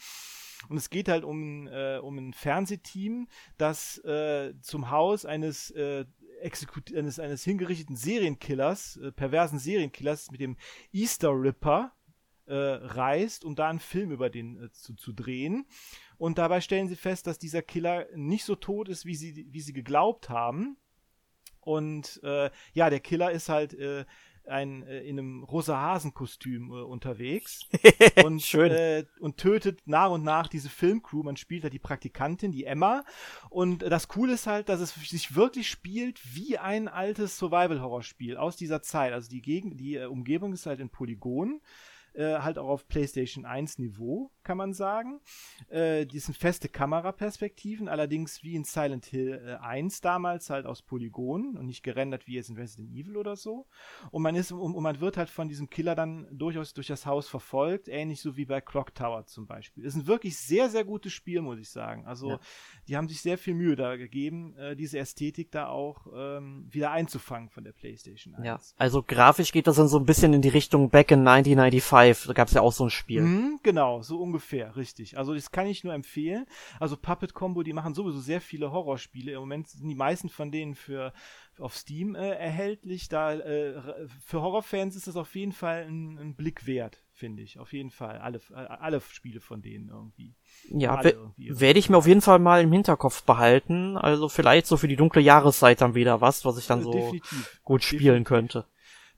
[0.70, 3.28] Und es geht halt um, äh, um ein Fernsehteam,
[3.58, 6.06] das äh, zum Haus eines äh,
[6.40, 10.56] Exekut eines, eines hingerichteten Serienkillers, äh, perversen Serienkillers mit dem
[10.92, 11.92] Easter Ripper
[12.46, 15.66] äh, reist, um da einen Film über den äh, zu, zu drehen.
[16.18, 19.60] Und dabei stellen sie fest, dass dieser Killer nicht so tot ist, wie sie, wie
[19.60, 20.76] sie geglaubt haben.
[21.60, 24.04] Und äh, ja, der Killer ist halt äh,
[24.48, 27.68] ein, äh, in einem rosa Hasenkostüm äh, unterwegs
[28.24, 28.70] und, Schön.
[28.70, 31.22] Äh, und tötet nach und nach diese Filmcrew.
[31.22, 33.04] Man spielt da die Praktikantin, die Emma.
[33.50, 38.56] Und das Coole ist halt, dass es sich wirklich spielt wie ein altes Survival-Horror-Spiel aus
[38.56, 39.12] dieser Zeit.
[39.12, 41.60] Also die Gegend, die äh, Umgebung ist halt in Polygonen
[42.16, 45.20] äh, halt auch auf PlayStation 1 Niveau, kann man sagen.
[45.68, 50.82] Äh, die sind feste Kameraperspektiven, allerdings wie in Silent Hill äh, 1 damals halt aus
[50.82, 53.66] Polygonen und nicht gerendert wie jetzt in Resident Evil oder so.
[54.10, 57.06] Und man ist und, und man wird halt von diesem Killer dann durchaus durch das
[57.06, 59.84] Haus verfolgt, ähnlich so wie bei Clock Tower zum Beispiel.
[59.84, 62.06] Ist ein wirklich sehr, sehr gutes Spiel, muss ich sagen.
[62.06, 62.40] Also ja.
[62.88, 66.90] die haben sich sehr viel Mühe da gegeben, äh, diese Ästhetik da auch ähm, wieder
[66.92, 68.46] einzufangen von der PlayStation 1.
[68.46, 72.05] Ja, also grafisch geht das dann so ein bisschen in die Richtung Back in 1995
[72.06, 73.22] Live, da gab es ja auch so ein Spiel.
[73.22, 75.18] Mhm, genau, so ungefähr, richtig.
[75.18, 76.46] Also das kann ich nur empfehlen.
[76.80, 79.32] Also Puppet Combo, die machen sowieso sehr viele Horrorspiele.
[79.32, 81.12] Im Moment sind die meisten von denen für
[81.58, 83.08] auf Steam äh, erhältlich.
[83.08, 83.80] Da äh,
[84.24, 87.58] für Horrorfans ist das auf jeden Fall ein, ein Blick wert, finde ich.
[87.58, 88.18] Auf jeden Fall.
[88.18, 90.34] Alle, äh, alle Spiele von denen irgendwie.
[90.70, 93.96] Ja, werde ich mir auf jeden Fall mal im Hinterkopf behalten.
[93.96, 97.60] Also vielleicht so für die dunkle Jahreszeit dann wieder was, was ich dann so Definitiv.
[97.64, 98.28] gut spielen Definitiv.
[98.28, 98.66] könnte.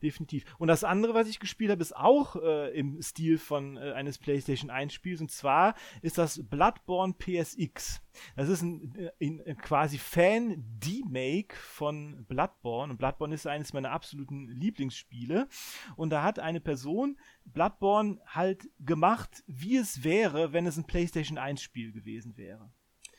[0.03, 0.45] Definitiv.
[0.59, 4.19] Und das andere, was ich gespielt habe, ist auch äh, im Stil von äh, eines
[4.19, 5.21] PlayStation 1 Spiels.
[5.21, 8.01] Und zwar ist das Bloodborne PSX.
[8.37, 12.93] Das ist ein, äh, ein, ein quasi Fan-Demake von Bloodborne.
[12.93, 15.49] Und Bloodborne ist eines meiner absoluten Lieblingsspiele.
[15.97, 21.39] Und da hat eine Person Bloodborne halt gemacht, wie es wäre, wenn es ein PlayStation
[21.39, 22.71] 1 Spiel gewesen wäre.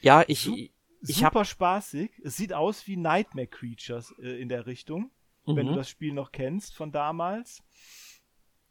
[0.02, 2.12] Ja, ich, Sup ich super spaßig.
[2.24, 5.12] Es sieht aus wie Nightmare Creatures äh, in der Richtung
[5.54, 5.58] mhm.
[5.58, 5.78] wenn du mhm.
[5.78, 7.64] das Spiel noch kennst von damals.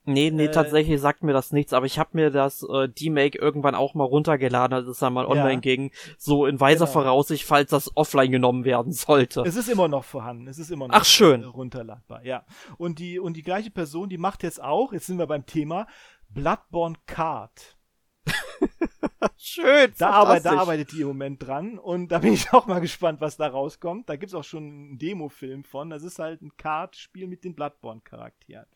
[0.08, 3.38] Nee, nee, äh, tatsächlich sagt mir das nichts, aber ich habe mir das äh, D-Make
[3.38, 5.60] irgendwann auch mal runtergeladen, als es dann mal online ja.
[5.60, 7.00] ging, so in weiser genau.
[7.00, 9.42] Voraussicht, falls das offline genommen werden sollte.
[9.42, 11.44] Es ist immer noch vorhanden, es ist immer noch Ach, schön.
[11.44, 12.46] runterladbar, ja.
[12.78, 15.86] Und die, und die gleiche Person, die macht jetzt auch, jetzt sind wir beim Thema,
[16.30, 17.77] Bloodborne Card.
[19.36, 19.92] Schön.
[19.98, 23.20] Da, arbeit, da arbeitet die im Moment dran und da bin ich auch mal gespannt,
[23.20, 24.08] was da rauskommt.
[24.08, 25.90] Da gibt es auch schon einen Demo-Film von.
[25.90, 28.66] Das ist halt ein Kart-Spiel mit den Bloodborne-Charakteren.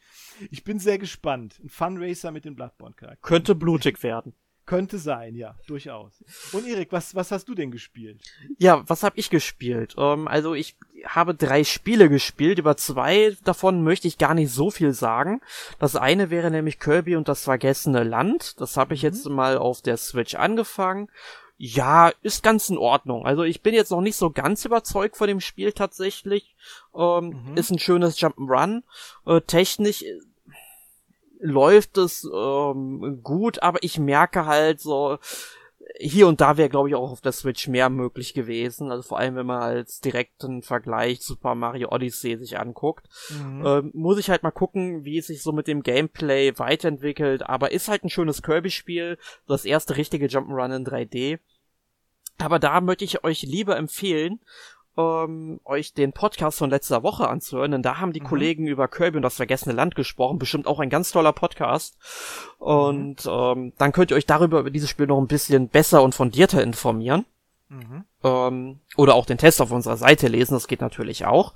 [0.51, 1.61] Ich bin sehr gespannt.
[1.63, 3.23] Ein Funracer mit den Bloodborne-Charakteren.
[3.23, 4.35] Könnte blutig werden.
[4.65, 6.23] Könnte sein, ja, durchaus.
[6.53, 8.21] Und Erik, was, was hast du denn gespielt?
[8.59, 9.97] Ja, was habe ich gespielt?
[9.99, 12.61] Ähm, also ich habe drei Spiele gespielt.
[12.61, 15.41] Über zwei davon möchte ich gar nicht so viel sagen.
[15.81, 18.61] Das eine wäre nämlich Kirby und das vergessene Land.
[18.61, 19.09] Das habe ich mhm.
[19.09, 21.09] jetzt mal auf der Switch angefangen.
[21.57, 23.27] Ja, ist ganz in Ordnung.
[23.27, 26.55] Also ich bin jetzt noch nicht so ganz überzeugt von dem Spiel tatsächlich.
[26.95, 27.57] Ähm, mhm.
[27.57, 28.83] Ist ein schönes Jump'n'Run.
[29.27, 30.05] Äh, technisch
[31.43, 35.19] läuft es ähm, gut, aber ich merke halt so,
[35.99, 38.91] hier und da wäre, glaube ich, auch auf der Switch mehr möglich gewesen.
[38.91, 43.09] Also vor allem, wenn man als direkten Vergleich Super Mario Odyssey sich anguckt.
[43.31, 43.67] Mhm.
[43.67, 47.43] Ähm, muss ich halt mal gucken, wie es sich so mit dem Gameplay weiterentwickelt.
[47.49, 49.19] Aber ist halt ein schönes Kirby-Spiel.
[49.47, 51.39] Das erste richtige Jump'n'Run in 3D.
[52.39, 54.41] Aber da möchte ich euch lieber empfehlen,
[54.97, 58.27] ähm, euch den Podcast von letzter Woche anzuhören, denn da haben die mhm.
[58.27, 60.39] Kollegen über Kirby und das vergessene Land gesprochen.
[60.39, 61.97] Bestimmt auch ein ganz toller Podcast.
[62.59, 63.31] Und mhm.
[63.31, 66.63] ähm, dann könnt ihr euch darüber über dieses Spiel noch ein bisschen besser und fundierter
[66.63, 67.25] informieren.
[67.73, 68.05] Mhm.
[68.23, 71.55] Ähm, oder auch den Test auf unserer Seite lesen, das geht natürlich auch.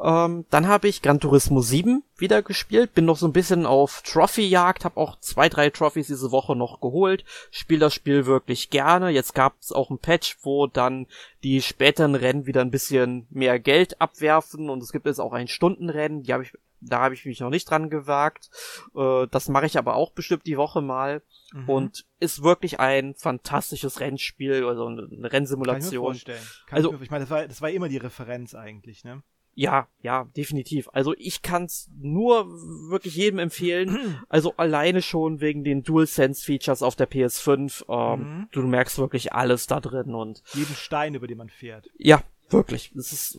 [0.00, 4.02] Ähm, dann habe ich Gran Turismo 7 wieder gespielt, bin noch so ein bisschen auf
[4.02, 9.10] Trophy-Jagd, habe auch zwei, drei Trophys diese Woche noch geholt, spiele das Spiel wirklich gerne.
[9.10, 11.08] Jetzt gab es auch ein Patch, wo dann
[11.42, 15.48] die späteren Rennen wieder ein bisschen mehr Geld abwerfen und es gibt jetzt auch ein
[15.48, 18.50] Stundenrennen, die habe ich da habe ich mich noch nicht dran gewagt.
[18.94, 21.22] Äh, das mache ich aber auch bestimmt die Woche mal.
[21.52, 21.68] Mhm.
[21.68, 25.80] Und ist wirklich ein fantastisches Rennspiel, also eine Rennsimulation.
[25.80, 26.42] Kann ich mir vorstellen.
[26.66, 29.22] Kann also, ich, mir, ich meine, das war, das war immer die Referenz eigentlich, ne?
[29.54, 30.88] Ja, ja, definitiv.
[30.92, 32.46] Also ich kann's nur
[32.90, 34.22] wirklich jedem empfehlen.
[34.28, 37.84] Also alleine schon wegen den DualSense-Features auf der PS5.
[37.88, 38.48] Ähm, mhm.
[38.52, 41.88] Du merkst wirklich alles da drin und jeden Stein, über den man fährt.
[41.96, 42.92] Ja, Wirklich.
[42.96, 43.38] Es ist,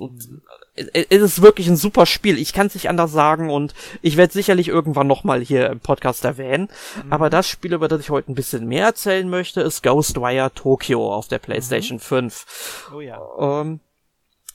[0.75, 2.37] es ist wirklich ein super Spiel.
[2.37, 6.25] Ich kann es nicht anders sagen und ich werde sicherlich irgendwann nochmal hier im Podcast
[6.25, 6.69] erwähnen.
[7.03, 7.11] Mhm.
[7.11, 11.13] Aber das Spiel, über das ich heute ein bisschen mehr erzählen möchte, ist Ghostwire Tokyo
[11.13, 12.01] auf der PlayStation mhm.
[12.01, 12.91] 5.
[12.95, 13.19] Oh ja.
[13.39, 13.79] Ähm,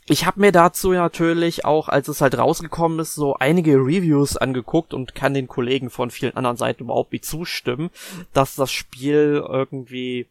[0.07, 4.93] ich habe mir dazu natürlich auch, als es halt rausgekommen ist, so einige Reviews angeguckt
[4.93, 7.91] und kann den Kollegen von vielen anderen Seiten überhaupt nicht zustimmen,
[8.35, 10.29] dass das Spiel irgendwie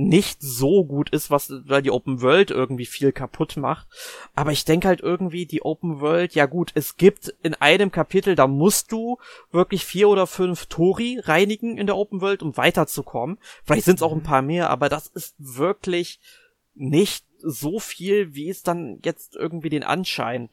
[0.00, 3.86] nicht so gut ist, was, weil die Open World irgendwie viel kaputt macht.
[4.34, 8.34] Aber ich denke halt irgendwie, die Open World, ja gut, es gibt in einem Kapitel,
[8.34, 9.18] da musst du
[9.52, 13.38] wirklich vier oder fünf Tori reinigen in der Open World, um weiterzukommen.
[13.64, 14.24] Vielleicht sind es auch ein mhm.
[14.24, 16.18] paar mehr, aber das ist wirklich
[16.74, 20.48] nicht so viel, wie es dann jetzt irgendwie den Anschein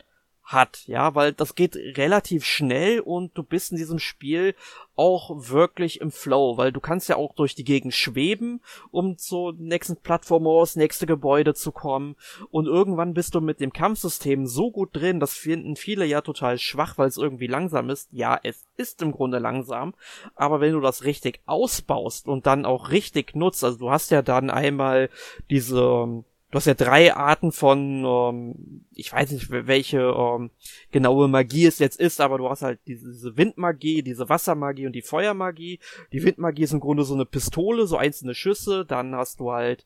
[0.47, 4.55] hat, ja, weil das geht relativ schnell und du bist in diesem Spiel
[4.95, 9.53] auch wirklich im Flow, weil du kannst ja auch durch die Gegend schweben, um zur
[9.53, 12.15] nächsten Plattform aus nächste Gebäude zu kommen
[12.49, 16.57] und irgendwann bist du mit dem Kampfsystem so gut drin, das finden viele ja total
[16.57, 18.07] schwach, weil es irgendwie langsam ist.
[18.13, 19.95] Ja, es ist im Grunde langsam,
[20.33, 24.21] aber wenn du das richtig ausbaust und dann auch richtig nutzt, also du hast ja
[24.21, 25.09] dann einmal
[25.49, 30.51] diese du hast ja drei Arten von, ähm, ich weiß nicht, welche ähm,
[30.91, 34.93] genaue Magie es jetzt ist, aber du hast halt diese, diese Windmagie, diese Wassermagie und
[34.93, 35.79] die Feuermagie.
[36.13, 38.85] Die Windmagie ist im Grunde so eine Pistole, so einzelne Schüsse.
[38.85, 39.85] Dann hast du halt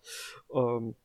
[0.54, 0.96] ähm,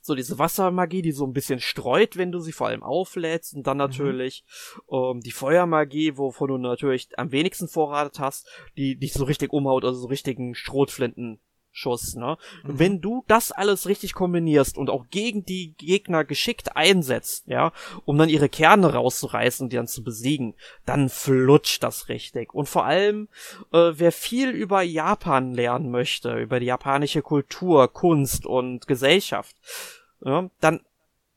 [0.00, 3.54] so diese Wassermagie, die so ein bisschen streut, wenn du sie vor allem auflädst.
[3.54, 3.84] Und dann mhm.
[3.84, 4.44] natürlich
[4.88, 4.96] mhm.
[4.96, 8.48] ähm, die Feuermagie, wovon du natürlich am wenigsten Vorrat hast,
[8.78, 11.40] die dich so richtig umhaut, also so richtigen Schrotflinten
[11.78, 12.36] Schuss, ne?
[12.64, 12.78] Mhm.
[12.78, 17.72] Wenn du das alles richtig kombinierst und auch gegen die Gegner geschickt einsetzt, ja,
[18.04, 22.52] um dann ihre Kerne rauszureißen und die dann zu besiegen, dann flutscht das richtig.
[22.52, 23.28] Und vor allem,
[23.72, 29.54] äh, wer viel über Japan lernen möchte, über die japanische Kultur, Kunst und Gesellschaft,
[30.24, 30.80] ja, dann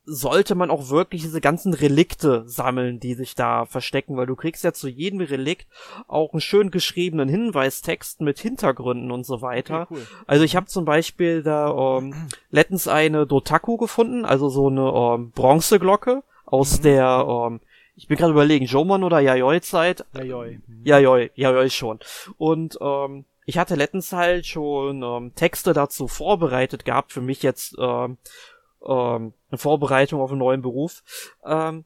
[0.04, 4.64] sollte man auch wirklich diese ganzen Relikte sammeln, die sich da verstecken, weil du kriegst
[4.64, 5.68] ja zu jedem Relikt
[6.08, 9.82] auch einen schön geschriebenen Hinweistext mit Hintergründen und so weiter.
[9.82, 10.06] Okay, cool.
[10.26, 12.14] Also ich habe zum Beispiel da ähm,
[12.50, 16.82] letztens eine Dotaku gefunden, also so eine ähm, Bronzeglocke aus mhm.
[16.82, 17.60] der, ähm,
[17.94, 20.04] ich bin gerade überlegen, Jomon oder Yayoi-Zeit.
[20.14, 20.58] Yayoi.
[20.66, 20.84] Mhm.
[20.84, 22.00] Yayoi, Yayoi schon.
[22.38, 27.76] Und ähm, ich hatte letztens halt schon ähm, Texte dazu vorbereitet gehabt, für mich jetzt
[27.78, 28.18] ähm,
[28.86, 31.02] ähm, eine Vorbereitung auf einen neuen Beruf.
[31.44, 31.84] Ähm,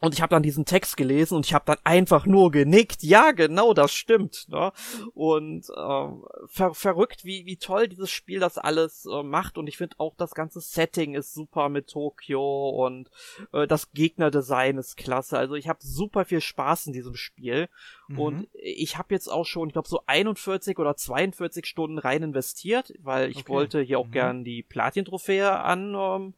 [0.00, 3.02] und ich habe dann diesen Text gelesen und ich habe dann einfach nur genickt.
[3.02, 4.46] Ja, genau, das stimmt.
[4.48, 4.72] Ne?
[5.12, 6.08] Und äh,
[6.46, 9.58] ver verrückt, wie, wie toll dieses Spiel das alles äh, macht.
[9.58, 13.10] Und ich finde auch das ganze Setting ist super mit Tokio und
[13.52, 15.36] äh, das Gegnerdesign ist klasse.
[15.36, 17.68] Also ich habe super viel Spaß in diesem Spiel.
[18.08, 18.18] Mhm.
[18.18, 22.94] Und ich habe jetzt auch schon, ich glaube, so 41 oder 42 Stunden rein investiert,
[23.00, 23.48] weil ich okay.
[23.48, 24.12] wollte hier auch mhm.
[24.12, 25.94] gern die Platin-Trophäe an.
[25.94, 26.34] Ähm,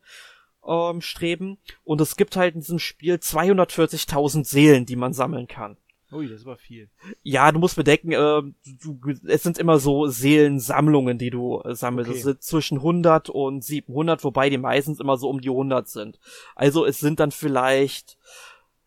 [0.67, 1.59] ähm, streben.
[1.85, 5.77] Und es gibt halt in diesem Spiel 240.000 Seelen, die man sammeln kann.
[6.13, 6.91] Ui, das war viel.
[7.23, 8.43] Ja, du musst bedenken, äh,
[8.83, 12.11] du, es sind immer so Seelensammlungen, die du äh, sammelst.
[12.11, 12.19] Okay.
[12.19, 16.21] Es sind zwischen 100 und 700, wobei die meistens immer so um die 100 sind.
[16.55, 18.19] Also es sind dann vielleicht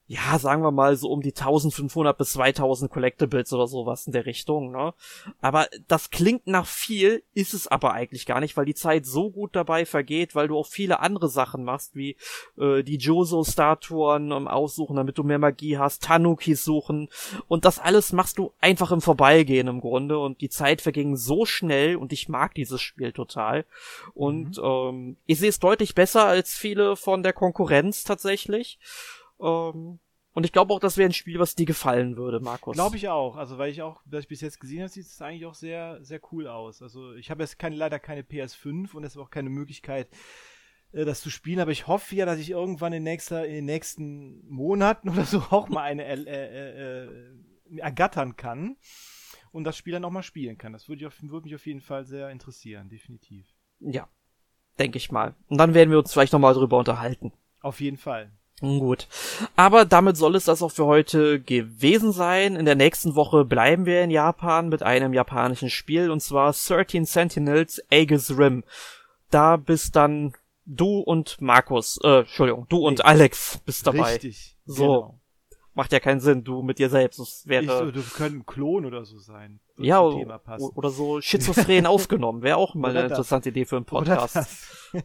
[0.07, 4.27] ja, sagen wir mal so um die 1500 bis 2000 Collectibles oder sowas in der
[4.27, 4.93] Richtung, ne?
[5.41, 9.31] Aber das klingt nach viel, ist es aber eigentlich gar nicht, weil die Zeit so
[9.31, 12.17] gut dabei vergeht, weil du auch viele andere Sachen machst, wie
[12.59, 17.09] äh, die Joso-Statuen um, aussuchen, damit du mehr Magie hast, Tanukis suchen
[17.47, 21.45] und das alles machst du einfach im Vorbeigehen im Grunde und die Zeit verging so
[21.45, 23.65] schnell und ich mag dieses Spiel total
[24.13, 24.63] und mhm.
[24.63, 28.77] ähm, ich sehe es deutlich besser als viele von der Konkurrenz tatsächlich.
[29.39, 29.99] Ähm,
[30.33, 32.75] und ich glaube auch, das wäre ein Spiel, was dir gefallen würde, Markus.
[32.75, 33.37] Glaube ich auch.
[33.37, 36.03] Also, weil ich auch, was ich bis jetzt gesehen habe, sieht es eigentlich auch sehr,
[36.03, 36.81] sehr cool aus.
[36.81, 40.09] Also, ich habe jetzt keine, leider keine PS5 und es ist auch keine Möglichkeit,
[40.95, 43.65] äh, das zu spielen, aber ich hoffe ja, dass ich irgendwann in, nächster, in den
[43.65, 48.77] nächsten Monaten oder so auch mal eine äh, äh, äh, ergattern kann
[49.51, 50.73] und das Spiel dann auch mal spielen kann.
[50.73, 53.47] Das würde, würde mich auf jeden Fall sehr interessieren, definitiv.
[53.79, 54.07] Ja,
[54.79, 55.35] denke ich mal.
[55.47, 57.33] Und dann werden wir uns vielleicht nochmal drüber unterhalten.
[57.61, 58.31] Auf jeden Fall.
[58.61, 59.07] Gut.
[59.55, 62.55] Aber damit soll es das auch für heute gewesen sein.
[62.55, 67.05] In der nächsten Woche bleiben wir in Japan mit einem japanischen Spiel und zwar 13
[67.05, 68.63] Sentinels Aegis Rim.
[69.29, 70.33] Da bist dann
[70.65, 74.13] du und Markus, äh, Entschuldigung, du und Alex bist dabei.
[74.13, 74.55] Richtig.
[74.65, 74.83] So.
[74.83, 75.19] Genau.
[75.73, 77.19] Macht ja keinen Sinn, du mit dir selbst.
[77.19, 77.63] Das wäre.
[77.63, 79.59] Ich so, du können ein Klon oder so sein.
[79.77, 82.43] Ja, oder so schizophren aufgenommen.
[82.43, 84.37] Wäre auch mal oder eine interessante Idee für einen Podcast.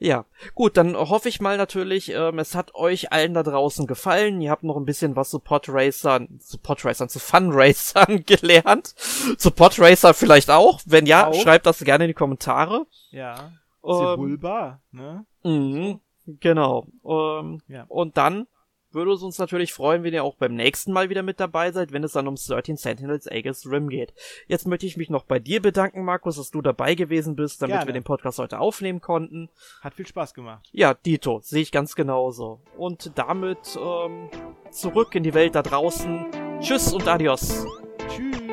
[0.00, 4.40] Ja, gut, dann hoffe ich mal natürlich, ähm, es hat euch allen da draußen gefallen.
[4.40, 8.94] Ihr habt noch ein bisschen was zu Podracern, zu Podracern, zu Funracern gelernt.
[9.38, 10.80] Zu Podracer vielleicht auch.
[10.86, 11.34] Wenn ja, auch.
[11.34, 12.86] schreibt das gerne in die Kommentare.
[13.10, 13.52] Ja.
[13.82, 15.26] Sebulba, ähm, ne?
[15.42, 16.00] Mhm,
[16.40, 16.86] genau.
[17.04, 17.84] Ähm, ja.
[17.88, 18.46] Und dann
[18.92, 21.92] würde es uns natürlich freuen, wenn ihr auch beim nächsten Mal wieder mit dabei seid,
[21.92, 24.14] wenn es dann um 13 Sentinels Aegis Rim geht.
[24.46, 27.74] Jetzt möchte ich mich noch bei dir bedanken, Markus, dass du dabei gewesen bist, damit
[27.74, 27.86] Gerne.
[27.86, 29.48] wir den Podcast heute aufnehmen konnten.
[29.80, 30.68] Hat viel Spaß gemacht.
[30.72, 32.60] Ja, Dito, sehe ich ganz genauso.
[32.76, 34.28] Und damit ähm,
[34.70, 36.26] zurück in die Welt da draußen.
[36.60, 37.66] Tschüss und adios.
[38.08, 38.47] Tschüss.